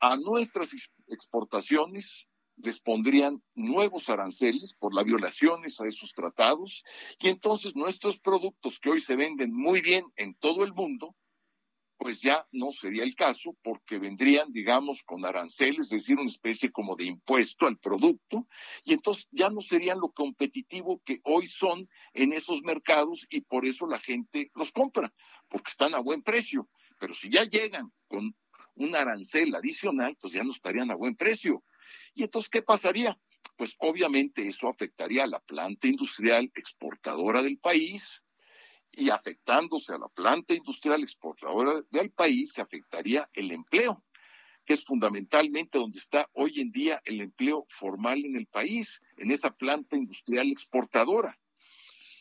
[0.03, 0.70] a nuestras
[1.07, 6.83] exportaciones les pondrían nuevos aranceles por las violaciones a esos tratados
[7.20, 11.15] y entonces nuestros productos que hoy se venden muy bien en todo el mundo,
[11.99, 16.73] pues ya no sería el caso porque vendrían, digamos, con aranceles, es decir, una especie
[16.73, 18.49] como de impuesto al producto
[18.83, 23.65] y entonces ya no serían lo competitivo que hoy son en esos mercados y por
[23.66, 25.15] eso la gente los compra,
[25.49, 26.69] porque están a buen precio.
[26.99, 28.35] Pero si ya llegan con
[28.74, 31.62] un arancel adicional, pues ya no estarían a buen precio.
[32.15, 33.19] Y entonces, ¿qué pasaría?
[33.57, 38.23] Pues obviamente eso afectaría a la planta industrial exportadora del país
[38.93, 44.05] y afectándose a la planta industrial exportadora del país, se afectaría el empleo,
[44.65, 49.31] que es fundamentalmente donde está hoy en día el empleo formal en el país, en
[49.31, 51.39] esa planta industrial exportadora.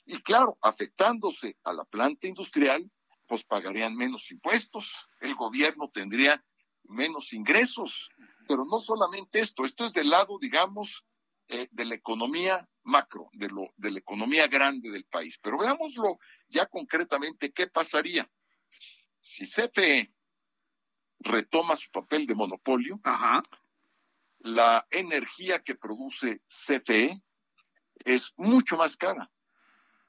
[0.06, 2.90] Y claro, afectándose a la planta industrial,
[3.32, 6.44] pues pagarían menos impuestos, el gobierno tendría
[6.84, 8.10] menos ingresos,
[8.46, 11.06] pero no solamente esto, esto es del lado, digamos,
[11.48, 15.40] eh, de la economía macro, de, lo, de la economía grande del país.
[15.42, 18.30] Pero veámoslo ya concretamente, ¿qué pasaría?
[19.22, 20.14] Si CFE
[21.20, 23.00] retoma su papel de monopolio,
[24.40, 27.24] la energía que produce CFE
[28.04, 29.32] es mucho más cara,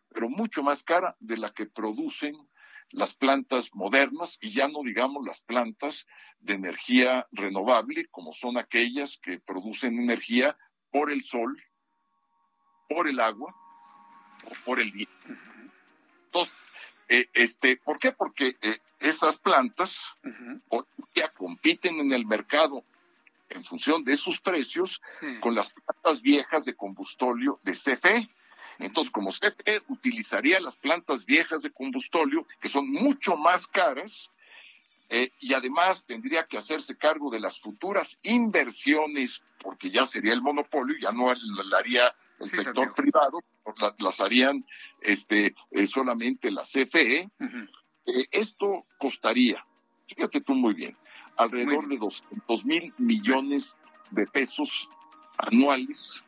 [0.09, 2.35] pero mucho más cara de la que producen
[2.93, 6.07] las plantas modernas y ya no digamos las plantas
[6.41, 10.57] de energía renovable, como son aquellas que producen energía
[10.91, 11.63] por el sol,
[12.89, 13.55] por el agua
[14.45, 15.15] o por el viento.
[16.27, 16.55] Entonces,
[17.09, 18.13] eh, este, ¿por qué?
[18.13, 20.15] Porque eh, esas plantas
[21.15, 22.85] ya compiten en el mercado
[23.49, 25.01] en función de sus precios
[25.41, 28.31] con las plantas viejas de combustóleo de CFE.
[28.83, 34.29] Entonces, como CFE utilizaría las plantas viejas de combustóleo, que son mucho más caras,
[35.09, 40.43] eh, y además tendría que hacerse cargo de las futuras inversiones, porque ya sería el
[40.43, 43.39] monopolio, ya no la haría el sector privado,
[43.99, 44.65] las harían
[45.01, 47.31] este, eh, solamente la CFE.
[48.07, 49.65] Eh, esto costaría,
[50.09, 50.97] fíjate tú muy bien,
[51.37, 53.77] alrededor de 200 mil millones
[54.11, 54.89] de pesos
[55.39, 56.21] anuales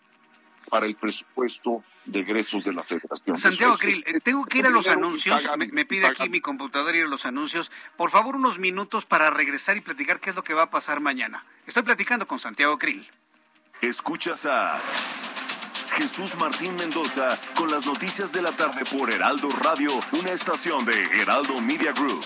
[0.71, 3.37] para el presupuesto de egresos de la Federación.
[3.37, 7.05] Santiago Krill, eh, tengo que ir a los anuncios, me, pide aquí mi computadora ir
[7.05, 7.71] a los anuncios.
[7.97, 11.01] Por favor, unos minutos para regresar y platicar qué es lo que va a pasar
[11.01, 11.45] mañana.
[11.67, 13.09] Estoy platicando con Santiago Krill.
[13.81, 14.81] Escuchas a
[15.93, 21.05] Jesús Martín Mendoza con las noticias de la tarde por Heraldo Radio, una estación de
[21.21, 22.25] Heraldo Media Group.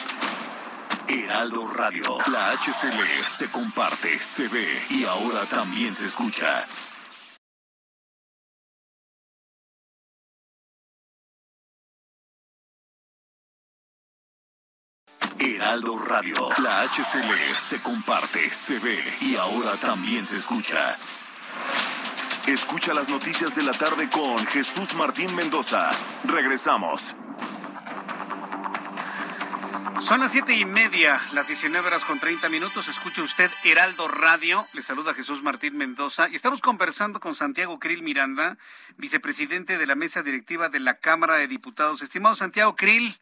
[1.06, 6.64] Heraldo Radio, la HCL se comparte, se ve y ahora también se escucha.
[15.68, 16.34] Heraldo Radio.
[16.62, 20.96] La HCL se comparte, se ve y ahora también se escucha.
[22.46, 25.90] Escucha las noticias de la tarde con Jesús Martín Mendoza.
[26.24, 27.14] Regresamos.
[30.00, 32.88] Son las siete y media, las 19 horas con 30 minutos.
[32.88, 34.66] Escucha usted Heraldo Radio.
[34.72, 36.30] Le saluda Jesús Martín Mendoza.
[36.30, 38.56] Y estamos conversando con Santiago Krill Miranda,
[38.96, 42.00] vicepresidente de la mesa directiva de la Cámara de Diputados.
[42.00, 43.18] Estimado Santiago Krill,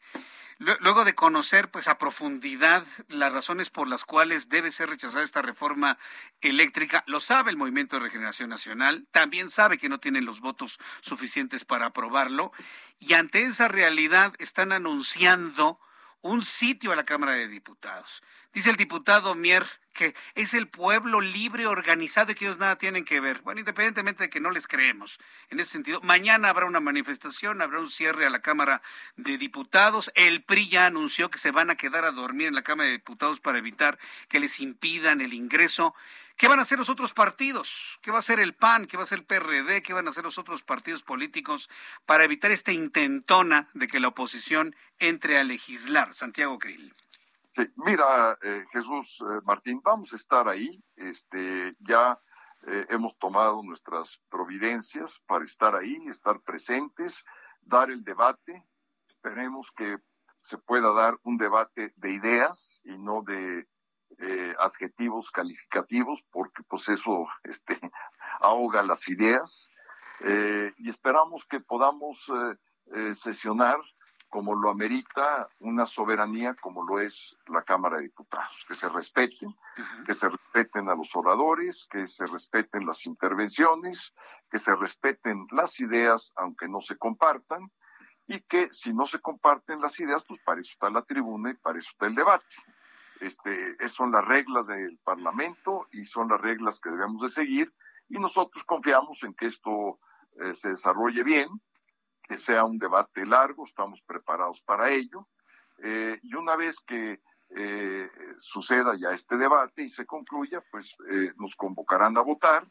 [0.59, 5.43] Luego de conocer pues a profundidad las razones por las cuales debe ser rechazada esta
[5.43, 5.99] reforma
[6.41, 10.79] eléctrica, lo sabe el Movimiento de Regeneración Nacional, también sabe que no tienen los votos
[11.03, 12.53] suficientes para aprobarlo
[12.99, 15.79] y ante esa realidad están anunciando
[16.23, 18.23] un sitio a la Cámara de Diputados.
[18.55, 19.67] Dice el diputado Mier
[19.97, 23.41] que es el pueblo libre, organizado y que ellos nada tienen que ver.
[23.43, 25.19] Bueno, independientemente de que no les creemos.
[25.51, 28.83] En ese sentido, mañana habrá una manifestación, habrá un cierre a la Cámara
[29.17, 30.13] de Diputados.
[30.15, 32.93] El PRI ya anunció que se van a quedar a dormir en la Cámara de
[32.93, 33.99] Diputados para evitar
[34.29, 35.95] que les impidan el ingreso.
[36.37, 37.99] ¿Qué van a hacer los otros partidos?
[38.03, 38.87] ¿Qué va a hacer el PAN?
[38.87, 39.83] ¿Qué va a hacer el PRD?
[39.83, 41.71] ¿Qué van a hacer los otros partidos políticos
[42.05, 46.15] para evitar esta intentona de que la oposición entre a legislar?
[46.15, 46.93] Santiago Krill.
[47.57, 50.79] Sí, mira, eh, Jesús eh, Martín, vamos a estar ahí.
[50.95, 52.21] Este, ya
[52.67, 57.25] eh, hemos tomado nuestras providencias para estar ahí, estar presentes,
[57.63, 58.63] dar el debate.
[59.09, 59.97] Esperemos que
[60.37, 63.67] se pueda dar un debate de ideas y no de
[64.59, 67.81] adjetivos calificativos, porque pues eso este,
[68.41, 69.71] ahoga las ideas.
[70.21, 72.31] y esperamos que podamos
[73.13, 73.79] sesionar
[74.29, 79.55] como lo amerita una soberanía como lo es la Cámara de Diputados, que se respeten,
[80.05, 84.15] que se respeten a los oradores, que se respeten las intervenciones,
[84.51, 87.71] que se respeten las ideas aunque no se compartan
[88.27, 91.55] y que si no se comparten las ideas, pues para eso está la tribuna y
[91.55, 92.57] para eso está el debate.
[93.21, 97.73] Este, son las reglas del Parlamento y son las reglas que debemos de seguir
[98.09, 99.99] y nosotros confiamos en que esto
[100.41, 101.49] eh, se desarrolle bien,
[102.27, 105.29] que sea un debate largo, estamos preparados para ello.
[105.83, 107.21] Eh, y una vez que
[107.51, 112.67] eh, suceda ya este debate y se concluya, pues eh, nos convocarán a votar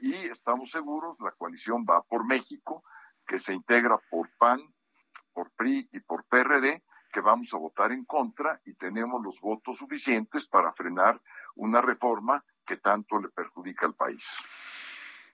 [0.00, 2.82] y estamos seguros, la coalición va por México,
[3.26, 4.60] que se integra por PAN,
[5.32, 9.76] por PRI y por PRD, que vamos a votar en contra y tenemos los votos
[9.76, 11.20] suficientes para frenar
[11.54, 14.26] una reforma que tanto le perjudica al país.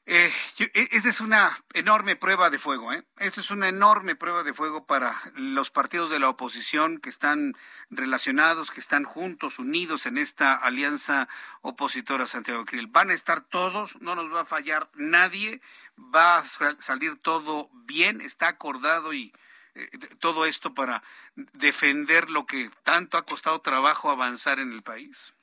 [0.06, 2.92] Eh, e, esta es una enorme prueba de fuego.
[2.92, 3.04] ¿eh?
[3.18, 7.54] Esto es una enorme prueba de fuego para los partidos de la oposición que están
[7.88, 11.28] relacionados, que están juntos, unidos en esta alianza
[11.62, 12.86] opositora Santiago Krill.
[12.86, 15.62] Van a estar todos, no nos va a fallar nadie,
[15.98, 19.32] va a salir todo bien, está acordado y
[19.74, 21.02] eh, todo esto para
[21.34, 25.34] defender lo que tanto ha costado trabajo avanzar en el país.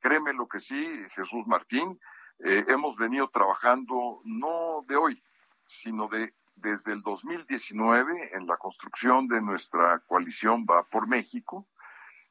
[0.00, 0.84] Créeme lo que sí,
[1.14, 2.00] Jesús Martín
[2.44, 5.22] eh, hemos venido trabajando no de hoy,
[5.66, 11.68] sino de desde el 2019 en la construcción de nuestra coalición Va por México.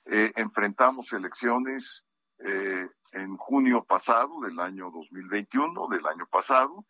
[0.05, 2.05] Eh, enfrentamos elecciones
[2.39, 6.85] eh, en junio pasado, del año 2021, del año pasado.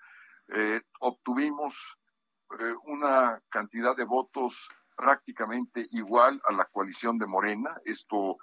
[0.99, 1.98] obtuvimos
[2.84, 7.80] una cantidad de votos prácticamente igual a la coalición de Morena.
[7.85, 8.38] Esto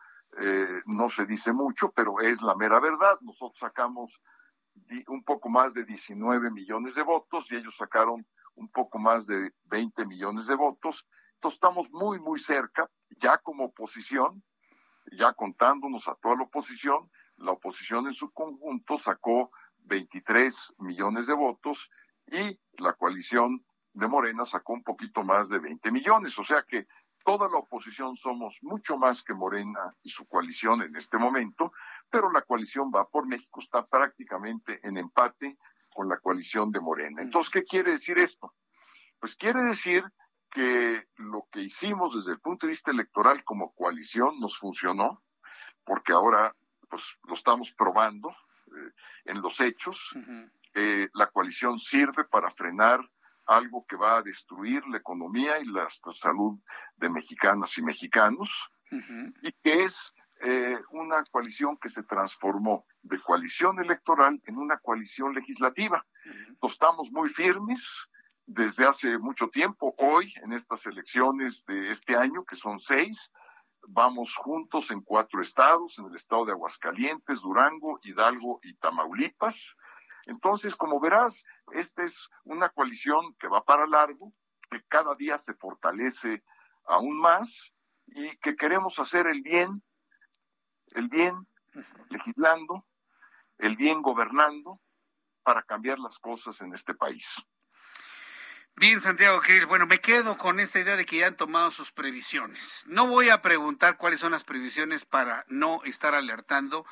[0.87, 3.19] no se dice mucho, pero es la mera verdad.
[3.21, 4.21] Nosotros sacamos
[5.09, 9.53] un poco más de 19 millones de votos y ellos sacaron un poco más de
[9.65, 11.07] 20 millones de votos.
[11.35, 14.43] Entonces estamos muy, muy cerca, ya como oposición,
[15.13, 19.51] ya contándonos a toda la oposición, la oposición en su conjunto sacó
[19.85, 21.91] 23 millones de votos
[22.27, 26.39] y la coalición de Morena sacó un poquito más de 20 millones.
[26.39, 26.87] O sea que
[27.25, 31.73] toda la oposición somos mucho más que Morena y su coalición en este momento,
[32.11, 35.57] pero la coalición va por México está prácticamente en empate
[35.91, 37.23] con la coalición de Morena.
[37.23, 38.55] Entonces, ¿qué quiere decir esto?
[39.19, 40.05] Pues quiere decir
[40.51, 45.23] que lo que hicimos desde el punto de vista electoral como coalición nos funcionó,
[45.85, 46.55] porque ahora
[46.89, 48.93] pues lo estamos probando eh,
[49.27, 50.11] en los hechos.
[50.75, 53.01] Eh, la coalición sirve para frenar
[53.47, 56.59] algo que va a destruir la economía y la salud
[56.97, 63.81] de mexicanas y mexicanos, y que es eh, una coalición que se transformó de coalición
[63.81, 66.05] electoral en una coalición legislativa.
[66.63, 68.09] Estamos muy firmes
[68.47, 69.95] desde hace mucho tiempo.
[69.99, 73.31] Hoy, en estas elecciones de este año, que son seis,
[73.89, 79.77] vamos juntos en cuatro estados, en el estado de Aguascalientes, Durango, Hidalgo y Tamaulipas.
[80.27, 84.33] Entonces, como verás, esta es una coalición que va para largo,
[84.71, 86.43] que cada día se fortalece
[86.85, 87.73] aún más
[88.07, 89.83] y que queremos hacer el bien
[90.95, 91.47] el bien
[92.11, 92.87] legislando,
[93.59, 94.81] el bien gobernando
[95.43, 97.27] para cambiar las cosas en este país.
[98.77, 101.91] Bien, Santiago Krill, bueno, me quedo con esta idea de que ya han tomado sus
[101.91, 102.85] previsiones.
[102.87, 106.87] No voy a preguntar cuáles son las previsiones para no estar alertando,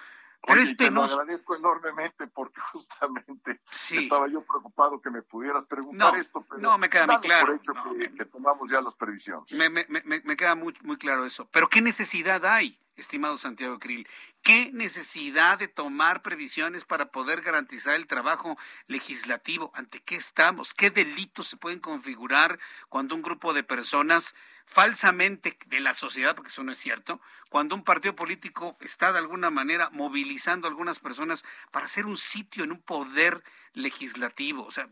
[0.46, 3.60] pero Oye, te lo agradezco enormemente porque justamente
[3.90, 6.44] estaba yo preocupado que me pudieras preguntar esto.
[6.48, 7.46] Pero no, me queda muy claro.
[7.46, 7.72] Por hecho
[8.16, 9.52] que, tomamos ya las previsiones.
[9.52, 11.48] Me, me, me, me queda muy, muy claro eso.
[11.50, 12.78] Pero ¿qué necesidad hay?
[12.96, 14.08] estimado Santiago Krill,
[14.42, 18.56] ¿qué necesidad de tomar previsiones para poder garantizar el trabajo
[18.86, 19.70] legislativo?
[19.74, 20.74] ¿Ante qué estamos?
[20.74, 22.58] ¿Qué delitos se pueden configurar
[22.88, 24.34] cuando un grupo de personas
[24.66, 27.20] falsamente de la sociedad, porque eso no es cierto,
[27.50, 32.16] cuando un partido político está de alguna manera movilizando a algunas personas para hacer un
[32.16, 34.64] sitio en un poder legislativo?
[34.64, 34.88] O sea,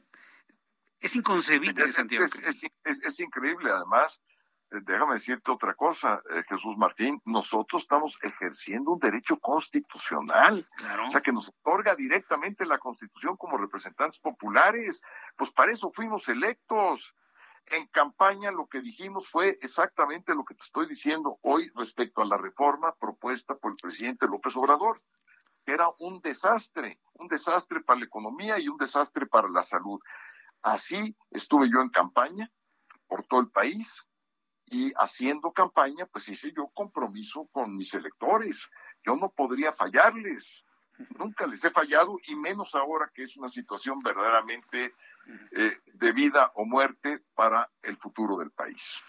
[1.01, 2.25] es inconcebible, Santiago.
[2.25, 4.23] Es, es increíble, además
[4.75, 10.67] eh, déjame decirte otra cosa, eh, Jesús Martín, nosotros estamos ejerciendo un derecho constitucional,
[11.07, 15.03] o sea, que nos otorga directamente la Constitución como representantes populares,
[15.37, 17.15] pues para eso fuimos electos.
[17.67, 22.27] En campaña lo que dijimos fue exactamente lo que te estoy diciendo hoy respecto a
[22.27, 25.03] la reforma propuesta por el presidente López Obrador.
[25.67, 29.99] Era un desastre, un desastre para la economía y un desastre para la salud.
[30.63, 32.51] Así estuve yo en campaña
[33.07, 34.07] por todo el país
[34.67, 38.69] y haciendo campaña, pues hice yo compromiso con mis electores.
[39.05, 40.65] Yo no podría fallarles.
[41.19, 44.95] Nunca les he fallado y menos ahora que es una situación verdaderamente
[45.53, 49.03] eh, de vida o muerte para el futuro del país.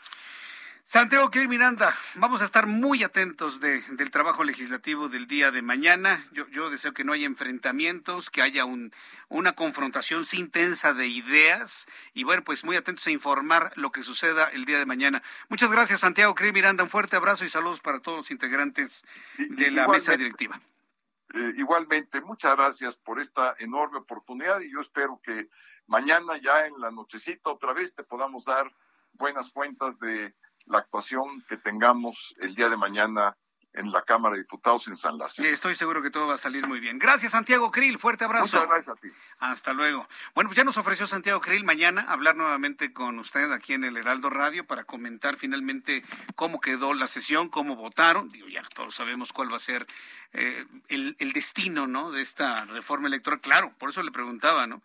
[0.88, 6.24] Santiago Krill Miranda, vamos a estar muy atentos del trabajo legislativo del día de mañana.
[6.32, 8.66] Yo, deseo que no haya enfrentamientos, que haya
[9.28, 14.04] una confrontación sin tensa de ideas y bueno, pues muy atentos a informar lo que
[14.04, 15.24] suceda el día de mañana.
[15.50, 16.84] Muchas gracias, Santiago Krill Miranda.
[16.84, 19.06] Un fuerte abrazo y saludos para todos los integrantes
[19.40, 20.62] de la mesa directiva.
[21.34, 25.50] Eh, igualmente, muchas gracias por esta enorme oportunidad y yo espero que
[25.88, 28.72] mañana ya en la nochecita otra vez te podamos dar
[29.14, 30.34] buenas cuentas de
[30.66, 33.38] la actuación que tengamos el día de mañana
[33.76, 35.48] en la Cámara de Diputados en San Lázaro.
[35.48, 36.98] Estoy seguro que todo va a salir muy bien.
[36.98, 38.00] Gracias, Santiago Krill.
[38.00, 38.46] Fuerte abrazo.
[38.46, 39.10] Muchas gracias a ti.
[39.40, 40.08] Hasta luego.
[40.34, 43.98] Bueno, pues ya nos ofreció Santiago Krill mañana hablar nuevamente con usted aquí en el
[43.98, 46.04] Heraldo Radio para comentar finalmente
[46.36, 48.30] cómo quedó la sesión, cómo votaron.
[48.30, 49.86] Digo, ya todos sabemos cuál va a ser
[50.32, 52.12] eh, el, el destino, ¿no?
[52.12, 53.42] De esta reforma electoral.
[53.42, 54.82] Claro, por eso le preguntaba, ¿no?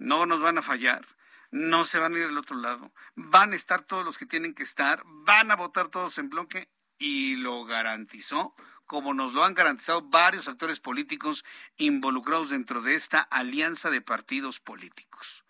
[0.00, 1.06] No nos van a fallar
[1.50, 4.54] no se van a ir del otro lado, van a estar todos los que tienen
[4.54, 6.68] que estar, van a votar todos en bloque
[6.98, 8.54] y lo garantizó
[8.86, 11.44] como nos lo han garantizado varios actores políticos
[11.76, 15.44] involucrados dentro de esta alianza de partidos políticos.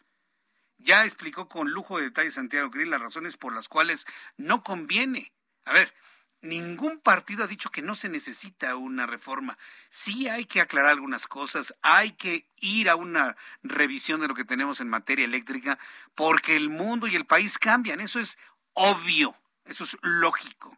[0.77, 4.07] Ya explicó con lujo de detalle Santiago Grill las razones por las cuales
[4.37, 5.33] no conviene.
[5.65, 5.95] A ver,
[6.43, 9.59] ningún partido ha dicho que no se necesita una reforma.
[9.89, 14.45] Sí hay que aclarar algunas cosas, hay que ir a una revisión de lo que
[14.45, 15.79] tenemos en materia eléctrica,
[16.15, 18.39] porque el mundo y el país cambian, eso es
[18.73, 20.77] obvio, eso es lógico.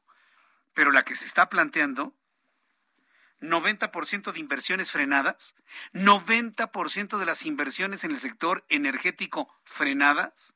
[0.74, 2.14] Pero la que se está planteando,
[3.40, 5.54] 90% de inversiones frenadas,
[5.92, 10.54] 90% de las inversiones en el sector energético frenadas,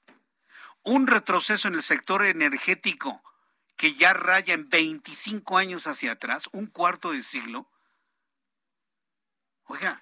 [0.83, 3.23] un retroceso en el sector energético
[3.77, 7.70] que ya raya en 25 años hacia atrás, un cuarto de siglo.
[9.65, 10.01] Oiga,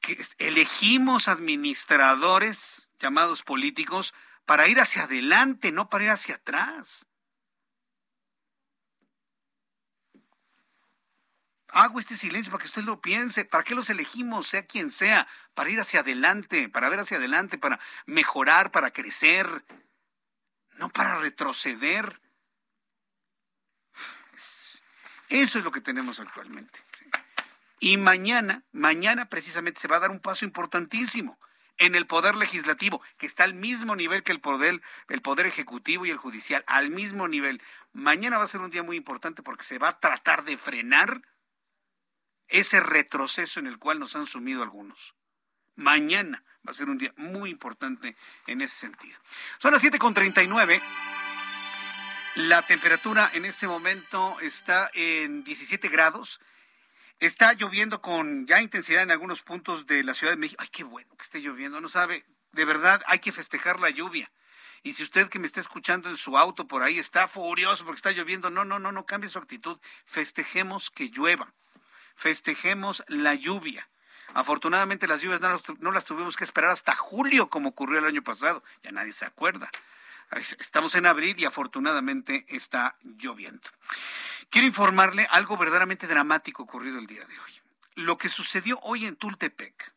[0.00, 4.14] que elegimos administradores llamados políticos
[4.44, 7.06] para ir hacia adelante, no para ir hacia atrás.
[11.68, 13.44] Hago este silencio para que usted lo piense.
[13.44, 15.28] ¿Para qué los elegimos, sea quien sea?
[15.54, 19.64] Para ir hacia adelante, para ver hacia adelante, para mejorar, para crecer
[20.78, 22.20] no para retroceder.
[25.28, 26.80] Eso es lo que tenemos actualmente.
[27.80, 31.38] Y mañana, mañana precisamente se va a dar un paso importantísimo
[31.78, 36.06] en el poder legislativo, que está al mismo nivel que el poder, el poder ejecutivo
[36.06, 37.60] y el judicial, al mismo nivel.
[37.92, 41.22] Mañana va a ser un día muy importante porque se va a tratar de frenar
[42.48, 45.14] ese retroceso en el cual nos han sumido algunos.
[45.76, 48.16] Mañana va a ser un día muy importante
[48.46, 49.18] en ese sentido.
[49.58, 50.80] Son las 7.39.
[52.36, 56.40] La temperatura en este momento está en 17 grados.
[57.18, 60.62] Está lloviendo con ya intensidad en algunos puntos de la Ciudad de México.
[60.62, 61.80] Ay, qué bueno que esté lloviendo.
[61.80, 64.30] No sabe, de verdad hay que festejar la lluvia.
[64.82, 67.96] Y si usted que me está escuchando en su auto por ahí está furioso porque
[67.96, 69.78] está lloviendo, no, no, no, no cambie su actitud.
[70.04, 71.52] Festejemos que llueva.
[72.16, 73.88] Festejemos la lluvia.
[74.36, 78.62] Afortunadamente las lluvias no las, tuvimos que esperar hasta julio como ocurrió el año pasado.
[78.82, 79.70] Ya nadie se acuerda.
[80.58, 83.66] Estamos en abril y afortunadamente está lloviendo.
[84.50, 87.52] Quiero informarle algo verdaderamente dramático ocurrido el día de hoy.
[87.94, 89.94] Lo que sucedió hoy en Tultepec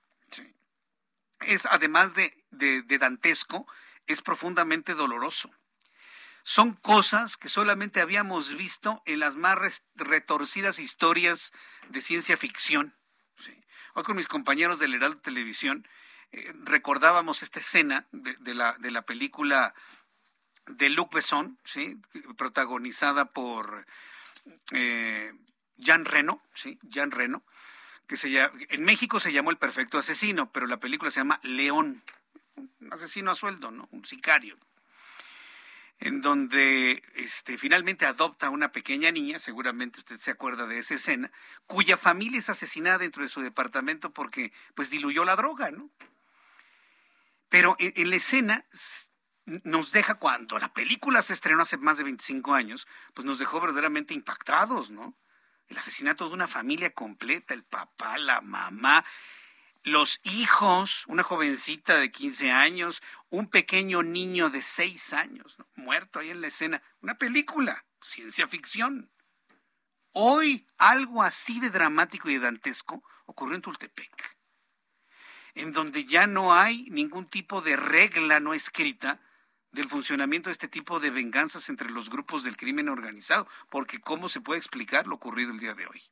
[1.41, 3.67] es, además de, de dantesco,
[4.07, 5.49] es profundamente doloroso.
[6.43, 11.51] Son cosas que solamente habíamos visto en las más retorcidas historias
[11.89, 12.95] de ciencia ficción
[13.93, 15.87] con mis compañeros del Heraldo Televisión
[16.31, 19.73] eh, recordábamos esta escena de, la, de la película
[20.67, 21.99] de Luc Besson, ¿sí?
[22.37, 23.85] protagonizada por
[24.71, 25.33] eh,
[25.77, 26.77] Jean Reno, ¿sí?
[26.83, 27.43] Jean Reno,
[28.07, 32.03] que se en México se llamó El Perfecto Asesino, pero la película se llama León,
[32.55, 33.87] un asesino a sueldo, ¿no?
[33.91, 34.57] Un sicario
[35.99, 40.95] en donde este, finalmente adopta a una pequeña niña, seguramente usted se acuerda de esa
[40.95, 41.31] escena,
[41.65, 45.89] cuya familia es asesinada dentro de su departamento porque pues diluyó la droga, ¿no?
[47.49, 48.65] Pero en, la escena
[49.45, 53.59] nos deja cuando la película se estrenó hace más de 25 años, pues nos dejó
[53.59, 55.17] verdaderamente impactados, ¿no?
[55.67, 59.03] El asesinato de una familia completa, el papá, la mamá,
[59.83, 66.29] los hijos, una jovencita de 15 años, un pequeño niño de 6 años, muerto ahí
[66.29, 66.81] en la escena.
[67.01, 69.11] Una película, ciencia ficción.
[70.11, 74.37] Hoy algo así de dramático y de dantesco ocurrió en Tultepec,
[75.53, 79.21] en donde ya no hay ningún tipo de regla no escrita
[79.71, 84.29] del funcionamiento de este tipo de venganzas entre los grupos del crimen organizado, porque ¿cómo
[84.29, 86.03] se puede explicar lo ocurrido el día de hoy?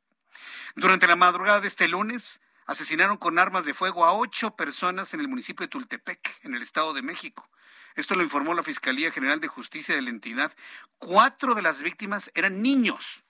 [0.76, 5.20] Durante la madrugada de este lunes, asesinaron con armas de fuego a ocho personas en
[5.20, 7.50] el municipio de Tultepec, en el Estado de México.
[7.94, 10.52] Esto lo informó la Fiscalía General de Justicia de la entidad.
[10.98, 13.24] Cuatro de las víctimas eran niños,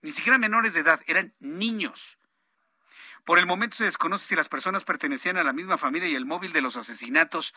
[0.00, 2.18] ni siquiera menores de edad, eran niños.
[3.24, 6.24] Por el momento se desconoce si las personas pertenecían a la misma familia y el
[6.24, 7.52] móvil de los asesinatos.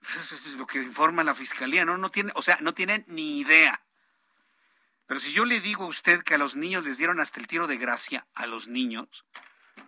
[0.00, 1.98] Eso es lo que informa la fiscalía, ¿no?
[1.98, 3.82] no tiene, o sea, no tienen ni idea.
[5.06, 7.46] Pero si yo le digo a usted que a los niños les dieron hasta el
[7.46, 9.26] tiro de gracia, a los niños,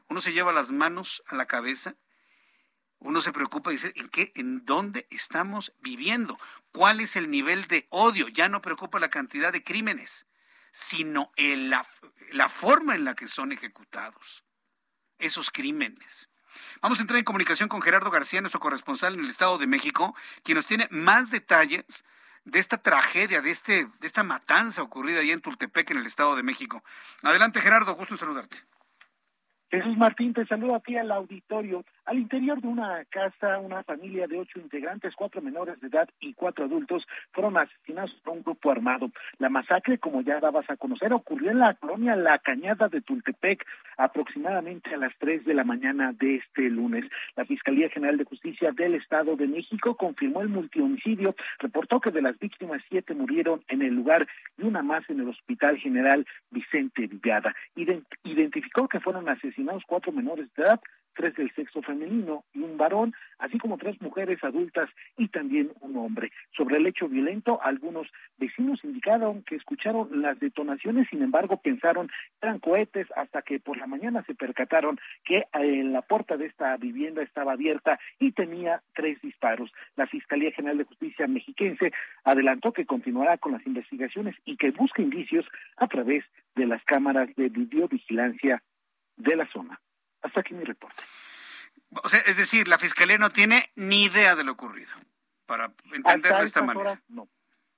[0.08, 1.96] uno se lleva las manos a la cabeza,
[2.98, 6.38] uno se preocupa y dice, ¿en qué, en dónde estamos viviendo?
[6.72, 8.28] ¿Cuál es el nivel de odio?
[8.28, 10.26] Ya no preocupa la cantidad de crímenes,
[10.72, 11.86] sino la,
[12.32, 14.44] la forma en la que son ejecutados
[15.18, 16.30] esos crímenes.
[16.80, 20.14] Vamos a entrar en comunicación con Gerardo García, nuestro corresponsal en el Estado de México,
[20.42, 21.84] quien nos tiene más detalles
[22.44, 26.36] de esta tragedia, de, este, de esta matanza ocurrida ahí en Tultepec, en el Estado
[26.36, 26.84] de México.
[27.22, 28.56] Adelante, Gerardo, gusto en saludarte.
[29.74, 31.84] Jesús Martín, te saludo aquí al auditorio.
[32.06, 36.34] Al interior de una casa, una familia de ocho integrantes, cuatro menores de edad y
[36.34, 39.10] cuatro adultos, fueron asesinados por un grupo armado.
[39.38, 43.64] La masacre, como ya dabas a conocer, ocurrió en la colonia La Cañada de Tultepec,
[43.96, 47.06] aproximadamente a las tres de la mañana de este lunes.
[47.36, 52.20] La Fiscalía General de Justicia del Estado de México confirmó el multihomicidio, reportó que de
[52.20, 54.26] las víctimas siete murieron en el lugar
[54.58, 57.54] y una más en el Hospital General Vicente Villada.
[58.24, 60.80] Identificó que fueron asesinados cuatro menores de edad,
[61.14, 65.96] tres del sexo femenino y un varón, así como tres mujeres adultas y también un
[65.96, 66.32] hombre.
[66.56, 68.08] Sobre el hecho violento, algunos
[68.38, 72.10] vecinos indicaron que escucharon las detonaciones, sin embargo pensaron
[72.42, 76.76] eran cohetes hasta que por la mañana se percataron que en la puerta de esta
[76.76, 79.70] vivienda estaba abierta y tenía tres disparos.
[79.96, 81.92] La Fiscalía General de Justicia mexiquense
[82.24, 85.46] adelantó que continuará con las investigaciones y que busca indicios
[85.76, 86.24] a través
[86.54, 88.62] de las cámaras de videovigilancia
[89.16, 89.80] de la zona.
[90.24, 91.04] Hasta aquí mi reporte.
[92.02, 94.90] O sea, es decir, la fiscalía no tiene ni idea de lo ocurrido,
[95.46, 97.00] para entenderlo de esta manera.
[97.08, 97.28] no.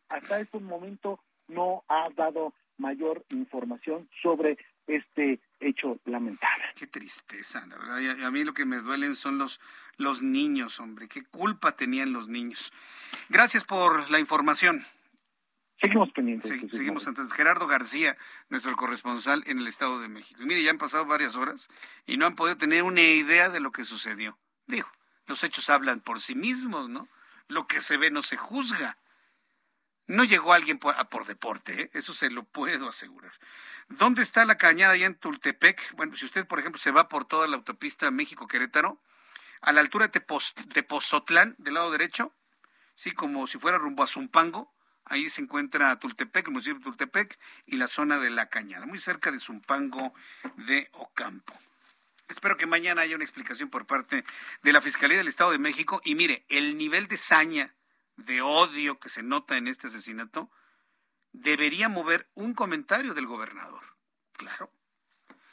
[0.08, 4.56] Hasta este momento no ha dado mayor información sobre
[4.86, 6.64] este hecho lamentable.
[6.76, 7.98] Qué tristeza, la verdad.
[7.98, 9.60] Y a, mí lo que me duelen son los,
[9.96, 11.08] los niños, hombre.
[11.08, 12.72] ¿Qué culpa tenían los niños?
[13.28, 14.86] Gracias por la información.
[15.80, 16.50] Seguimos pendientes.
[16.50, 17.36] Sí, seguimos entonces.
[17.36, 18.16] Gerardo García,
[18.48, 20.42] nuestro corresponsal en el Estado de México.
[20.42, 21.68] Y mire, ya han pasado varias horas
[22.06, 24.38] y no han podido tener una idea de lo que sucedió.
[24.66, 24.90] Digo,
[25.26, 27.06] los hechos hablan por sí mismos, ¿no?
[27.48, 28.98] Lo que se ve no se juzga.
[30.06, 31.90] No llegó alguien por, por deporte, ¿eh?
[31.92, 33.32] eso se lo puedo asegurar.
[33.88, 35.96] ¿Dónde está la cañada allá en Tultepec?
[35.96, 39.00] Bueno, si usted, por ejemplo, se va por toda la autopista México-Querétaro,
[39.60, 40.20] a la altura de
[40.72, 42.32] Tepozotlán, del lado derecho,
[42.94, 44.72] sí, como si fuera rumbo a Zumpango,
[45.08, 48.98] Ahí se encuentra Tultepec, el municipio de Tultepec y la zona de La Cañada, muy
[48.98, 50.12] cerca de Zumpango
[50.56, 51.56] de Ocampo.
[52.28, 54.24] Espero que mañana haya una explicación por parte
[54.62, 56.00] de la Fiscalía del Estado de México.
[56.04, 57.72] Y mire, el nivel de saña,
[58.16, 60.50] de odio que se nota en este asesinato,
[61.32, 63.84] debería mover un comentario del gobernador.
[64.32, 64.72] Claro.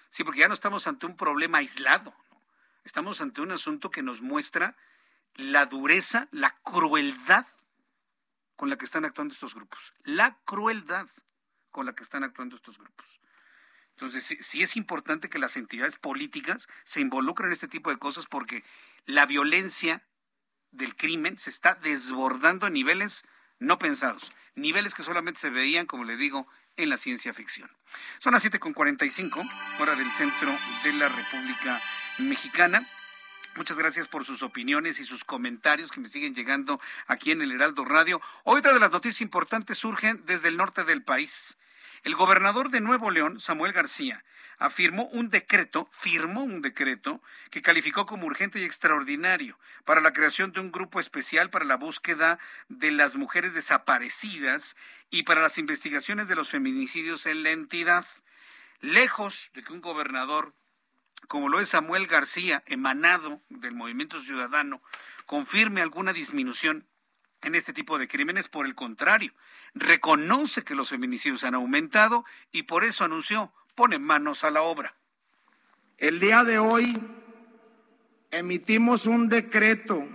[0.10, 2.16] Sí, porque ya no estamos ante un problema aislado.
[2.84, 4.76] Estamos ante un asunto que nos muestra
[5.36, 7.46] la dureza, la crueldad
[8.56, 11.08] con la que están actuando estos grupos, la crueldad
[11.72, 13.20] con la que están actuando estos grupos.
[13.92, 18.26] Entonces, sí, es importante que las entidades políticas se involucren en este tipo de cosas
[18.26, 18.64] porque
[19.06, 20.04] la violencia
[20.72, 23.24] del crimen se está desbordando a niveles
[23.60, 27.70] no pensados, niveles que solamente se veían, como le digo, en la ciencia ficción.
[28.20, 29.42] Son las 7.45,
[29.80, 30.52] hora del centro
[30.84, 31.82] de la República
[32.18, 32.88] Mexicana.
[33.56, 37.52] Muchas gracias por sus opiniones y sus comentarios que me siguen llegando aquí en el
[37.52, 38.20] Heraldo Radio.
[38.44, 41.60] Hoy de las noticias importantes surgen desde el norte del país.
[42.04, 44.26] El gobernador de Nuevo León, Samuel García,
[44.58, 47.22] afirmó un decreto, firmó un decreto
[47.52, 51.78] que calificó como urgente y extraordinario para la creación de un grupo especial para la
[51.78, 52.40] búsqueda
[52.70, 54.76] de las mujeres desaparecidas
[55.12, 58.06] y para las investigaciones de los feminicidios en la entidad.
[58.82, 60.56] Lejos de que un gobernador
[61.28, 64.82] como lo es Samuel García, emanado del movimiento ciudadano,
[65.26, 66.86] confirme alguna disminución
[67.42, 68.48] en este tipo de crímenes.
[68.48, 69.34] Por el contrario,
[69.74, 74.96] reconoce que los feminicidios han aumentado y por eso anunció, pone manos a la obra.
[75.98, 77.00] El día de hoy
[78.32, 80.08] emitimos un decreto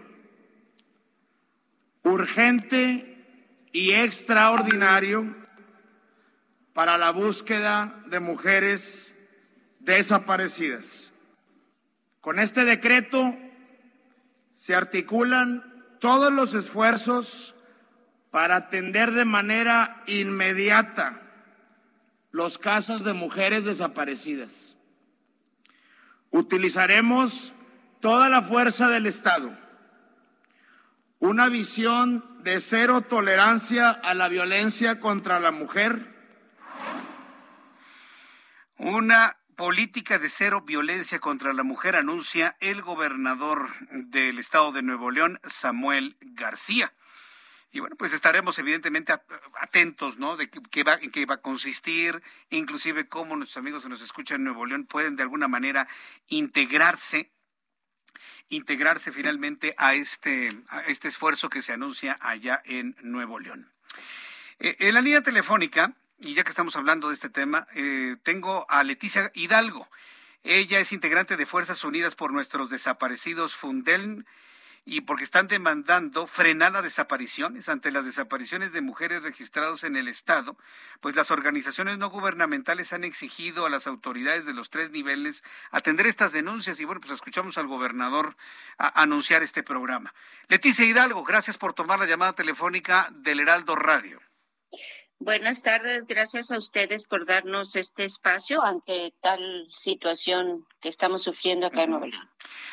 [2.03, 3.15] urgente
[3.73, 5.37] y extraordinario
[6.73, 9.15] para la búsqueda de mujeres
[9.89, 11.11] desaparecidas.
[12.21, 13.35] Con este decreto
[14.55, 15.65] se articulan
[15.99, 17.55] todos los esfuerzos
[18.31, 21.23] para atender de manera inmediata
[22.33, 24.77] los casos de mujeres desaparecidas.
[26.31, 27.55] Utilizaremos
[28.01, 29.57] toda la fuerza del Estado,
[31.19, 36.15] una visión de cero tolerancia a la violencia contra la mujer,
[38.77, 45.11] una política de cero violencia contra la mujer anuncia el gobernador del estado de Nuevo
[45.11, 46.95] León, Samuel García.
[47.73, 49.13] Y bueno, pues estaremos evidentemente
[49.61, 50.37] atentos, ¿no?
[50.37, 54.37] De qué va, en qué va a consistir, inclusive cómo nuestros amigos que nos escuchan
[54.37, 55.89] en Nuevo León pueden de alguna manera
[56.29, 57.33] integrarse,
[58.51, 63.73] integrarse finalmente a este, a este esfuerzo que se anuncia allá en Nuevo León.
[64.61, 68.67] Eh, en la línea telefónica, y ya que estamos hablando de este tema, eh, tengo
[68.69, 69.89] a Leticia Hidalgo.
[70.43, 74.25] Ella es integrante de Fuerzas Unidas por nuestros desaparecidos Fundel
[74.85, 80.09] y porque están demandando frenar las desapariciones ante las desapariciones de mujeres registradas en el
[80.09, 80.57] Estado,
[81.01, 86.07] pues las organizaciones no gubernamentales han exigido a las autoridades de los tres niveles atender
[86.07, 88.37] estas denuncias y bueno, pues escuchamos al gobernador
[88.79, 90.15] anunciar este programa.
[90.49, 94.28] Leticia Hidalgo, gracias por tomar la llamada telefónica del Heraldo Radio.
[95.21, 101.67] Buenas tardes, gracias a ustedes por darnos este espacio ante tal situación que estamos sufriendo
[101.67, 102.31] acá en Nueva León.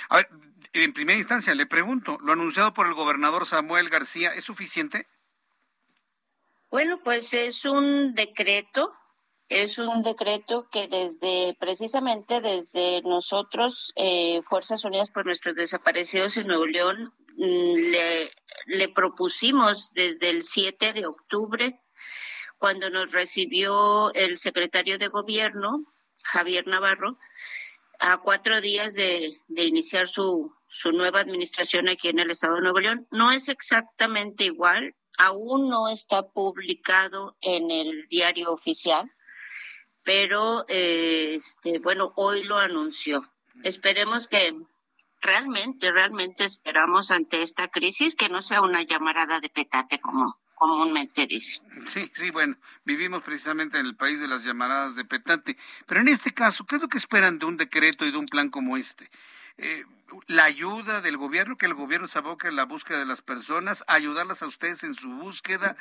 [0.09, 0.29] A ver,
[0.73, 5.07] en primera instancia le pregunto, ¿lo anunciado por el gobernador Samuel García es suficiente?
[6.69, 8.93] Bueno, pues es un decreto,
[9.49, 16.45] es un decreto que desde, precisamente desde nosotros, eh, Fuerzas Unidas por nuestros desaparecidos en
[16.45, 18.31] Nuevo León, mm, le,
[18.67, 21.81] le propusimos desde el 7 de octubre
[22.57, 25.85] cuando nos recibió el secretario de gobierno,
[26.23, 27.17] Javier Navarro,
[27.99, 32.79] a cuatro días de, iniciar su, su nueva administración aquí en el estado de Nuevo
[32.79, 33.07] León.
[33.11, 39.09] No es exactamente igual, aún no está publicado en el diario oficial,
[40.03, 43.29] pero eh, este, bueno, hoy lo anunció.
[43.63, 44.53] Esperemos que
[45.21, 51.27] realmente, realmente esperamos ante esta crisis que no sea una llamarada de petate como comúnmente
[51.27, 51.61] dice.
[51.85, 56.07] Sí, sí, bueno, vivimos precisamente en el país de las llamaradas de petate, pero en
[56.07, 58.77] este caso, ¿qué es lo que esperan de un decreto y de un plan como
[58.77, 59.09] este?
[59.57, 59.83] Eh,
[60.27, 63.83] la ayuda del gobierno, que el gobierno se aboque en la búsqueda de las personas,
[63.87, 65.75] ayudarlas a ustedes en su búsqueda.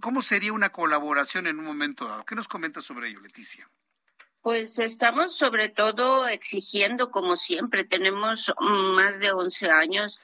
[0.00, 2.24] ¿Cómo sería una colaboración en un momento dado?
[2.24, 3.68] ¿Qué nos comenta sobre ello, Leticia?
[4.42, 10.20] Pues estamos sobre todo exigiendo, como siempre, tenemos más de 11 años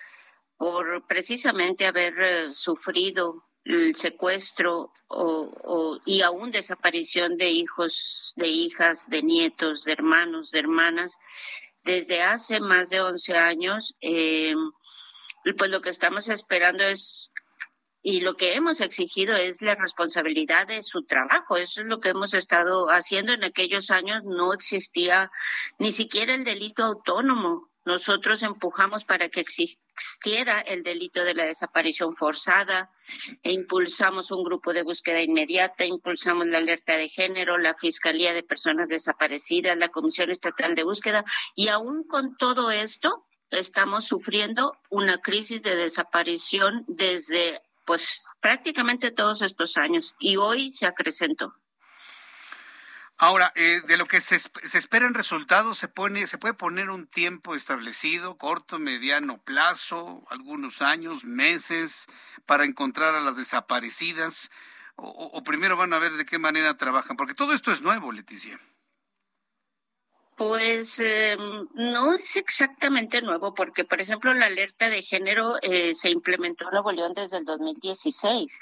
[0.59, 3.43] por precisamente haber eh, sufrido
[3.95, 11.19] secuestro o, y aún desaparición de hijos, de hijas, de nietos, de hermanos, de hermanas,
[11.85, 13.97] desde hace más de 11 años.
[14.01, 14.55] Eh,
[15.57, 17.31] pues lo que estamos esperando es
[18.03, 21.57] y lo que hemos exigido es la responsabilidad de su trabajo.
[21.57, 24.23] Eso es lo que hemos estado haciendo en aquellos años.
[24.25, 25.31] No existía
[25.79, 27.70] ni siquiera el delito autónomo.
[27.85, 32.91] Nosotros empujamos para que existiera el delito de la desaparición forzada
[33.43, 38.43] e impulsamos un grupo de búsqueda inmediata, impulsamos la alerta de género, la Fiscalía de
[38.43, 41.25] Personas Desaparecidas, la Comisión Estatal de Búsqueda
[41.55, 49.43] y aún con todo esto estamos sufriendo una crisis de desaparición desde pues prácticamente todos
[49.43, 51.55] estos años y hoy se acrecentó.
[53.23, 57.07] Ahora, eh, de lo que se, se esperan resultados, se, pone, se puede poner un
[57.07, 62.07] tiempo establecido, corto, mediano plazo, algunos años, meses,
[62.47, 64.51] para encontrar a las desaparecidas,
[64.97, 68.59] o primero van a ver de qué manera trabajan, porque todo esto es nuevo, Leticia.
[70.41, 71.37] Pues eh,
[71.75, 76.71] no es exactamente nuevo, porque, por ejemplo, la alerta de género eh, se implementó en
[76.71, 78.59] Nuevo León desde el 2016.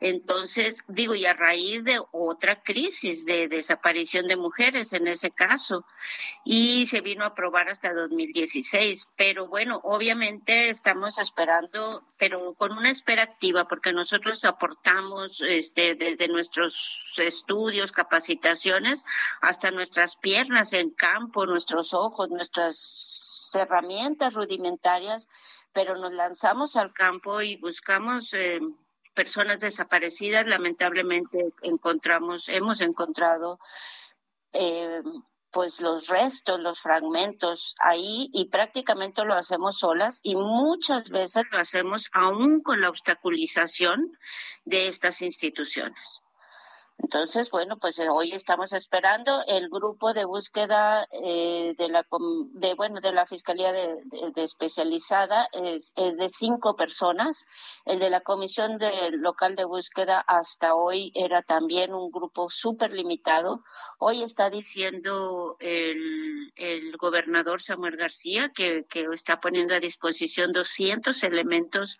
[0.00, 5.84] Entonces, digo, y a raíz de otra crisis de desaparición de mujeres en ese caso,
[6.42, 9.08] y se vino a aprobar hasta 2016.
[9.16, 16.28] Pero bueno, obviamente estamos esperando, pero con una espera activa, porque nosotros aportamos este, desde
[16.28, 19.04] nuestros estudios, capacitaciones,
[19.42, 25.28] hasta nuestras piernas en campo, nuestros ojos, nuestras herramientas rudimentarias,
[25.72, 28.60] pero nos lanzamos al campo y buscamos eh,
[29.14, 30.46] personas desaparecidas.
[30.46, 33.58] Lamentablemente encontramos, hemos encontrado
[34.52, 35.02] eh,
[35.52, 41.58] pues los restos, los fragmentos ahí y prácticamente lo hacemos solas y muchas veces lo
[41.58, 44.16] hacemos aún con la obstaculización
[44.64, 46.22] de estas instituciones.
[47.02, 52.06] Entonces, bueno, pues eh, hoy estamos esperando el grupo de búsqueda eh, de la
[52.52, 54.02] de bueno de la fiscalía de,
[54.36, 57.46] especializada es, de cinco personas.
[57.86, 62.92] El de la comisión de, local de búsqueda hasta hoy era también un grupo súper
[62.92, 63.64] limitado.
[63.98, 71.22] Hoy está diciendo el, el gobernador Samuel García que, que está poniendo a disposición 200
[71.22, 71.98] elementos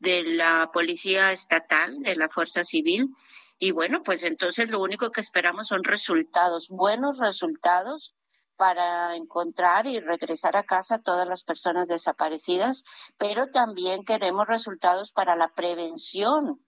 [0.00, 3.14] de la policía estatal, de la fuerza civil
[3.58, 8.14] y bueno, pues entonces lo único que esperamos son resultados, buenos resultados
[8.56, 12.84] para encontrar y regresar a casa a todas las personas desaparecidas,
[13.16, 16.64] pero también queremos resultados para la prevención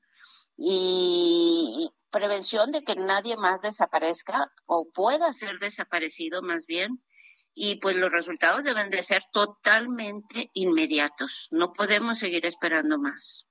[0.57, 7.03] y prevención de que nadie más desaparezca o pueda ser desaparecido más bien.
[7.55, 11.49] Y pues los resultados deben de ser totalmente inmediatos.
[11.51, 13.50] No podemos seguir esperando más.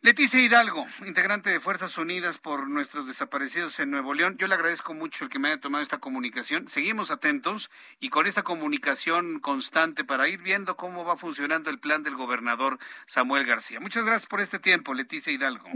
[0.00, 4.36] Leticia Hidalgo, integrante de Fuerzas Unidas por nuestros desaparecidos en Nuevo León.
[4.36, 6.66] Yo le agradezco mucho el que me haya tomado esta comunicación.
[6.66, 7.70] Seguimos atentos
[8.00, 12.80] y con esta comunicación constante para ir viendo cómo va funcionando el plan del gobernador
[13.06, 13.78] Samuel García.
[13.78, 15.68] Muchas gracias por este tiempo, Leticia Hidalgo.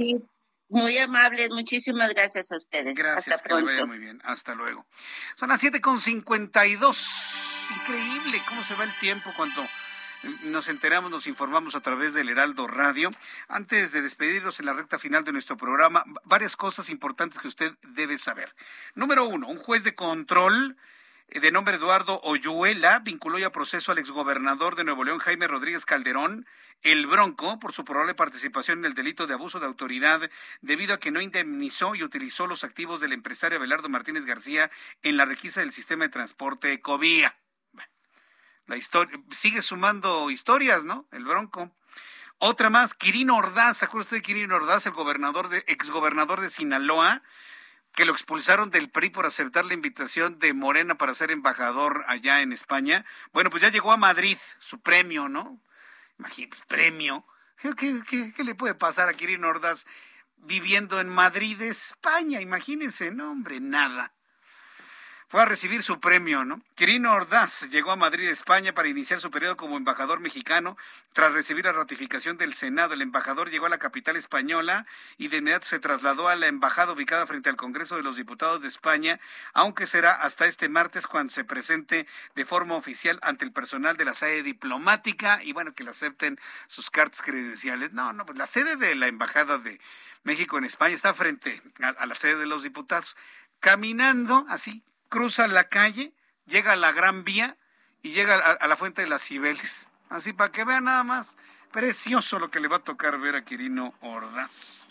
[0.69, 2.99] muy amable, muchísimas gracias a ustedes.
[2.99, 4.21] Gracias, que le vaya muy bien.
[4.25, 4.87] Hasta luego.
[5.37, 7.77] Son las 7.52.
[7.77, 9.65] Increíble cómo se va el tiempo cuando
[10.45, 13.11] nos enteramos, nos informamos a través del Heraldo Radio.
[13.49, 17.73] Antes de despedirnos en la recta final de nuestro programa, varias cosas importantes que usted
[17.83, 18.55] debe saber.
[18.95, 20.77] Número uno, un juez de control
[21.29, 25.85] eh, de nombre Eduardo Oyuela vinculó ya proceso al exgobernador de Nuevo León, Jaime Rodríguez
[25.85, 26.47] Calderón,
[26.83, 30.31] el Bronco, por su probable participación en el delito de abuso de autoridad
[30.61, 34.71] debido a que no indemnizó y utilizó los activos del empresario Abelardo Martínez García
[35.03, 37.35] en la requisa del sistema de transporte Ecovía
[38.67, 41.07] la historia, sigue sumando historias, ¿no?
[41.13, 41.75] El Bronco.
[42.39, 46.51] Otra más, Quirino Ordaz, ¿se acuerda usted de Quirino Ordaz, el gobernador de, exgobernador de
[46.51, 47.23] Sinaloa,
[47.93, 52.43] que lo expulsaron del PRI por aceptar la invitación de Morena para ser embajador allá
[52.43, 53.07] en España?
[53.33, 55.61] Bueno, pues ya llegó a Madrid, su premio, ¿no?
[56.19, 57.27] Imagínate, premio.
[57.79, 58.03] ¿Qué,
[58.37, 59.87] qué le puede pasar a Quirino Ordaz
[60.37, 62.43] viviendo en Madrid, España?
[62.43, 64.16] Imagínense, no, hombre, nada
[65.29, 66.63] fue a recibir su premio, ¿no?
[66.77, 70.77] Quirino Ordaz llegó a Madrid, España, para iniciar su periodo como embajador mexicano.
[71.13, 74.87] Tras recibir la ratificación del Senado, el embajador llegó a la capital española
[75.19, 78.63] y de inmediato se trasladó a la embajada ubicada frente al Congreso de los Diputados
[78.63, 79.19] de España,
[79.53, 84.05] aunque será hasta este martes cuando se presente de forma oficial ante el personal de
[84.05, 86.39] la sede diplomática y bueno, que le acepten
[86.69, 87.93] sus cartas credenciales.
[87.93, 89.81] No, no, pues la sede de la embajada de
[90.23, 93.17] México en España está frente a, a la sede de los diputados.
[93.59, 96.13] Caminando así, cruza la calle,
[96.47, 97.57] llega a la Gran Vía
[98.03, 99.89] y llega a, la Fuente de las Cibeles.
[100.09, 101.37] Así para que vean nada más.
[101.73, 104.87] Precioso lo que le va a tocar ver a Quirino Ordaz.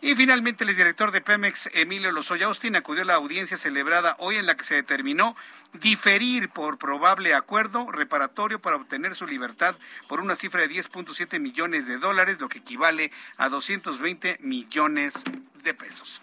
[0.00, 4.36] Y finalmente el director de Pemex, Emilio Lozoya Austin, acudió a la audiencia celebrada hoy
[4.36, 5.36] en la que se determinó
[5.72, 9.74] diferir por probable acuerdo reparatorio para obtener su libertad
[10.08, 15.24] por una cifra de 10.7 millones de dólares, lo que equivale a 220 millones
[15.64, 16.22] de pesos.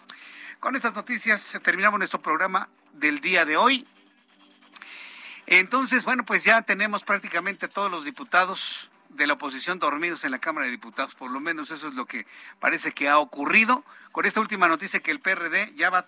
[0.58, 3.86] Con estas noticias terminamos nuestro programa del día de hoy.
[5.46, 10.38] Entonces, bueno, pues ya tenemos prácticamente todos los diputados de la oposición dormidos en la
[10.38, 12.26] Cámara de Diputados, por lo menos eso es lo que
[12.60, 13.84] parece que ha ocurrido.
[14.12, 16.06] Con esta última noticia que el PRD ya va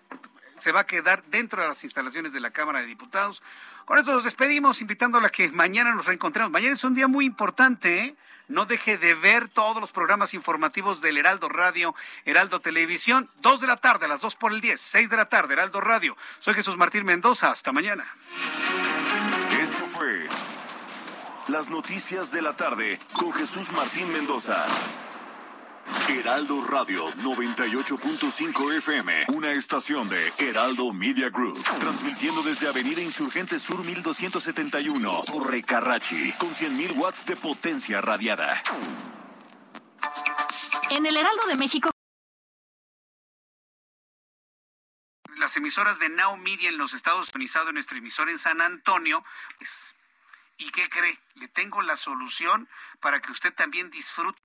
[0.59, 3.43] se va a quedar dentro de las instalaciones de la Cámara de Diputados.
[3.85, 6.51] Con esto nos despedimos, invitándola a que mañana nos reencontremos.
[6.51, 8.16] Mañana es un día muy importante, ¿eh?
[8.49, 11.95] No deje de ver todos los programas informativos del Heraldo Radio,
[12.25, 15.27] Heraldo Televisión, dos de la tarde, a las dos por el diez, seis de la
[15.27, 16.16] tarde, Heraldo Radio.
[16.41, 18.07] Soy Jesús Martín Mendoza, hasta mañana.
[19.61, 20.27] Esto fue
[21.49, 24.66] Las Noticias de la Tarde con Jesús Martín Mendoza.
[26.09, 33.85] Heraldo Radio 98.5 FM, una estación de Heraldo Media Group, transmitiendo desde Avenida Insurgente Sur
[33.85, 38.62] 1271, Torre Carrachi, con 100.000 watts de potencia radiada.
[40.90, 41.90] En el Heraldo de México.
[45.36, 49.23] Las emisoras de Now Media en los Estados Unidos, en nuestra emisora en San Antonio,
[49.59, 49.97] pues,
[50.56, 51.19] ¿y qué cree?
[51.35, 52.69] Le tengo la solución
[53.01, 54.43] para que usted también disfrute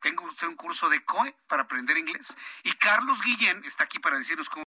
[0.00, 2.36] tengo usted un curso de COE para aprender inglés.
[2.64, 4.64] Y Carlos Guillén está aquí para decirnos cómo.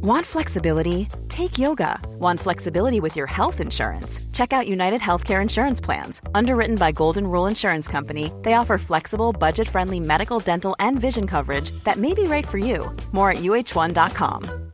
[0.00, 1.08] Want flexibility?
[1.28, 2.00] Take yoga.
[2.20, 4.20] Want flexibility with your health insurance?
[4.32, 6.22] Check out United Healthcare Insurance Plans.
[6.36, 11.26] Underwritten by Golden Rule Insurance Company, they offer flexible, budget friendly medical, dental, and vision
[11.26, 12.94] coverage that may be right for you.
[13.12, 14.67] More at uh1.com.